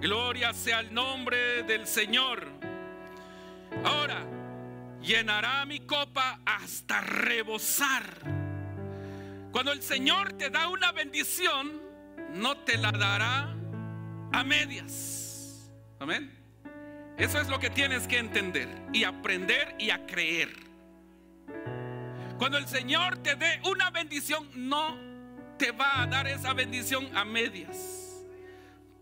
Gloria 0.00 0.54
sea 0.54 0.80
el 0.80 0.94
nombre 0.94 1.64
del 1.64 1.86
Señor. 1.86 2.46
Ahora, 3.84 4.24
llenará 5.02 5.66
mi 5.66 5.80
copa 5.80 6.40
hasta 6.46 7.02
rebosar. 7.02 8.04
Cuando 9.52 9.72
el 9.72 9.82
Señor 9.82 10.32
te 10.32 10.48
da 10.48 10.70
una 10.70 10.92
bendición, 10.92 11.78
no 12.32 12.56
te 12.56 12.78
la 12.78 12.90
dará 12.90 13.54
a 14.32 14.44
medias. 14.44 15.70
Amén. 16.00 16.37
Eso 17.18 17.40
es 17.40 17.48
lo 17.48 17.58
que 17.58 17.68
tienes 17.68 18.06
que 18.06 18.18
entender 18.18 18.68
y 18.92 19.02
aprender 19.02 19.74
y 19.76 19.90
a 19.90 20.06
creer. 20.06 20.50
Cuando 22.38 22.58
el 22.58 22.68
Señor 22.68 23.18
te 23.18 23.34
dé 23.34 23.60
una 23.68 23.90
bendición, 23.90 24.48
no 24.54 24.96
te 25.58 25.72
va 25.72 26.02
a 26.02 26.06
dar 26.06 26.28
esa 26.28 26.52
bendición 26.52 27.10
a 27.16 27.24
medias. 27.24 28.24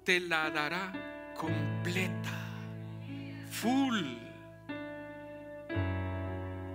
Te 0.02 0.18
la 0.18 0.48
dará 0.48 0.92
completa, 1.36 2.32
full, 3.50 4.14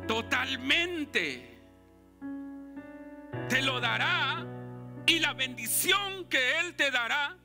totalmente. 0.08 1.58
Te 3.50 3.64
lo 3.64 3.80
dará 3.80 4.46
y 5.08 5.18
la 5.18 5.34
bendición 5.34 6.26
que 6.30 6.60
Él 6.60 6.76
te 6.76 6.92
dará 6.92 7.36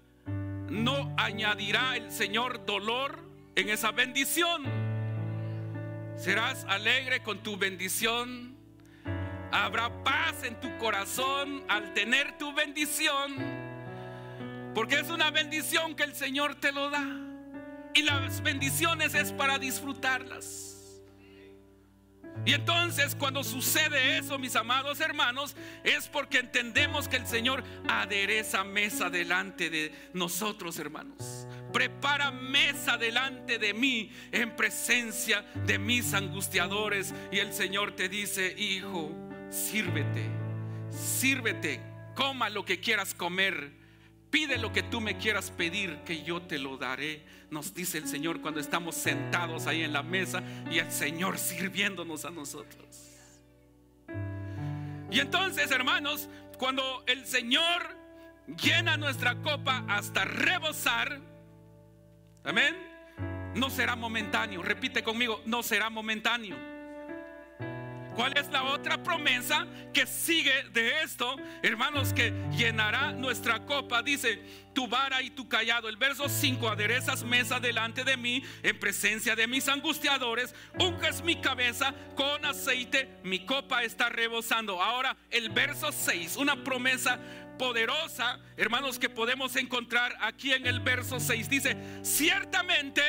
no 0.69 1.15
añadirá 1.17 1.97
el 1.97 2.13
Señor 2.13 2.67
dolor 2.67 3.26
en 3.57 3.71
esa 3.71 3.91
bendición. 3.91 4.65
Serás 6.17 6.65
alegre 6.69 7.23
con 7.23 7.43
tu 7.43 7.57
bendición. 7.57 8.55
Habrá 9.51 10.05
paz 10.05 10.45
en 10.45 10.61
tu 10.61 10.77
corazón 10.79 11.65
al 11.69 11.95
tener 11.95 12.37
tu 12.39 12.55
bendición. 12.55 13.35
Porque 14.75 15.01
es 15.01 15.09
una 15.09 15.31
bendición 15.31 15.97
que 15.97 16.05
el 16.05 16.15
Señor 16.15 16.57
te 16.57 16.71
lo 16.71 16.91
da. 16.91 17.05
Y 17.95 18.03
las 18.03 18.43
bendiciones 18.43 19.15
es 19.15 19.33
para 19.33 19.59
disfrutarlas. 19.59 20.75
Y 22.45 22.53
entonces 22.53 23.15
cuando 23.15 23.43
sucede 23.43 24.19
eso, 24.19 24.39
mis 24.39 24.55
amados 24.57 25.01
hermanos, 25.01 25.57
es 25.83 26.07
porque 26.09 26.39
entendemos 26.41 27.09
que 27.09 27.17
el 27.17 27.27
Señor 27.27 27.65
adereza 27.89 28.63
mesa 28.63 29.09
delante 29.09 29.71
de 29.71 30.11
nosotros, 30.13 30.79
hermanos 30.79 31.47
prepara 31.77 32.31
mesa 32.31 32.97
delante 32.97 33.59
de 33.59 33.75
mí 33.75 34.11
en 34.33 34.57
presencia 34.57 35.43
de 35.67 35.79
mis 35.79 36.15
angustiadores. 36.15 37.13
Y 37.31 37.39
el 37.39 37.53
Señor 37.53 37.95
te 37.95 38.09
dice, 38.09 38.55
hijo, 38.57 39.15
sírvete, 39.51 40.25
sírvete, 40.89 41.83
coma 42.15 42.49
lo 42.49 42.65
que 42.65 42.81
quieras 42.81 43.13
comer. 43.13 43.73
Pide 44.31 44.57
lo 44.57 44.73
que 44.73 44.85
tú 44.85 45.03
me 45.03 45.19
quieras 45.19 45.51
pedir, 45.51 45.99
que 46.07 46.23
yo 46.23 46.41
te 46.41 46.59
lo 46.59 46.79
daré. 46.79 47.23
Nos 47.51 47.75
dice 47.75 47.99
el 47.99 48.09
Señor 48.09 48.41
cuando 48.41 48.59
estamos 48.59 48.95
sentados 48.95 49.67
ahí 49.67 49.83
en 49.83 49.93
la 49.93 50.03
mesa 50.03 50.43
y 50.71 50.79
el 50.79 50.91
Señor 50.91 51.37
sirviéndonos 51.37 52.25
a 52.25 52.31
nosotros. 52.31 52.87
Y 55.11 55.21
entonces, 55.21 55.71
hermanos, 55.71 56.31
cuando 56.57 57.05
el 57.07 57.27
Señor 57.27 57.95
llena 58.63 58.97
nuestra 58.97 59.35
copa 59.43 59.85
hasta 59.89 60.25
rebosar, 60.25 61.36
Amén. 62.47 62.77
No 63.57 63.71
será 63.71 63.97
momentáneo. 63.97 64.63
Repite 64.63 65.03
conmigo, 65.03 65.43
no 65.47 65.63
será 65.65 65.91
momentáneo. 65.91 66.57
¿Cuál 68.15 68.39
es 68.39 68.49
la 68.49 68.63
otra 68.63 69.03
promesa 69.03 69.67
que 69.93 70.07
sigue 70.07 70.65
de 70.73 71.03
esto? 71.03 71.37
Hermanos, 71.63 72.15
que 72.15 72.33
llenará 72.57 73.13
nuestra 73.13 73.67
copa. 73.67 74.03
Dice, 74.03 74.41
tu 74.73 74.89
vara 74.89 75.21
y 75.21 75.29
tu 75.29 75.49
callado. 75.51 75.91
El 75.91 75.99
verso 75.99 76.27
5, 76.27 76.67
aderezas 76.67 77.25
mesa 77.25 77.61
delante 77.61 78.05
de 78.05 78.17
mí 78.17 78.43
en 78.63 78.79
presencia 78.79 79.37
de 79.37 79.47
mis 79.47 79.69
angustiadores. 79.69 80.55
Unges 80.79 81.23
mi 81.23 81.43
cabeza 81.43 81.93
con 82.15 82.43
aceite. 82.47 83.19
Mi 83.23 83.45
copa 83.45 83.83
está 83.83 84.09
rebosando. 84.09 84.83
Ahora 84.83 85.15
el 85.31 85.51
verso 85.51 85.93
6, 85.93 86.37
una 86.37 86.65
promesa 86.65 87.19
poderosa, 87.57 88.39
hermanos, 88.57 88.99
que 88.99 89.09
podemos 89.09 89.57
encontrar 89.57 90.17
aquí 90.21 90.53
en 90.53 90.67
el 90.67 90.81
verso 90.81 91.21
6. 91.21 91.49
Dice, 91.49 91.77
ciertamente 92.03 93.03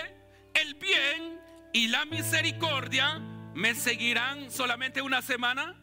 el 0.54 0.76
bien 0.76 1.40
y 1.74 1.88
la 1.88 2.06
misericordia 2.06 3.20
me 3.54 3.76
seguirán 3.76 4.52
solamente 4.52 5.02
una 5.02 5.22
semana. 5.22 5.76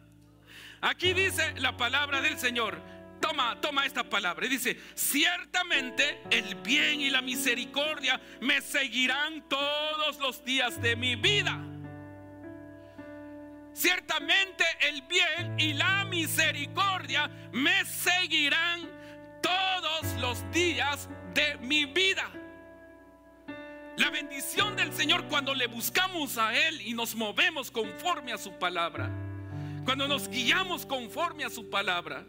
Aquí 0.81 1.13
dice 1.13 1.53
la 1.57 1.77
palabra 1.77 2.21
del 2.21 2.37
Señor. 2.37 2.79
Toma, 3.19 3.59
toma 3.61 3.85
esta 3.85 4.03
palabra. 4.03 4.47
Dice, 4.47 4.79
ciertamente 4.93 6.21
el 6.29 6.55
bien 6.55 7.01
y 7.01 7.09
la 7.09 7.21
misericordia 7.21 8.21
me 8.41 8.61
seguirán 8.61 9.47
todos 9.49 10.19
los 10.19 10.43
días 10.45 10.81
de 10.81 10.95
mi 10.95 11.15
vida. 11.15 11.74
Ciertamente 13.75 14.63
el 14.87 15.01
bien 15.01 15.59
y 15.59 15.73
la 15.73 16.05
misericordia 16.05 17.29
me 17.51 17.83
seguirán 17.83 18.89
todos 19.41 20.13
los 20.21 20.49
días 20.51 21.09
de 21.33 21.57
mi 21.57 21.83
vida. 21.83 22.31
La 23.97 24.09
bendición 24.11 24.77
del 24.77 24.93
Señor 24.93 25.27
cuando 25.27 25.53
le 25.53 25.67
buscamos 25.67 26.37
a 26.37 26.55
Él 26.55 26.79
y 26.83 26.93
nos 26.93 27.15
movemos 27.15 27.69
conforme 27.69 28.31
a 28.31 28.37
su 28.37 28.53
palabra. 28.53 29.11
Cuando 29.83 30.07
nos 30.07 30.29
guiamos 30.29 30.85
conforme 30.85 31.43
a 31.43 31.49
su 31.49 31.69
palabra. 31.69 32.25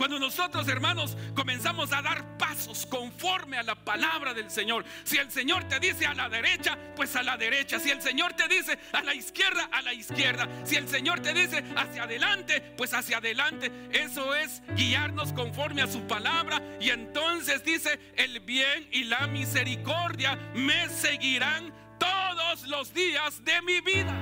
Cuando 0.00 0.18
nosotros, 0.18 0.66
hermanos, 0.66 1.14
comenzamos 1.34 1.92
a 1.92 2.00
dar 2.00 2.38
pasos 2.38 2.86
conforme 2.86 3.58
a 3.58 3.62
la 3.62 3.74
palabra 3.74 4.32
del 4.32 4.50
Señor. 4.50 4.82
Si 5.04 5.18
el 5.18 5.30
Señor 5.30 5.64
te 5.64 5.78
dice 5.78 6.06
a 6.06 6.14
la 6.14 6.26
derecha, 6.30 6.78
pues 6.96 7.14
a 7.16 7.22
la 7.22 7.36
derecha. 7.36 7.78
Si 7.78 7.90
el 7.90 8.00
Señor 8.00 8.32
te 8.32 8.48
dice 8.48 8.78
a 8.94 9.02
la 9.02 9.14
izquierda, 9.14 9.68
a 9.70 9.82
la 9.82 9.92
izquierda. 9.92 10.48
Si 10.64 10.76
el 10.76 10.88
Señor 10.88 11.20
te 11.20 11.34
dice 11.34 11.62
hacia 11.76 12.04
adelante, 12.04 12.62
pues 12.78 12.94
hacia 12.94 13.18
adelante. 13.18 13.70
Eso 13.92 14.34
es 14.34 14.62
guiarnos 14.74 15.34
conforme 15.34 15.82
a 15.82 15.86
su 15.86 16.00
palabra. 16.06 16.62
Y 16.80 16.88
entonces 16.88 17.62
dice, 17.62 18.00
el 18.16 18.40
bien 18.40 18.88
y 18.92 19.04
la 19.04 19.26
misericordia 19.26 20.34
me 20.54 20.88
seguirán 20.88 21.74
todos 21.98 22.66
los 22.68 22.94
días 22.94 23.44
de 23.44 23.60
mi 23.60 23.82
vida. 23.82 24.16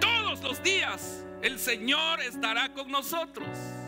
Todos 0.00 0.40
los 0.40 0.62
días 0.62 1.22
el 1.42 1.58
Señor 1.58 2.22
estará 2.22 2.72
con 2.72 2.90
nosotros. 2.90 3.85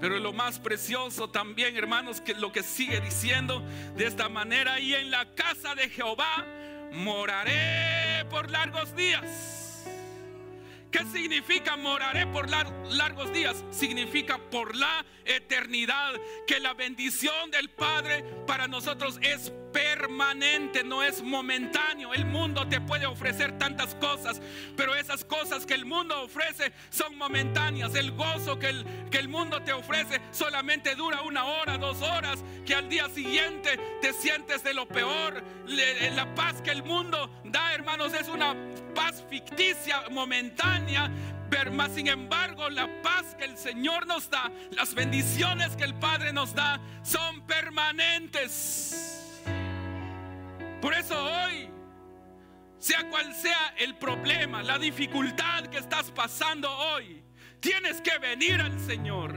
Pero 0.00 0.18
lo 0.18 0.32
más 0.32 0.58
precioso 0.58 1.30
también, 1.30 1.76
hermanos, 1.76 2.20
que 2.20 2.34
lo 2.34 2.52
que 2.52 2.62
sigue 2.62 3.00
diciendo 3.00 3.60
de 3.96 4.06
esta 4.06 4.28
manera, 4.28 4.80
y 4.80 4.94
en 4.94 5.10
la 5.10 5.34
casa 5.34 5.74
de 5.74 5.88
Jehová 5.88 6.44
moraré 6.92 8.24
por 8.30 8.50
largos 8.50 8.94
días. 8.94 9.24
¿Qué 10.90 11.04
significa 11.06 11.76
moraré 11.76 12.24
por 12.28 12.48
largos 12.48 13.32
días? 13.32 13.64
Significa 13.70 14.38
por 14.38 14.76
la 14.76 15.04
eternidad, 15.24 16.12
que 16.46 16.60
la 16.60 16.72
bendición 16.74 17.50
del 17.50 17.68
Padre 17.70 18.24
para 18.46 18.68
nosotros 18.68 19.18
es 19.20 19.50
permanente, 19.74 20.84
no 20.84 21.02
es 21.02 21.20
momentáneo. 21.20 22.14
El 22.14 22.24
mundo 22.24 22.66
te 22.68 22.80
puede 22.80 23.06
ofrecer 23.06 23.58
tantas 23.58 23.94
cosas, 23.96 24.40
pero 24.76 24.94
esas 24.94 25.24
cosas 25.24 25.66
que 25.66 25.74
el 25.74 25.84
mundo 25.84 26.22
ofrece 26.22 26.72
son 26.90 27.18
momentáneas. 27.18 27.94
El 27.96 28.12
gozo 28.12 28.58
que 28.58 28.68
el, 28.68 28.86
que 29.10 29.18
el 29.18 29.28
mundo 29.28 29.60
te 29.62 29.72
ofrece 29.72 30.20
solamente 30.30 30.94
dura 30.94 31.22
una 31.22 31.44
hora, 31.44 31.76
dos 31.76 32.00
horas, 32.00 32.44
que 32.64 32.74
al 32.74 32.88
día 32.88 33.08
siguiente 33.08 33.78
te 34.00 34.12
sientes 34.12 34.62
de 34.62 34.72
lo 34.72 34.86
peor. 34.86 35.42
La 35.66 36.32
paz 36.36 36.62
que 36.62 36.70
el 36.70 36.84
mundo 36.84 37.28
da, 37.44 37.74
hermanos, 37.74 38.14
es 38.14 38.28
una 38.28 38.54
paz 38.94 39.24
ficticia, 39.28 40.04
momentánea, 40.10 41.10
pero 41.50 41.72
sin 41.88 42.06
embargo, 42.06 42.70
la 42.70 43.02
paz 43.02 43.34
que 43.36 43.44
el 43.44 43.56
Señor 43.56 44.06
nos 44.06 44.30
da, 44.30 44.52
las 44.70 44.94
bendiciones 44.94 45.74
que 45.76 45.84
el 45.84 45.94
Padre 45.94 46.32
nos 46.32 46.54
da, 46.54 46.80
son 47.02 47.42
permanentes. 47.42 49.33
Por 50.84 50.92
eso 50.92 51.16
hoy, 51.18 51.70
sea 52.78 53.08
cual 53.08 53.34
sea 53.34 53.72
el 53.78 53.96
problema, 53.96 54.62
la 54.62 54.78
dificultad 54.78 55.64
que 55.68 55.78
estás 55.78 56.10
pasando 56.10 56.70
hoy, 56.70 57.24
tienes 57.58 58.02
que 58.02 58.18
venir 58.18 58.60
al 58.60 58.78
Señor. 58.78 59.33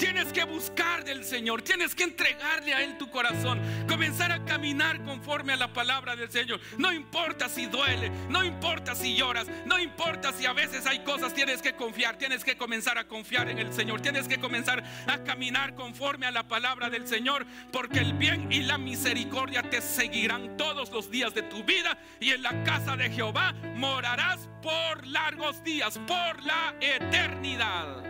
Tienes 0.00 0.32
que 0.32 0.44
buscar 0.44 1.04
del 1.04 1.24
Señor, 1.26 1.60
tienes 1.60 1.94
que 1.94 2.04
entregarle 2.04 2.72
a 2.72 2.82
Él 2.82 2.96
tu 2.96 3.10
corazón, 3.10 3.60
comenzar 3.86 4.32
a 4.32 4.42
caminar 4.46 5.04
conforme 5.04 5.52
a 5.52 5.56
la 5.58 5.74
palabra 5.74 6.16
del 6.16 6.30
Señor. 6.30 6.58
No 6.78 6.90
importa 6.90 7.50
si 7.50 7.66
duele, 7.66 8.10
no 8.30 8.42
importa 8.42 8.94
si 8.94 9.14
lloras, 9.14 9.46
no 9.66 9.78
importa 9.78 10.32
si 10.32 10.46
a 10.46 10.54
veces 10.54 10.86
hay 10.86 11.00
cosas, 11.00 11.34
tienes 11.34 11.60
que 11.60 11.74
confiar, 11.74 12.16
tienes 12.16 12.44
que 12.44 12.56
comenzar 12.56 12.96
a 12.96 13.06
confiar 13.06 13.50
en 13.50 13.58
el 13.58 13.74
Señor, 13.74 14.00
tienes 14.00 14.26
que 14.26 14.40
comenzar 14.40 14.82
a 15.06 15.18
caminar 15.18 15.74
conforme 15.74 16.24
a 16.24 16.30
la 16.30 16.48
palabra 16.48 16.88
del 16.88 17.06
Señor, 17.06 17.44
porque 17.70 17.98
el 17.98 18.14
bien 18.14 18.50
y 18.50 18.62
la 18.62 18.78
misericordia 18.78 19.62
te 19.68 19.82
seguirán 19.82 20.56
todos 20.56 20.90
los 20.92 21.10
días 21.10 21.34
de 21.34 21.42
tu 21.42 21.62
vida 21.62 21.98
y 22.20 22.30
en 22.30 22.42
la 22.42 22.64
casa 22.64 22.96
de 22.96 23.10
Jehová 23.10 23.52
morarás 23.76 24.48
por 24.62 25.06
largos 25.06 25.62
días, 25.62 26.00
por 26.06 26.42
la 26.42 26.74
eternidad 26.80 28.09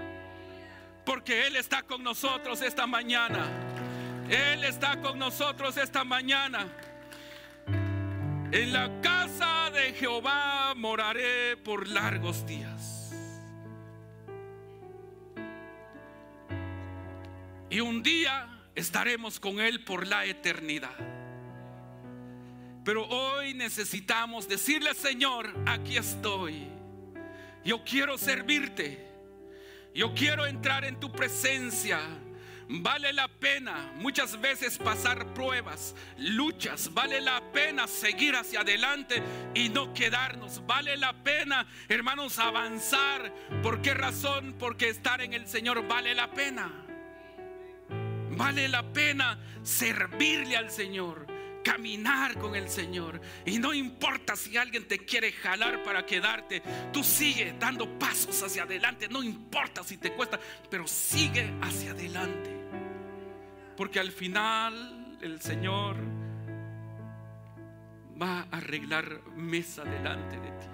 porque 1.04 1.46
Él 1.46 1.56
está 1.56 1.82
con 1.82 2.02
nosotros 2.02 2.62
esta 2.62 2.86
mañana. 2.86 3.46
Él 4.28 4.64
está 4.64 5.00
con 5.00 5.18
nosotros 5.18 5.76
esta 5.76 6.04
mañana. 6.04 6.66
En 8.52 8.72
la 8.72 9.00
casa 9.00 9.70
de 9.70 9.92
Jehová 9.92 10.74
moraré 10.76 11.56
por 11.56 11.88
largos 11.88 12.46
días. 12.46 13.12
Y 17.70 17.80
un 17.80 18.02
día 18.02 18.48
estaremos 18.74 19.38
con 19.38 19.60
Él 19.60 19.84
por 19.84 20.06
la 20.06 20.24
eternidad. 20.24 20.96
Pero 22.84 23.06
hoy 23.06 23.54
necesitamos 23.54 24.48
decirle, 24.48 24.94
Señor, 24.94 25.54
aquí 25.66 25.96
estoy. 25.96 26.66
Yo 27.64 27.84
quiero 27.84 28.18
servirte. 28.18 29.09
Yo 29.94 30.14
quiero 30.14 30.46
entrar 30.46 30.84
en 30.84 30.98
tu 31.00 31.10
presencia. 31.10 32.00
Vale 32.72 33.12
la 33.12 33.26
pena 33.26 33.92
muchas 33.96 34.40
veces 34.40 34.78
pasar 34.78 35.34
pruebas, 35.34 35.96
luchas. 36.18 36.94
Vale 36.94 37.20
la 37.20 37.42
pena 37.52 37.88
seguir 37.88 38.36
hacia 38.36 38.60
adelante 38.60 39.20
y 39.54 39.68
no 39.70 39.92
quedarnos. 39.92 40.64
Vale 40.66 40.96
la 40.96 41.12
pena, 41.24 41.66
hermanos, 41.88 42.38
avanzar. 42.38 43.34
¿Por 43.62 43.82
qué 43.82 43.92
razón? 43.94 44.54
Porque 44.58 44.88
estar 44.88 45.20
en 45.20 45.32
el 45.32 45.48
Señor 45.48 45.86
vale 45.88 46.14
la 46.14 46.30
pena. 46.30 46.70
Vale 48.30 48.68
la 48.68 48.84
pena 48.92 49.38
servirle 49.64 50.56
al 50.56 50.70
Señor 50.70 51.29
caminar 51.62 52.38
con 52.38 52.54
el 52.54 52.68
Señor. 52.68 53.20
Y 53.44 53.58
no 53.58 53.72
importa 53.72 54.36
si 54.36 54.56
alguien 54.56 54.86
te 54.86 54.98
quiere 54.98 55.32
jalar 55.32 55.82
para 55.82 56.04
quedarte, 56.04 56.62
tú 56.92 57.02
sigue 57.02 57.54
dando 57.58 57.98
pasos 57.98 58.42
hacia 58.42 58.64
adelante. 58.64 59.08
No 59.08 59.22
importa 59.22 59.82
si 59.84 59.96
te 59.96 60.12
cuesta, 60.12 60.38
pero 60.70 60.86
sigue 60.86 61.52
hacia 61.60 61.92
adelante. 61.92 62.50
Porque 63.76 64.00
al 64.00 64.12
final 64.12 65.18
el 65.20 65.40
Señor 65.40 65.96
va 68.20 68.40
a 68.40 68.56
arreglar 68.56 69.22
mesa 69.36 69.84
delante 69.84 70.38
de 70.38 70.50
ti. 70.50 70.66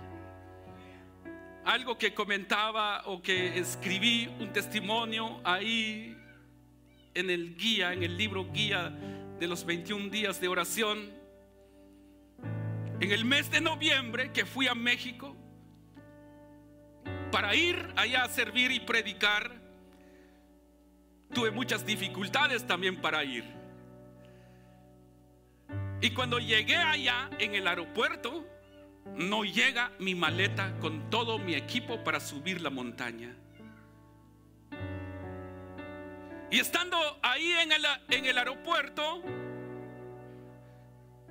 Algo 1.65 1.99
que 1.99 2.15
comentaba 2.15 3.03
o 3.07 3.21
que 3.21 3.59
escribí 3.59 4.29
un 4.39 4.53
testimonio 4.53 5.41
ahí 5.43 6.17
en 7.15 7.31
el 7.31 7.57
guía, 7.57 7.93
en 7.93 8.03
el 8.03 8.17
libro 8.17 8.47
guía 8.53 8.93
de 9.39 9.47
los 9.47 9.65
21 9.65 10.09
días 10.11 10.41
de 10.41 10.49
oración, 10.49 11.11
en 13.01 13.13
el 13.13 13.25
mes 13.25 13.51
de 13.51 13.61
noviembre 13.61 14.33
que 14.33 14.47
fui 14.47 14.69
a 14.69 14.75
México 14.75 15.37
para 17.31 17.55
ir 17.55 17.93
allá 17.97 18.25
a 18.25 18.29
servir 18.29 18.71
y 18.71 18.81
predicar, 18.81 19.53
tuve 21.35 21.51
muchas 21.51 21.85
dificultades 21.85 22.67
también 22.67 22.97
para 22.97 23.23
ir. 23.25 23.45
Y 26.01 26.11
cuando 26.11 26.39
llegué 26.39 26.77
allá 26.77 27.29
en 27.39 27.55
el 27.55 27.67
aeropuerto, 27.67 28.47
no 29.17 29.45
llega 29.45 29.93
mi 29.99 30.15
maleta 30.15 30.79
con 30.81 31.11
todo 31.11 31.39
mi 31.39 31.55
equipo 31.55 32.03
para 32.05 32.21
subir 32.21 32.61
la 32.61 32.71
montaña. 32.71 33.37
Y 36.51 36.61
estando 36.61 36.97
ahí 37.23 37.53
en 37.53 37.73
el, 38.25 38.39
aeropuerto, 38.39 39.23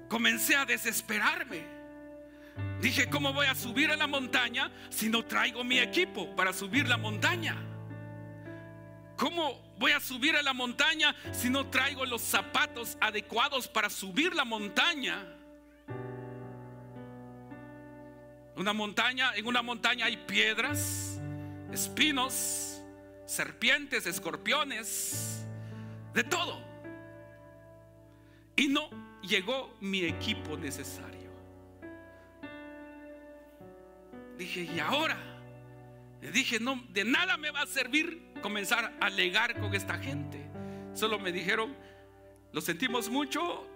comencé 0.10 0.56
a 0.56 0.66
desesperarme. 0.66 1.64
Dije, 2.82 3.10
¿cómo 3.10 3.34
voy 3.34 3.48
a 3.48 3.56
subir 3.56 3.92
a 3.92 3.96
la 3.96 4.08
montaña 4.08 4.72
si 4.90 5.10
no 5.10 5.24
traigo 5.24 5.64
mi 5.64 5.80
equipo 5.80 6.36
para 6.36 6.52
subir 6.52 6.88
la 6.88 6.98
montaña? 6.98 7.56
¿Cómo 9.16 9.62
voy 9.80 9.94
a 9.94 10.02
subir 10.02 10.36
a 10.36 10.42
la 10.42 10.54
montaña 10.54 11.16
si 11.32 11.50
no 11.50 11.68
traigo 11.68 12.06
los 12.06 12.22
zapatos 12.22 12.98
adecuados 13.00 13.70
para 13.70 13.90
subir 13.90 14.36
la 14.36 14.44
montaña? 14.44 15.26
Una 18.58 18.74
montaña, 18.74 19.34
en 19.36 19.48
una 19.48 19.62
montaña 19.62 20.06
hay 20.06 20.18
piedras, 20.18 21.20
espinos, 21.72 22.75
serpientes, 23.26 24.06
escorpiones, 24.06 25.46
de 26.14 26.24
todo. 26.24 26.62
Y 28.56 28.68
no 28.68 28.90
llegó 29.22 29.76
mi 29.82 30.04
equipo 30.06 30.58
necesario. 30.58 31.32
Dije, 34.38 34.64
¿y 34.64 34.80
ahora? 34.80 35.18
Dije, 36.34 36.60
no, 36.60 36.84
de 36.90 37.04
nada 37.04 37.38
me 37.38 37.52
va 37.52 37.62
a 37.62 37.68
servir 37.68 38.22
comenzar 38.42 38.94
a 39.00 39.06
alegar 39.06 39.60
con 39.60 39.74
esta 39.74 39.98
gente. 39.98 40.40
Solo 40.94 41.20
me 41.20 41.32
dijeron, 41.32 41.76
lo 42.52 42.62
sentimos 42.62 43.10
mucho, 43.10 43.68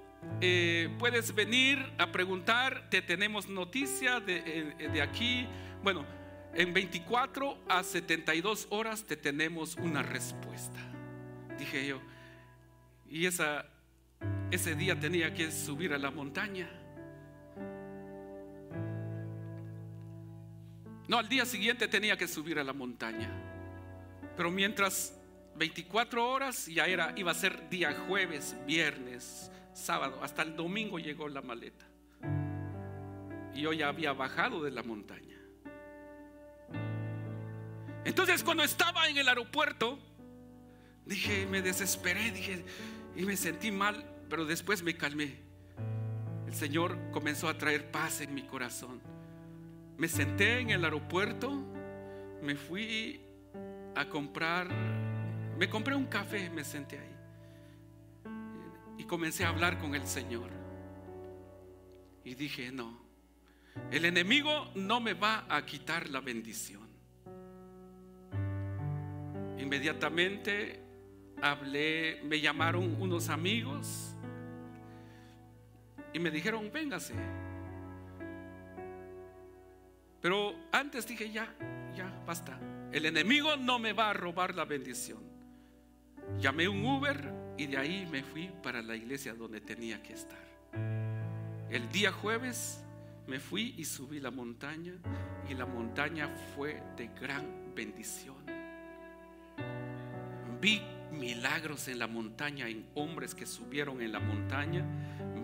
eh, 0.41 0.89
puedes 0.97 1.33
venir 1.35 1.79
a 1.97 2.11
preguntar, 2.11 2.89
te 2.89 3.01
tenemos 3.01 3.47
noticia 3.47 4.19
de, 4.19 4.43
eh, 4.79 4.89
de 4.89 5.01
aquí. 5.01 5.47
Bueno, 5.83 6.05
en 6.53 6.73
24 6.73 7.57
a 7.67 7.83
72 7.83 8.67
horas 8.69 9.03
te 9.03 9.15
tenemos 9.15 9.75
una 9.75 10.03
respuesta. 10.03 10.79
Dije 11.57 11.87
yo, 11.87 12.01
y 13.09 13.25
esa, 13.25 13.65
ese 14.51 14.75
día 14.75 14.99
tenía 14.99 15.33
que 15.33 15.51
subir 15.51 15.93
a 15.93 15.97
la 15.97 16.11
montaña. 16.11 16.69
No, 21.07 21.17
al 21.17 21.27
día 21.27 21.45
siguiente 21.45 21.87
tenía 21.87 22.17
que 22.17 22.27
subir 22.27 22.59
a 22.59 22.63
la 22.63 22.73
montaña. 22.73 23.31
Pero 24.37 24.51
mientras 24.51 25.19
24 25.55 26.29
horas 26.29 26.67
ya 26.67 26.85
era, 26.85 27.13
iba 27.15 27.31
a 27.31 27.35
ser 27.35 27.67
día 27.69 27.93
jueves, 28.07 28.55
viernes, 28.67 29.51
sábado, 29.73 30.19
hasta 30.23 30.43
el 30.43 30.55
domingo 30.55 30.99
llegó 30.99 31.27
la 31.27 31.41
maleta. 31.41 31.85
Y 33.55 33.61
yo 33.61 33.73
ya 33.73 33.87
había 33.87 34.13
bajado 34.13 34.63
de 34.63 34.71
la 34.71 34.83
montaña. 34.83 35.38
Entonces 38.05 38.43
cuando 38.43 38.63
estaba 38.63 39.07
en 39.09 39.17
el 39.17 39.27
aeropuerto, 39.27 39.99
dije, 41.05 41.45
me 41.47 41.61
desesperé, 41.61 42.31
dije, 42.31 42.63
y 43.15 43.25
me 43.25 43.35
sentí 43.35 43.71
mal, 43.71 44.05
pero 44.29 44.45
después 44.45 44.83
me 44.83 44.95
calmé. 44.95 45.37
El 46.47 46.53
Señor 46.53 46.97
comenzó 47.11 47.49
a 47.49 47.57
traer 47.57 47.91
paz 47.91 48.21
en 48.21 48.33
mi 48.33 48.43
corazón. 48.43 49.01
Me 49.97 50.07
senté 50.07 50.59
en 50.59 50.69
el 50.69 50.83
aeropuerto, 50.83 51.51
me 52.41 52.55
fui 52.55 53.21
a 53.95 54.07
comprar, 54.07 54.67
me 55.57 55.69
compré 55.69 55.95
un 55.95 56.05
café, 56.05 56.49
me 56.49 56.63
senté 56.63 56.99
ahí. 56.99 57.15
Y 58.97 59.03
comencé 59.03 59.45
a 59.45 59.49
hablar 59.49 59.77
con 59.77 59.93
el 59.93 60.07
Señor. 60.07 60.49
Y 62.23 62.35
dije, 62.35 62.71
no, 62.71 62.99
el 63.91 64.05
enemigo 64.05 64.71
no 64.75 64.99
me 64.99 65.13
va 65.13 65.45
a 65.49 65.65
quitar 65.65 66.09
la 66.09 66.21
bendición. 66.21 66.88
Inmediatamente 69.59 70.79
hablé, 71.41 72.21
me 72.23 72.39
llamaron 72.39 72.95
unos 72.99 73.29
amigos 73.29 74.15
y 76.13 76.19
me 76.19 76.31
dijeron, 76.31 76.71
véngase. 76.71 77.13
Pero 80.21 80.53
antes 80.71 81.07
dije, 81.07 81.31
ya, 81.31 81.53
ya, 81.95 82.11
basta. 82.25 82.59
El 82.91 83.05
enemigo 83.05 83.55
no 83.55 83.79
me 83.79 83.93
va 83.93 84.09
a 84.09 84.13
robar 84.13 84.55
la 84.55 84.65
bendición. 84.65 85.19
Llamé 86.39 86.67
un 86.67 86.85
Uber 86.85 87.33
y 87.57 87.67
de 87.67 87.77
ahí 87.77 88.07
me 88.09 88.23
fui 88.23 88.49
para 88.63 88.81
la 88.81 88.95
iglesia 88.95 89.33
donde 89.33 89.61
tenía 89.61 90.01
que 90.01 90.13
estar. 90.13 90.39
El 91.69 91.89
día 91.91 92.11
jueves 92.11 92.83
me 93.27 93.39
fui 93.39 93.75
y 93.77 93.85
subí 93.85 94.19
la 94.19 94.31
montaña 94.31 94.93
y 95.47 95.53
la 95.53 95.65
montaña 95.65 96.27
fue 96.55 96.81
de 96.97 97.07
gran 97.07 97.73
bendición. 97.75 98.38
Vi 100.61 100.81
milagros 101.11 101.87
en 101.87 101.99
la 101.99 102.07
montaña, 102.07 102.67
en 102.67 102.85
hombres 102.95 103.33
que 103.33 103.45
subieron 103.45 104.01
en 104.01 104.11
la 104.11 104.19
montaña. 104.19 104.85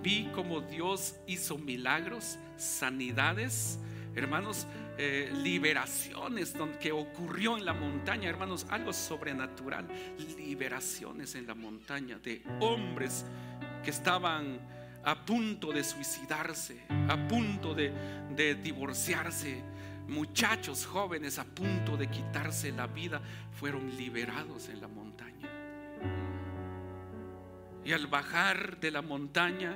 Vi 0.01 0.29
cómo 0.33 0.61
Dios 0.61 1.15
hizo 1.27 1.57
milagros, 1.57 2.37
sanidades. 2.57 3.79
Hermanos, 4.15 4.67
eh, 4.97 5.31
liberaciones 5.43 6.53
que 6.79 6.91
ocurrió 6.91 7.57
en 7.57 7.65
la 7.65 7.73
montaña, 7.73 8.29
hermanos, 8.29 8.65
algo 8.69 8.93
sobrenatural, 8.93 9.87
liberaciones 10.37 11.35
en 11.35 11.47
la 11.47 11.55
montaña 11.55 12.19
de 12.19 12.41
hombres 12.61 13.25
que 13.83 13.89
estaban 13.89 14.59
a 15.03 15.25
punto 15.25 15.71
de 15.71 15.83
suicidarse, 15.83 16.81
a 17.09 17.27
punto 17.27 17.73
de 17.73 18.55
divorciarse, 18.63 19.63
muchachos 20.07 20.85
jóvenes 20.85 21.39
a 21.39 21.43
punto 21.43 21.97
de 21.97 22.07
quitarse 22.07 22.71
la 22.71 22.87
vida, 22.87 23.21
fueron 23.59 23.95
liberados 23.97 24.69
en 24.69 24.81
la 24.81 24.87
montaña. 24.87 25.49
Y 27.83 27.93
al 27.93 28.07
bajar 28.07 28.79
de 28.79 28.91
la 28.91 29.01
montaña, 29.01 29.75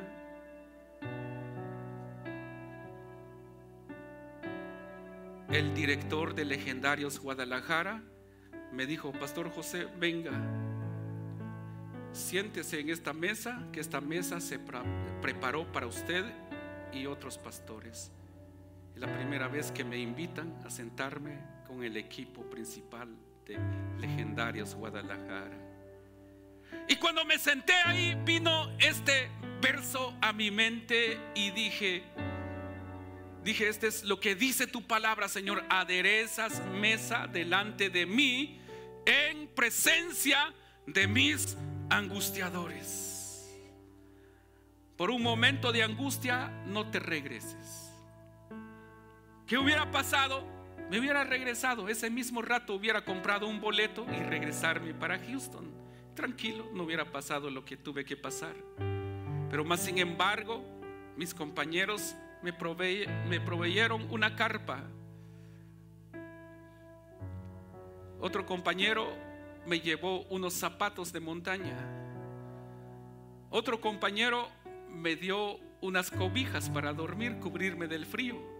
el 5.52 5.74
director 5.74 6.34
de 6.34 6.46
Legendarios 6.46 7.20
Guadalajara 7.20 8.04
me 8.72 8.86
dijo, 8.86 9.12
Pastor 9.12 9.50
José, 9.52 9.88
venga, 10.00 10.32
siéntese 12.12 12.80
en 12.80 12.90
esta 12.90 13.14
mesa, 13.14 13.68
que 13.72 13.80
esta 13.80 14.02
mesa 14.02 14.40
se 14.40 14.60
preparó 15.22 15.72
para 15.72 15.88
usted 15.88 16.26
y 16.92 17.06
otros 17.06 17.38
pastores. 17.38 18.12
La 19.00 19.08
primera 19.08 19.47
vez 19.47 19.72
que 19.72 19.84
me 19.84 19.97
invitan 19.97 20.62
a 20.66 20.70
sentarme 20.70 21.39
con 21.66 21.84
el 21.84 21.95
equipo 21.95 22.43
principal 22.50 23.08
de 23.45 23.58
Legendarios 24.00 24.76
Guadalajara. 24.76 25.58
Y 26.88 26.97
cuando 26.97 27.24
me 27.24 27.39
senté 27.39 27.74
ahí 27.86 28.16
vino 28.26 28.70
este 28.78 29.30
verso 29.62 30.14
a 30.22 30.34
mi 30.34 30.52
mente 30.52 31.18
y 31.34 31.52
dije, 31.52 32.04
Dije, 33.43 33.70
este 33.70 33.88
es 33.88 34.04
lo 34.04 34.20
que 34.20 34.36
dice 34.36 34.68
tu 34.68 34.86
palabra, 34.86 35.30
Señor. 35.30 35.64
Aderezas 35.70 36.62
mesa 36.68 37.26
delante 37.26 37.89
de 37.89 38.06
mí 38.06 38.60
en 39.06 39.47
presencia 39.56 40.54
de 40.86 41.08
mis 41.08 41.58
angustiadores. 41.89 43.50
Por 44.97 45.10
un 45.10 45.24
momento 45.24 45.72
de 45.72 45.84
angustia, 45.84 46.50
no 46.66 46.91
te 46.91 47.00
regreses. 47.00 47.89
¿Qué 49.50 49.58
hubiera 49.58 49.89
pasado? 49.89 50.43
Me 50.91 51.00
hubiera 51.00 51.24
regresado. 51.24 51.89
Ese 51.89 52.12
mismo 52.12 52.43
rato 52.43 52.76
hubiera 52.76 53.04
comprado 53.04 53.47
un 53.47 53.60
boleto 53.60 54.06
y 54.14 54.20
regresarme 54.22 54.93
para 54.93 55.18
Houston. 55.18 55.66
Tranquilo, 56.14 56.70
no 56.72 56.84
hubiera 56.84 57.12
pasado 57.12 57.50
lo 57.50 57.66
que 57.66 57.76
tuve 57.76 58.06
que 58.06 58.16
pasar. 58.16 58.54
Pero 59.50 59.66
más 59.66 59.80
sin 59.80 59.97
embargo, 59.97 60.64
mis 61.18 61.34
compañeros 61.34 62.16
me, 62.43 62.54
proveyeron 62.54 64.06
una 64.12 64.36
carpa. 64.36 64.84
Otro 68.20 68.45
compañero 68.45 69.08
me 69.66 69.80
llevó 69.80 70.26
unos 70.26 70.54
zapatos 70.54 71.12
de 71.12 71.22
montaña. 71.22 71.76
Otro 73.50 73.82
compañero 73.82 74.47
me 74.91 75.16
dio 75.16 75.58
unas 75.82 76.12
cobijas 76.12 76.70
para 76.70 76.93
dormir, 76.93 77.39
cubrirme 77.39 77.88
del 77.88 78.06
frío. 78.06 78.59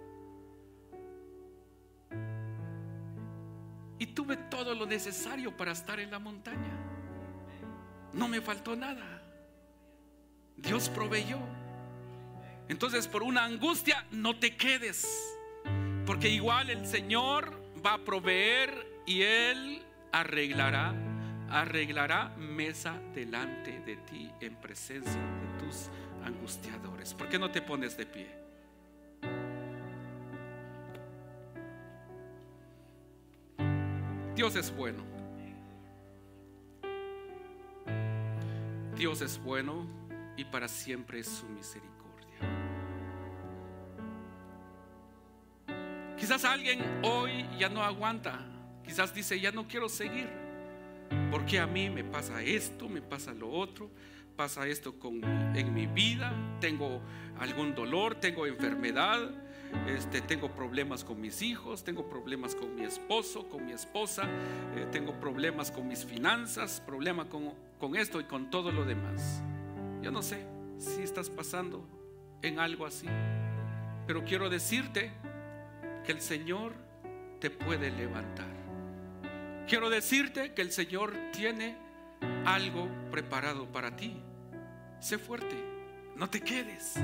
Y 4.00 4.08
tuve 4.08 4.38
todo 4.38 4.74
lo 4.74 4.86
necesario 4.86 5.56
para 5.56 5.74
estar 5.74 6.00
en 6.00 6.10
la 6.10 6.20
montaña. 6.20 6.72
No 8.14 8.28
me 8.28 8.41
faltó 8.41 8.76
nada. 8.76 9.22
Dios 10.56 10.89
proveyó. 10.89 11.38
Entonces 12.70 13.08
por 13.08 13.24
una 13.24 13.45
angustia 13.45 14.06
no 14.12 14.38
te 14.38 14.56
quedes, 14.56 15.08
porque 16.06 16.30
igual 16.30 16.70
el 16.70 16.86
Señor 16.86 17.60
va 17.86 17.93
a 17.93 18.06
proveer 18.06 19.02
y 19.08 19.24
Él 19.24 19.82
arreglará, 20.12 20.93
arreglará 21.50 22.30
mesa 22.38 23.00
delante 23.16 23.80
de 23.82 23.97
ti 23.97 24.32
en 24.39 24.56
presencia 24.56 25.12
de 25.12 25.66
tus 25.66 25.89
angustiadores. 26.24 27.14
¿Por 27.16 27.28
qué 27.28 27.39
no 27.39 27.50
te 27.50 27.62
pones 27.62 27.97
de 27.97 28.06
pie? 28.06 28.49
Dios 34.40 34.56
es 34.56 34.74
bueno. 34.74 35.04
Dios 38.96 39.22
es 39.22 39.38
bueno 39.38 39.86
y 40.38 40.46
para 40.46 40.70
siempre 40.70 41.20
es 41.20 41.28
su 41.28 41.46
misericordia. 41.50 42.38
Quizás 46.18 46.46
alguien 46.46 46.80
hoy 47.04 47.46
ya 47.60 47.68
no 47.68 47.84
aguanta, 47.84 48.40
quizás 48.86 49.14
dice, 49.14 49.38
ya 49.38 49.52
no 49.52 49.68
quiero 49.68 49.90
seguir, 49.90 50.30
porque 51.32 51.60
a 51.60 51.68
mí 51.68 51.90
me 51.90 52.06
pasa 52.06 52.42
esto, 52.42 52.88
me 52.88 53.02
pasa 53.02 53.34
lo 53.34 53.52
otro, 53.52 53.92
pasa 54.38 54.66
esto 54.68 54.98
con, 54.98 55.22
en 55.54 55.74
mi 55.74 55.86
vida, 55.86 56.32
tengo 56.62 57.02
algún 57.40 57.76
dolor, 57.76 58.16
tengo 58.16 58.48
enfermedad, 58.48 59.20
este, 59.88 60.22
tengo 60.22 60.50
problemas 60.50 61.04
con 61.04 61.20
mis 61.20 61.42
hijos, 61.42 61.84
tengo 61.84 62.08
problemas 62.10 62.56
con 62.56 62.76
mi 62.76 62.84
esposo, 62.84 63.48
con 63.50 63.66
mi 63.66 63.72
esposa, 63.72 64.24
eh, 64.76 64.88
tengo 64.92 65.20
problemas 65.20 65.72
con 65.72 65.88
mis 65.88 66.06
finanzas, 66.06 66.82
problemas 66.86 67.28
con, 67.28 67.54
con 67.80 67.96
esto 67.96 68.20
y 68.20 68.24
con 68.26 68.50
todo 68.50 68.72
lo 68.72 68.86
demás. 68.86 69.42
Yo 70.02 70.12
no 70.12 70.22
sé 70.22 70.46
si 70.78 71.02
estás 71.02 71.30
pasando 71.30 71.86
en 72.42 72.60
algo 72.60 72.86
así, 72.86 73.08
pero 74.08 74.24
quiero 74.24 74.50
decirte 74.50 75.12
que 76.06 76.12
el 76.12 76.22
Señor 76.22 76.74
te 77.40 77.50
puede 77.50 77.92
levantar. 77.92 78.48
Quiero 79.68 79.90
decirte 79.90 80.54
que 80.54 80.62
el 80.62 80.72
Señor 80.72 81.14
tiene 81.32 81.78
algo 82.46 82.88
preparado 83.12 83.66
para 83.72 83.96
ti. 83.96 84.22
Sé 85.00 85.18
fuerte, 85.18 85.56
no 86.16 86.30
te 86.30 86.42
quedes, 86.42 86.96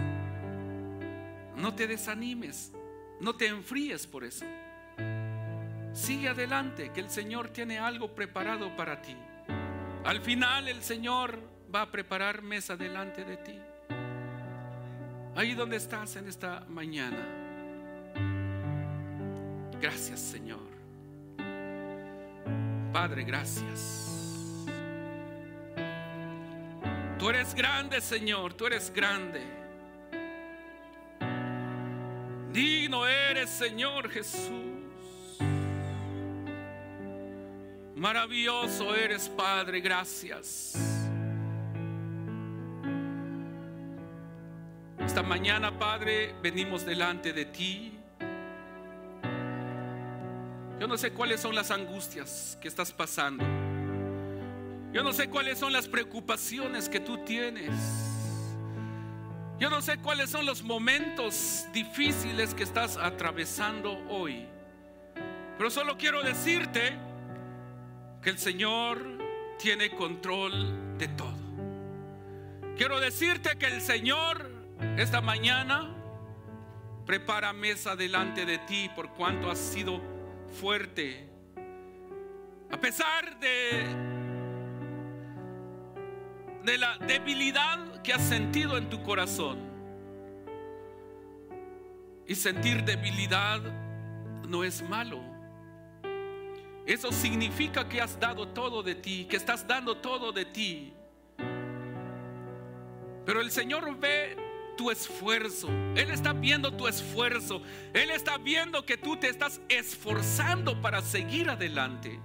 no 1.58 1.74
te 1.74 1.88
desanimes, 1.88 2.74
no 3.20 3.36
te 3.36 3.48
enfríes 3.48 4.08
por 4.08 4.24
eso. 4.24 4.46
Sigue 5.94 6.30
adelante, 6.30 6.92
que 6.92 7.00
el 7.00 7.10
Señor 7.10 7.50
tiene 7.50 7.80
algo 7.80 8.14
preparado 8.14 8.76
para 8.76 9.02
ti. 9.02 9.16
Al 10.04 10.20
final 10.22 10.68
el 10.68 10.84
Señor 10.84 11.40
va 11.74 11.84
a 11.84 11.92
preparar 11.92 12.42
mesa 12.42 12.76
delante 12.76 13.24
de 13.24 13.38
ti. 13.38 13.60
Ahí 15.36 15.54
donde 15.54 15.78
estás 15.78 16.16
en 16.18 16.28
esta 16.28 16.62
mañana. 16.68 17.26
Gracias 19.82 20.20
Señor. 20.20 20.76
Padre, 22.92 23.24
gracias. 23.24 24.66
Tú 27.18 27.30
eres 27.30 27.56
grande 27.56 28.02
Señor, 28.02 28.54
tú 28.54 28.68
eres 28.68 28.92
grande. 28.94 29.65
Digno 32.56 33.06
eres 33.06 33.50
Señor 33.50 34.10
Jesús. 34.10 34.50
Maravilloso 37.96 38.96
eres 38.96 39.30
Padre, 39.30 39.82
gracias. 39.82 40.74
Esta 44.98 45.22
mañana, 45.22 45.78
Padre, 45.78 46.34
venimos 46.42 46.86
delante 46.86 47.32
de 47.32 47.46
ti 47.46 47.92
yo 50.80 50.88
no 50.88 50.98
sé 50.98 51.12
cuáles 51.12 51.40
son 51.40 51.56
las 51.56 51.72
angustias 51.72 52.58
que 52.62 52.68
estás 52.68 52.92
pasando. 52.92 53.44
Yo 54.92 55.04
no 55.04 55.14
sé 55.14 55.30
cuáles 55.30 55.58
son 55.58 55.72
las 55.72 55.88
preocupaciones 55.88 56.90
que 56.90 57.00
tú 57.00 57.18
tienes. 57.20 57.72
Yo 59.58 59.70
no 59.70 59.82
sé 59.82 59.98
cuáles 60.00 60.30
son 60.30 60.46
los 60.46 60.64
momentos 60.64 61.66
difíciles 61.72 62.54
que 62.54 62.64
estás 62.64 62.98
atravesando 62.98 63.98
hoy. 64.10 64.46
Pero 65.58 65.70
solo 65.70 65.98
quiero 65.98 66.24
decirte 66.24 66.98
que 68.22 68.30
el 68.32 68.38
Señor 68.38 69.02
tiene 69.58 69.92
control 69.92 70.98
de 70.98 71.08
todo. 71.08 71.38
Quiero 72.76 73.00
decirte 73.00 73.58
que 73.58 73.68
el 73.68 73.80
Señor 73.80 74.52
esta 74.98 75.22
mañana 75.22 75.90
prepara 77.06 77.54
mesa 77.54 77.96
delante 77.96 78.46
de 78.46 78.58
ti 78.58 78.90
por 78.94 79.12
cuanto 79.12 79.50
has 79.50 79.60
sido 79.60 80.02
fuerte. 80.60 81.30
A 82.72 82.78
pesar 82.78 83.40
de, 83.40 83.86
de 86.66 86.78
la 86.78 86.98
debilidad 86.98 87.95
que 88.06 88.14
has 88.14 88.22
sentido 88.22 88.78
en 88.78 88.88
tu 88.88 89.02
corazón. 89.02 89.58
Y 92.28 92.36
sentir 92.36 92.84
debilidad 92.84 93.62
no 94.48 94.64
es 94.64 94.88
malo. 94.88 95.22
Eso 96.86 97.12
significa 97.12 97.90
que 97.90 98.00
has 98.00 98.20
dado 98.20 98.48
todo 98.50 98.84
de 98.84 98.94
ti, 98.94 99.26
que 99.26 99.38
estás 99.38 99.68
dando 99.68 99.98
todo 99.98 100.32
de 100.32 100.46
ti. 100.46 100.94
Pero 103.26 103.42
el 103.42 103.50
Señor 103.50 103.98
ve 103.98 104.38
tu 104.78 104.92
esfuerzo. 104.92 105.68
Él 105.96 106.12
está 106.12 106.34
viendo 106.34 106.72
tu 106.72 106.88
esfuerzo. 106.88 107.64
Él 107.94 108.12
está 108.12 108.38
viendo 108.38 108.86
que 108.86 108.98
tú 108.98 109.18
te 109.18 109.30
estás 109.30 109.60
esforzando 109.68 110.80
para 110.80 111.02
seguir 111.02 111.50
adelante. 111.50 112.20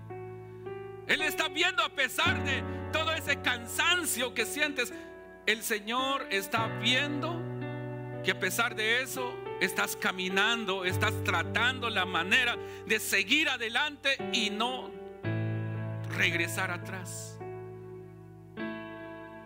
Él 1.06 1.22
está 1.22 1.48
viendo 1.48 1.82
a 1.82 1.88
pesar 1.88 2.44
de 2.44 2.62
todo 2.92 3.12
ese 3.12 3.40
cansancio 3.40 4.34
que 4.34 4.44
sientes. 4.44 4.92
El 5.46 5.62
Señor 5.62 6.26
está 6.30 6.66
viendo 6.80 7.40
que 8.22 8.30
a 8.30 8.38
pesar 8.38 8.74
de 8.74 9.02
eso 9.02 9.34
estás 9.60 9.96
caminando, 9.96 10.84
estás 10.84 11.12
tratando 11.24 11.90
la 11.90 12.04
manera 12.04 12.56
de 12.86 12.98
seguir 12.98 13.48
adelante 13.48 14.16
y 14.32 14.50
no 14.50 14.90
regresar 16.16 16.70
atrás. 16.70 17.38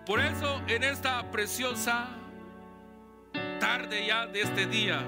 Por 0.07 0.21
eso 0.21 0.61
en 0.67 0.85
esta 0.85 1.31
preciosa 1.31 2.09
tarde 3.59 4.07
ya 4.07 4.27
de 4.27 4.43
este 4.43 4.67
día, 4.67 5.03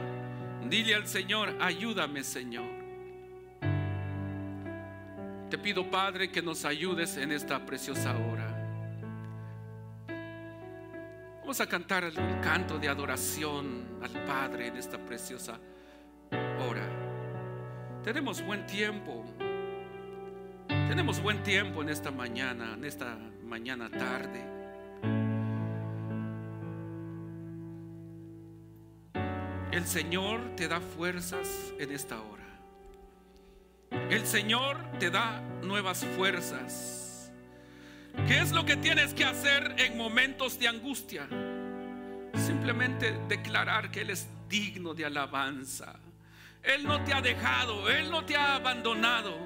dile 0.68 0.94
al 0.94 1.06
Señor, 1.06 1.54
ayúdame 1.60 2.24
Señor. 2.24 2.76
Te 5.50 5.58
pido 5.58 5.88
Padre 5.90 6.30
que 6.30 6.42
nos 6.42 6.64
ayudes 6.64 7.16
en 7.16 7.30
esta 7.30 7.64
preciosa 7.64 8.16
hora. 8.16 8.55
Vamos 11.46 11.60
a 11.60 11.68
cantar 11.68 12.02
un 12.18 12.40
canto 12.40 12.76
de 12.76 12.88
adoración 12.88 14.00
al 14.02 14.10
Padre 14.24 14.66
en 14.66 14.76
esta 14.78 14.98
preciosa 14.98 15.60
hora. 16.68 16.82
Tenemos 18.02 18.44
buen 18.44 18.66
tiempo. 18.66 19.24
Tenemos 20.66 21.22
buen 21.22 21.44
tiempo 21.44 21.82
en 21.82 21.90
esta 21.90 22.10
mañana, 22.10 22.74
en 22.74 22.84
esta 22.84 23.16
mañana 23.44 23.88
tarde. 23.88 24.42
El 29.70 29.86
Señor 29.86 30.56
te 30.56 30.66
da 30.66 30.80
fuerzas 30.80 31.72
en 31.78 31.92
esta 31.92 32.20
hora. 32.22 32.58
El 34.10 34.26
Señor 34.26 34.78
te 34.98 35.12
da 35.12 35.40
nuevas 35.62 36.04
fuerzas. 36.16 37.05
¿Qué 38.24 38.40
es 38.40 38.52
lo 38.52 38.64
que 38.64 38.76
tienes 38.76 39.14
que 39.14 39.24
hacer 39.24 39.74
en 39.78 39.96
momentos 39.96 40.58
de 40.58 40.68
angustia? 40.68 41.28
Simplemente 42.34 43.18
declarar 43.28 43.90
que 43.90 44.00
Él 44.00 44.10
es 44.10 44.26
digno 44.48 44.94
de 44.94 45.04
alabanza. 45.04 45.94
Él 46.62 46.84
no 46.84 47.04
te 47.04 47.14
ha 47.14 47.20
dejado, 47.20 47.88
Él 47.88 48.10
no 48.10 48.24
te 48.24 48.36
ha 48.36 48.56
abandonado. 48.56 49.36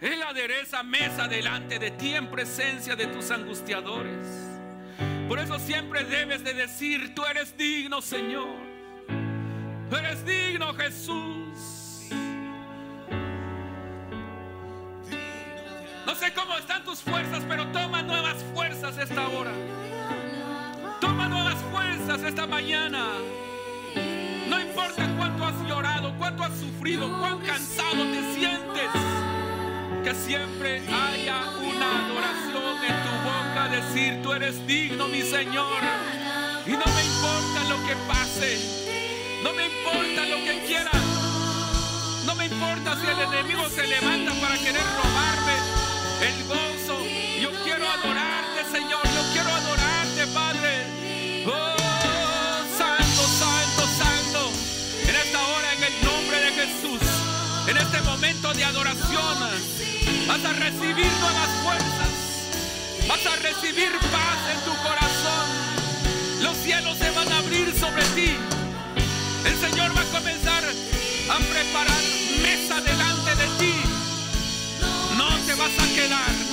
Él 0.00 0.22
adereza 0.22 0.82
mesa 0.82 1.28
delante 1.28 1.78
de 1.78 1.90
ti 1.92 2.14
en 2.14 2.30
presencia 2.30 2.96
de 2.96 3.06
tus 3.06 3.30
angustiadores. 3.30 4.26
Por 5.28 5.38
eso 5.38 5.58
siempre 5.58 6.02
debes 6.04 6.42
de 6.42 6.54
decir, 6.54 7.14
tú 7.14 7.24
eres 7.24 7.56
digno, 7.56 8.00
Señor. 8.02 8.56
Tú 9.88 9.96
eres 9.96 10.24
digno, 10.24 10.74
Jesús. 10.74 11.39
No 16.10 16.16
sé 16.16 16.32
cómo 16.32 16.56
están 16.56 16.82
tus 16.82 16.98
fuerzas, 16.98 17.44
pero 17.48 17.68
toma 17.68 18.02
nuevas 18.02 18.34
fuerzas 18.52 18.98
esta 18.98 19.28
hora. 19.28 19.52
Toma 21.00 21.28
nuevas 21.28 21.54
fuerzas 21.70 22.20
esta 22.24 22.48
mañana. 22.48 23.06
No 24.48 24.60
importa 24.60 25.08
cuánto 25.16 25.44
has 25.44 25.54
llorado, 25.68 26.12
cuánto 26.18 26.42
has 26.42 26.58
sufrido, 26.58 27.16
cuán 27.20 27.38
cansado 27.38 28.02
te 28.10 28.34
sientes. 28.34 28.90
Que 30.02 30.12
siempre 30.16 30.82
haya 30.88 31.44
una 31.62 32.06
adoración 32.06 32.84
en 32.88 32.96
tu 33.04 33.12
boca, 33.30 33.68
decir, 33.68 34.20
tú 34.20 34.32
eres 34.32 34.66
digno, 34.66 35.06
mi 35.06 35.22
Señor. 35.22 35.80
Y 36.66 36.72
no 36.72 36.86
me 36.86 37.04
importa 37.04 37.64
lo 37.68 37.86
que 37.86 37.94
pase, 38.08 38.58
no 39.44 39.52
me 39.52 39.66
importa 39.66 40.26
lo 40.26 40.36
que 40.38 40.64
quiera, 40.66 40.90
no 42.26 42.34
me 42.34 42.46
importa 42.46 42.96
si 43.00 43.06
el 43.06 43.20
enemigo 43.32 43.68
se 43.68 43.86
levanta 43.86 44.32
para 44.40 44.56
querer 44.56 44.82
robarme 44.82 45.79
el 46.22 46.44
gozo. 46.44 46.98
Yo 47.40 47.50
quiero 47.64 47.88
adorarte, 47.88 48.64
Señor, 48.70 49.02
yo 49.02 49.22
quiero 49.32 49.50
adorarte, 49.50 50.26
Padre. 50.34 51.44
Oh, 51.46 51.76
santo, 52.76 53.22
santo, 53.38 53.82
santo. 53.98 54.52
En 55.08 55.16
esta 55.16 55.38
hora, 55.40 55.74
en 55.74 55.84
el 55.84 56.04
nombre 56.04 56.40
de 56.40 56.50
Jesús, 56.52 57.00
en 57.68 57.76
este 57.76 58.00
momento 58.02 58.52
de 58.52 58.64
adoración, 58.64 59.38
vas 60.26 60.44
a 60.44 60.52
recibir 60.52 61.10
nuevas 61.20 61.50
fuerzas. 61.62 62.10
Vas 63.08 63.26
a 63.26 63.36
recibir 63.36 63.90
paz 64.12 64.40
en 64.52 64.60
tu 64.64 64.76
corazón. 64.82 65.46
Los 66.42 66.56
cielos 66.58 66.98
se 66.98 67.10
van 67.10 67.32
a 67.32 67.38
abrir 67.38 67.74
sobre 67.78 68.04
ti. 68.14 68.36
El 69.44 69.56
Señor 69.58 69.96
va 69.96 70.02
a 70.02 70.18
comenzar 70.18 70.64
a 70.64 71.38
preparar 71.38 72.02
mesa 72.42 72.80
delante 72.82 73.34
de 73.36 73.46
ti. 73.58 73.89
Te 75.50 75.56
vas 75.56 75.72
a 75.80 75.94
quedar, 75.96 76.49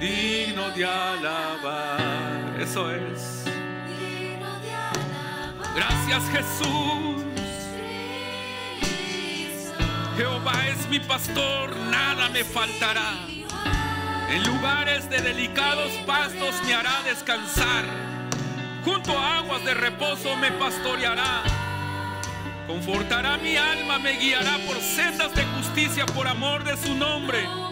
digno 0.00 0.70
de 0.70 0.84
alabar. 0.84 2.56
Eso 2.58 2.90
es. 2.90 3.44
Gracias 5.76 6.22
Jesús. 6.32 7.24
Jehová 10.16 10.66
es 10.68 10.88
mi 10.88 11.00
pastor, 11.00 11.76
nada 11.90 12.28
me 12.30 12.44
faltará. 12.44 13.12
En 14.30 14.44
lugares 14.44 15.08
de 15.08 15.20
delicados 15.20 15.92
pastos 16.06 16.54
me 16.66 16.74
hará 16.74 17.02
descansar. 17.04 17.84
Junto 18.84 19.18
a 19.18 19.38
aguas 19.38 19.64
de 19.64 19.74
reposo 19.74 20.34
me 20.36 20.50
pastoreará. 20.52 21.42
Confortará 22.66 23.36
mi 23.36 23.56
alma, 23.56 23.98
me 23.98 24.12
guiará 24.12 24.56
por 24.66 24.76
sendas 24.76 25.34
de 25.34 25.44
justicia 25.44 26.06
por 26.06 26.26
amor 26.26 26.64
de 26.64 26.76
su 26.76 26.94
nombre. 26.94 27.69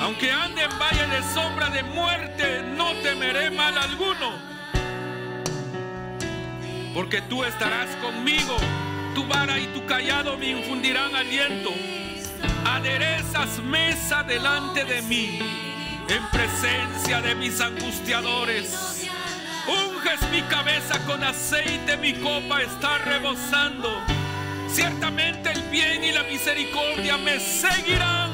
Aunque 0.00 0.30
ande 0.30 0.62
en 0.62 0.78
valle 0.78 1.06
de 1.06 1.22
sombra 1.32 1.70
de 1.70 1.82
muerte, 1.82 2.62
no 2.76 2.92
temeré 2.94 3.50
mal 3.50 3.76
alguno. 3.78 4.32
Porque 6.92 7.22
tú 7.22 7.44
estarás 7.44 7.94
conmigo, 7.96 8.56
tu 9.14 9.26
vara 9.26 9.58
y 9.58 9.66
tu 9.68 9.84
callado 9.86 10.36
me 10.36 10.48
infundirán 10.50 11.14
aliento. 11.14 11.70
Aderezas 12.66 13.60
mesa 13.60 14.22
delante 14.24 14.84
de 14.84 15.02
mí, 15.02 15.38
en 16.08 16.26
presencia 16.30 17.20
de 17.20 17.34
mis 17.34 17.60
angustiadores. 17.60 19.08
Unges 19.66 20.20
mi 20.30 20.42
cabeza 20.42 20.98
con 21.06 21.22
aceite, 21.22 21.96
mi 21.96 22.14
copa 22.14 22.62
está 22.62 22.98
rebosando. 22.98 23.90
Ciertamente 24.68 25.52
el 25.52 25.62
bien 25.70 26.02
y 26.02 26.12
la 26.12 26.24
misericordia 26.24 27.16
me 27.16 27.38
seguirán 27.38 28.33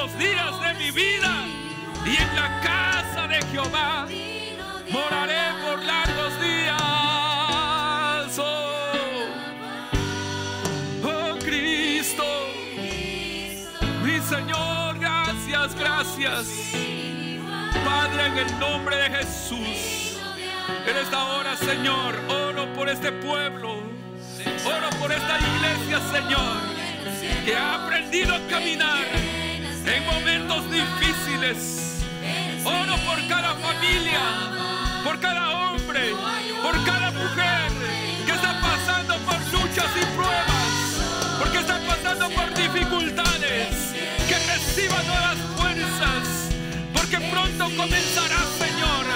los 0.00 0.18
días 0.18 0.60
de 0.60 0.74
mi 0.74 0.90
vida. 0.90 1.44
Y 2.06 2.16
en 2.16 2.36
la 2.36 2.60
casa 2.60 3.26
de 3.26 3.42
Jehová 3.50 4.06
moraré 4.90 5.52
por 5.64 5.82
largos 5.84 6.40
días. 6.40 6.78
Oh, 8.38 8.92
oh 11.04 11.38
Cristo, 11.40 12.24
mi 14.04 14.20
Señor, 14.20 14.98
gracias, 14.98 15.74
gracias. 15.74 16.46
Padre, 17.84 18.26
en 18.26 18.38
el 18.38 18.58
nombre 18.58 18.96
de 18.96 19.10
Jesús, 19.10 20.18
en 20.86 20.96
esta 20.96 21.24
hora, 21.24 21.56
Señor, 21.56 22.14
oro 22.28 22.72
por 22.74 22.88
este 22.88 23.10
pueblo. 23.12 23.98
Oro 24.64 24.90
por 25.00 25.10
esta 25.10 25.38
iglesia, 25.38 26.00
Señor, 26.12 26.56
que 27.44 27.56
ha 27.56 27.84
aprendido 27.84 28.34
a 28.34 28.40
caminar 28.48 29.04
en 29.88 30.04
momentos 30.06 30.70
difíciles. 30.70 32.02
Oro 32.64 32.96
por 33.06 33.26
cada 33.28 33.54
familia, 33.54 34.20
por 35.02 35.18
cada 35.18 35.50
hombre, 35.50 36.14
por 36.62 36.84
cada 36.84 37.10
mujer 37.10 37.72
que 38.26 38.32
está 38.32 38.60
pasando 38.60 39.16
por 39.18 39.38
luchas 39.52 39.90
y 39.96 40.04
pruebas, 40.16 41.38
porque 41.38 41.58
está 41.58 41.80
pasando 41.80 42.28
por 42.30 42.54
dificultades. 42.54 43.94
Que 44.28 44.38
reciba 44.52 45.02
nuevas 45.04 45.38
fuerzas, 45.56 46.48
porque 46.92 47.18
pronto 47.30 47.64
comenzará, 47.76 48.40
Señor, 48.58 49.06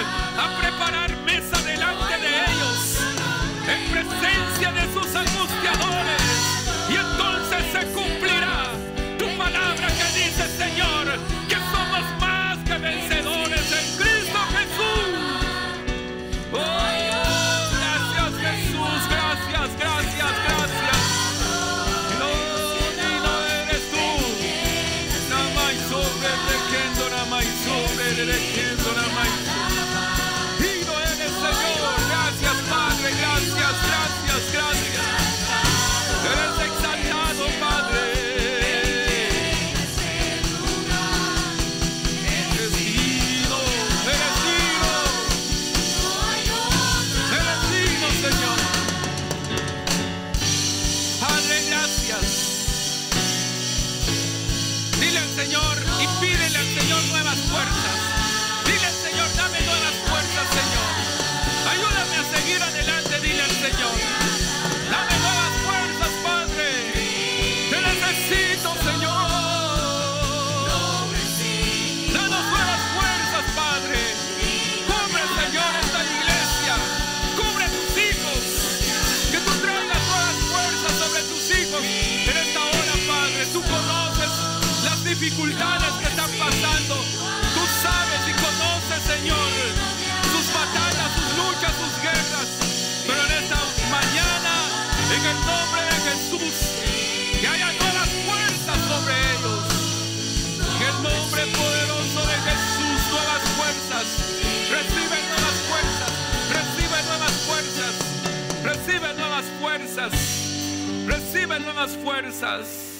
fuerzas. 109.93 111.05
Recibe 111.05 111.59
nuevas 111.59 111.91
fuerzas. 111.97 112.97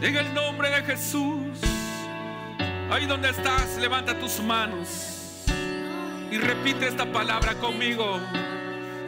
En 0.00 0.16
el 0.16 0.34
nombre 0.34 0.70
de 0.70 0.82
Jesús. 0.82 1.58
Ahí 2.90 3.06
donde 3.06 3.30
estás, 3.30 3.76
levanta 3.78 4.16
tus 4.18 4.40
manos 4.40 5.44
y 6.30 6.38
repite 6.38 6.86
esta 6.86 7.04
palabra 7.04 7.54
conmigo. 7.54 8.20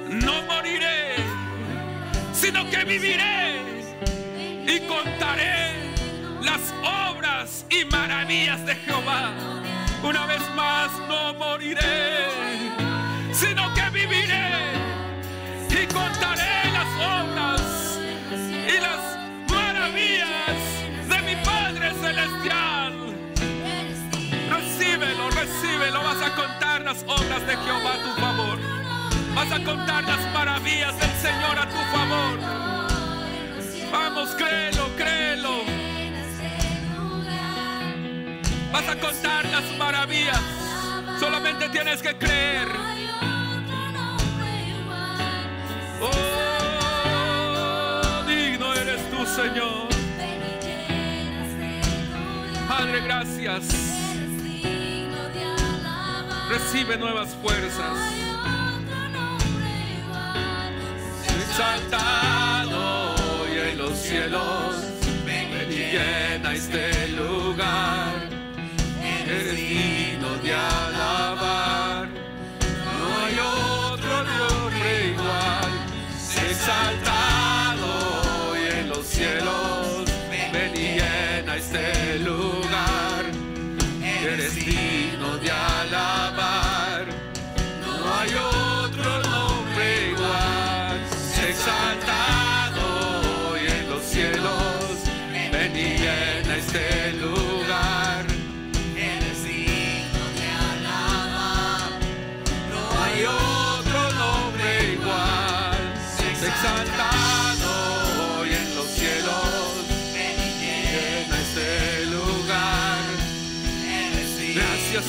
No 0.09 0.43
moriré, 0.43 1.15
sino 2.33 2.69
que 2.69 2.85
viviré 2.85 3.61
y 4.67 4.81
contaré 4.81 5.75
las 6.43 6.75
obras 7.11 7.65
y 7.71 7.85
maravillas 7.85 8.67
de 8.67 8.75
Jehová. 8.75 9.33
Una 10.03 10.27
vez 10.27 10.43
más, 10.57 10.91
no 11.09 11.35
moriré, 11.35 12.27
las 26.89 27.05
obras 27.07 27.47
de 27.47 27.55
Jehová 27.55 27.93
a 27.93 28.03
tu 28.03 28.09
favor. 28.19 28.59
Vas 29.35 29.53
a 29.53 29.63
contar 29.63 30.05
las 30.05 30.33
maravillas 30.33 30.99
del 30.99 31.11
Señor 31.21 31.59
a 31.59 31.69
tu 31.69 31.77
favor. 31.95 32.39
Vamos, 33.93 34.31
créelo, 34.31 34.89
créelo. 34.97 35.65
Vas 38.73 38.89
a 38.89 38.97
contar 38.99 39.45
las 39.51 39.77
maravillas. 39.77 40.41
Solamente 41.21 41.69
tienes 41.69 42.01
que 42.01 42.17
creer. 42.17 42.69
Oh, 46.01 46.15
digno 48.27 48.73
eres 48.73 49.11
tú, 49.11 49.27
Señor. 49.27 49.89
Padre, 52.67 53.01
gracias. 53.03 53.98
Recibe 56.49 56.97
nuevas 56.97 57.37
fuerzas. 57.43 57.99
Exaltado 61.41 63.15
hoy 63.43 63.71
en 63.71 63.79
los 63.79 63.99
cielos, 63.99 64.77
ven 65.27 65.71
y 65.71 65.93
llena 65.93 66.55
este 66.55 67.09
lugar. 67.09 68.15
Eres 69.27 69.59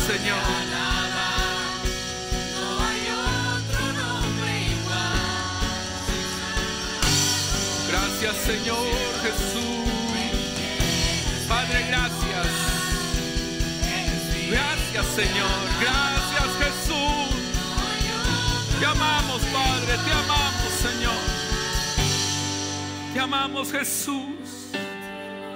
Señor. 0.10 0.40
Gracias 7.88 8.36
Señor 8.38 8.88
Jesús. 9.22 9.86
Padre, 11.48 11.86
gracias. 11.90 12.48
Gracias 14.50 15.06
Señor. 15.16 15.60
Gracias 15.80 16.50
Jesús. 16.58 17.36
Te 18.80 18.86
amamos 18.88 19.42
Padre, 19.54 19.94
te 20.06 20.12
amamos 20.12 20.74
Señor. 20.82 21.22
Te 23.14 23.20
amamos 23.20 23.72
Jesús. 23.72 24.72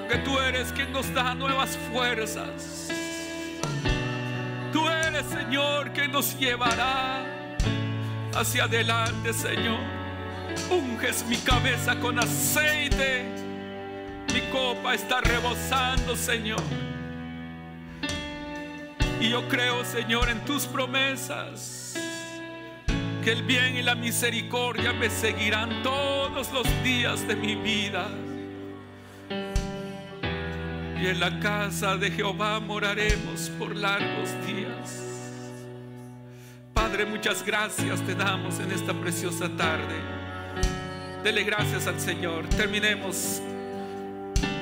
Que 0.08 0.18
tú 0.20 0.38
eres 0.38 0.72
quien 0.74 0.93
nos 0.93 1.12
da 1.12 1.34
nuevas 1.34 1.76
fuerzas. 1.91 2.72
Señor 5.54 5.93
quien 5.93 6.12
nos 6.12 6.36
llevará 6.39 7.24
hacia 8.34 8.64
adelante 8.64 9.32
Señor. 9.34 9.78
Unges 10.72 11.24
mi 11.28 11.36
cabeza 11.38 11.95
con 11.99 12.18
aceite. 12.18 13.24
Mi 14.34 14.41
copa 14.51 14.95
está 14.95 15.22
rebosando, 15.22 16.16
Señor. 16.16 16.64
Y 19.22 19.30
yo 19.30 19.47
creo, 19.47 19.86
Señor, 19.86 20.28
en 20.30 20.43
tus 20.43 20.66
promesas. 20.66 21.99
Que 23.24 23.34
el 23.34 23.43
bien 23.43 23.78
y 23.78 23.84
la 23.84 23.93
misericordia 23.93 24.91
me 24.91 25.12
seguirán 25.12 25.84
todos 25.84 26.51
los 26.51 26.66
días 26.84 27.28
de 27.28 27.36
mi 27.36 27.54
vida. 27.54 28.08
Y 30.99 31.06
en 31.06 31.20
la 31.20 31.39
casa 31.39 31.95
de 31.95 32.10
Jehová 32.10 32.60
moraremos 32.60 33.51
por 33.60 33.76
largos 33.76 34.32
días. 34.47 35.12
Padre, 36.74 37.05
muchas 37.05 37.45
gracias 37.45 38.01
te 38.01 38.15
damos 38.15 38.59
en 38.59 38.71
esta 38.71 38.93
preciosa 38.93 39.47
tarde. 39.55 39.95
Dele 41.24 41.43
gracias 41.43 41.88
al 41.88 41.99
Señor. 41.99 42.47
Terminemos 42.49 43.41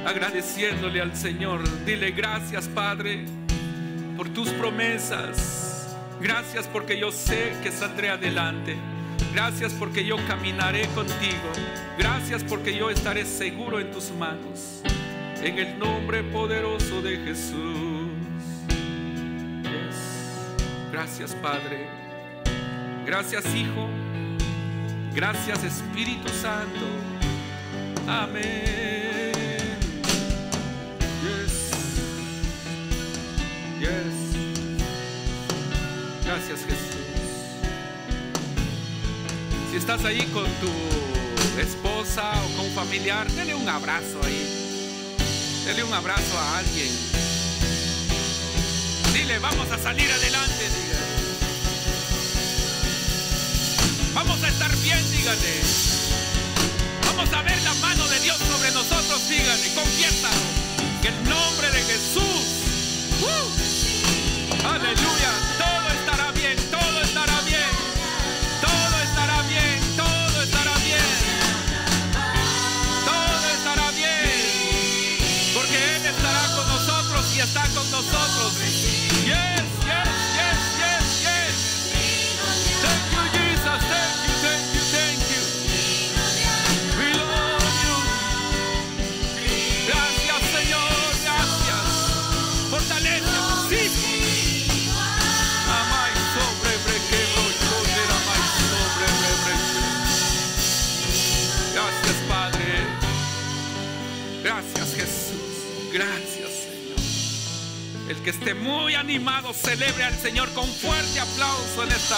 agradeciéndole 0.05 1.01
al 1.01 1.16
Señor. 1.16 1.62
Dile 1.86 2.12
gracias, 2.12 2.68
Padre, 2.68 3.26
por 4.18 4.30
tus 4.30 4.49
promesas. 4.49 5.95
Gracias 6.20 6.68
porque 6.68 6.99
yo 6.99 7.12
sé 7.12 7.53
que 7.64 7.72
saldré 7.72 8.09
adelante. 8.09 8.76
Gracias 9.34 9.74
porque 9.74 10.05
yo 10.05 10.18
caminaré 10.28 10.88
contigo. 10.89 11.51
Gracias 11.97 12.43
porque 12.43 12.76
yo 12.76 12.89
estaré 12.89 13.26
seguro 13.26 13.80
en 13.80 13.89
tus 13.91 14.12
manos. 14.12 14.82
En 15.41 15.57
el 15.57 15.80
nombre 15.80 16.24
poderoso 16.24 17.01
de 17.01 17.18
Jesús. 17.18 18.12
Gracias, 20.91 21.34
Padre. 21.36 22.01
Gracias, 23.06 23.45
Hijo. 23.56 23.89
Gracias 25.14 25.64
Espíritu 25.64 26.30
Santo. 26.30 26.86
Amén. 28.08 29.32
Yes. 31.22 31.72
Yes. 33.80 34.32
Gracias 36.26 36.60
Jesús. 36.62 37.02
Si 39.70 39.78
estás 39.78 40.06
ahí 40.06 40.22
con 40.34 40.45
tu 40.45 41.60
esposa 41.60 42.32
o 42.43 42.58
con 42.58 42.66
un 42.66 42.72
familiar, 42.74 43.30
dele 43.32 43.56
un 43.56 43.68
abrazo 43.68 44.20
ahí. 44.24 44.62
Dele 45.66 45.84
un 45.84 45.93
abrazo 45.93 46.38
a 46.39 46.58
alguien. 46.60 46.91
Dile, 49.14 49.39
vamos 49.39 49.70
a 49.72 49.78
salir 49.78 50.10
adelante, 50.12 50.91
Vamos 54.14 54.43
a 54.43 54.47
estar 54.49 54.76
bien, 54.78 54.99
dígale. 55.12 55.62
Vamos 57.05 57.32
a 57.34 57.41
ver 57.43 57.62
la 57.62 57.74
mano 57.76 58.07
de 58.07 58.20
Dios 58.20 58.38
sobre 58.38 58.72
nosotros, 58.72 59.30
dígale. 59.30 59.74
Confiésalo. 59.74 60.41
Que 61.01 61.07
el 61.07 61.24
nombre 61.30 61.72
de 61.72 61.82
Jesús. 61.84 62.45
¡uh! 63.22 64.68
aleluya. 64.68 65.32
Todo 65.57 65.88
estará 65.99 66.32
bien, 66.32 66.57
todo 66.70 67.01
estará 67.01 67.41
bien. 67.41 67.72
Todo 68.62 68.99
estará 69.01 69.41
bien, 69.43 69.80
todo 69.95 70.43
estará 70.43 70.76
bien. 70.80 71.07
Todo 73.05 73.49
estará 73.55 73.91
bien. 73.91 75.53
Porque 75.53 75.95
Él 75.95 76.05
estará 76.05 76.55
con 76.55 76.68
nosotros 76.68 77.26
y 77.36 77.39
está 77.39 77.64
con 77.70 77.89
nosotros. 77.91 78.53
Que 108.24 108.30
esté 108.30 108.54
muy 108.54 108.94
animado, 108.94 109.54
celebre 109.54 110.04
al 110.04 110.14
Señor 110.14 110.50
con 110.54 110.68
fuerte 110.68 111.20
aplauso 111.20 111.84
en 111.84 111.92
esta 111.92 112.18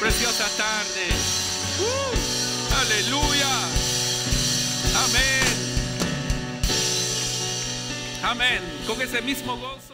preciosa 0.00 0.48
tarde. 0.56 1.08
Uh, 1.78 2.74
aleluya. 2.80 3.48
Amén. 5.04 5.48
Amén. 8.22 8.62
Con 8.86 9.00
ese 9.00 9.22
mismo 9.22 9.56
gozo. 9.56 9.87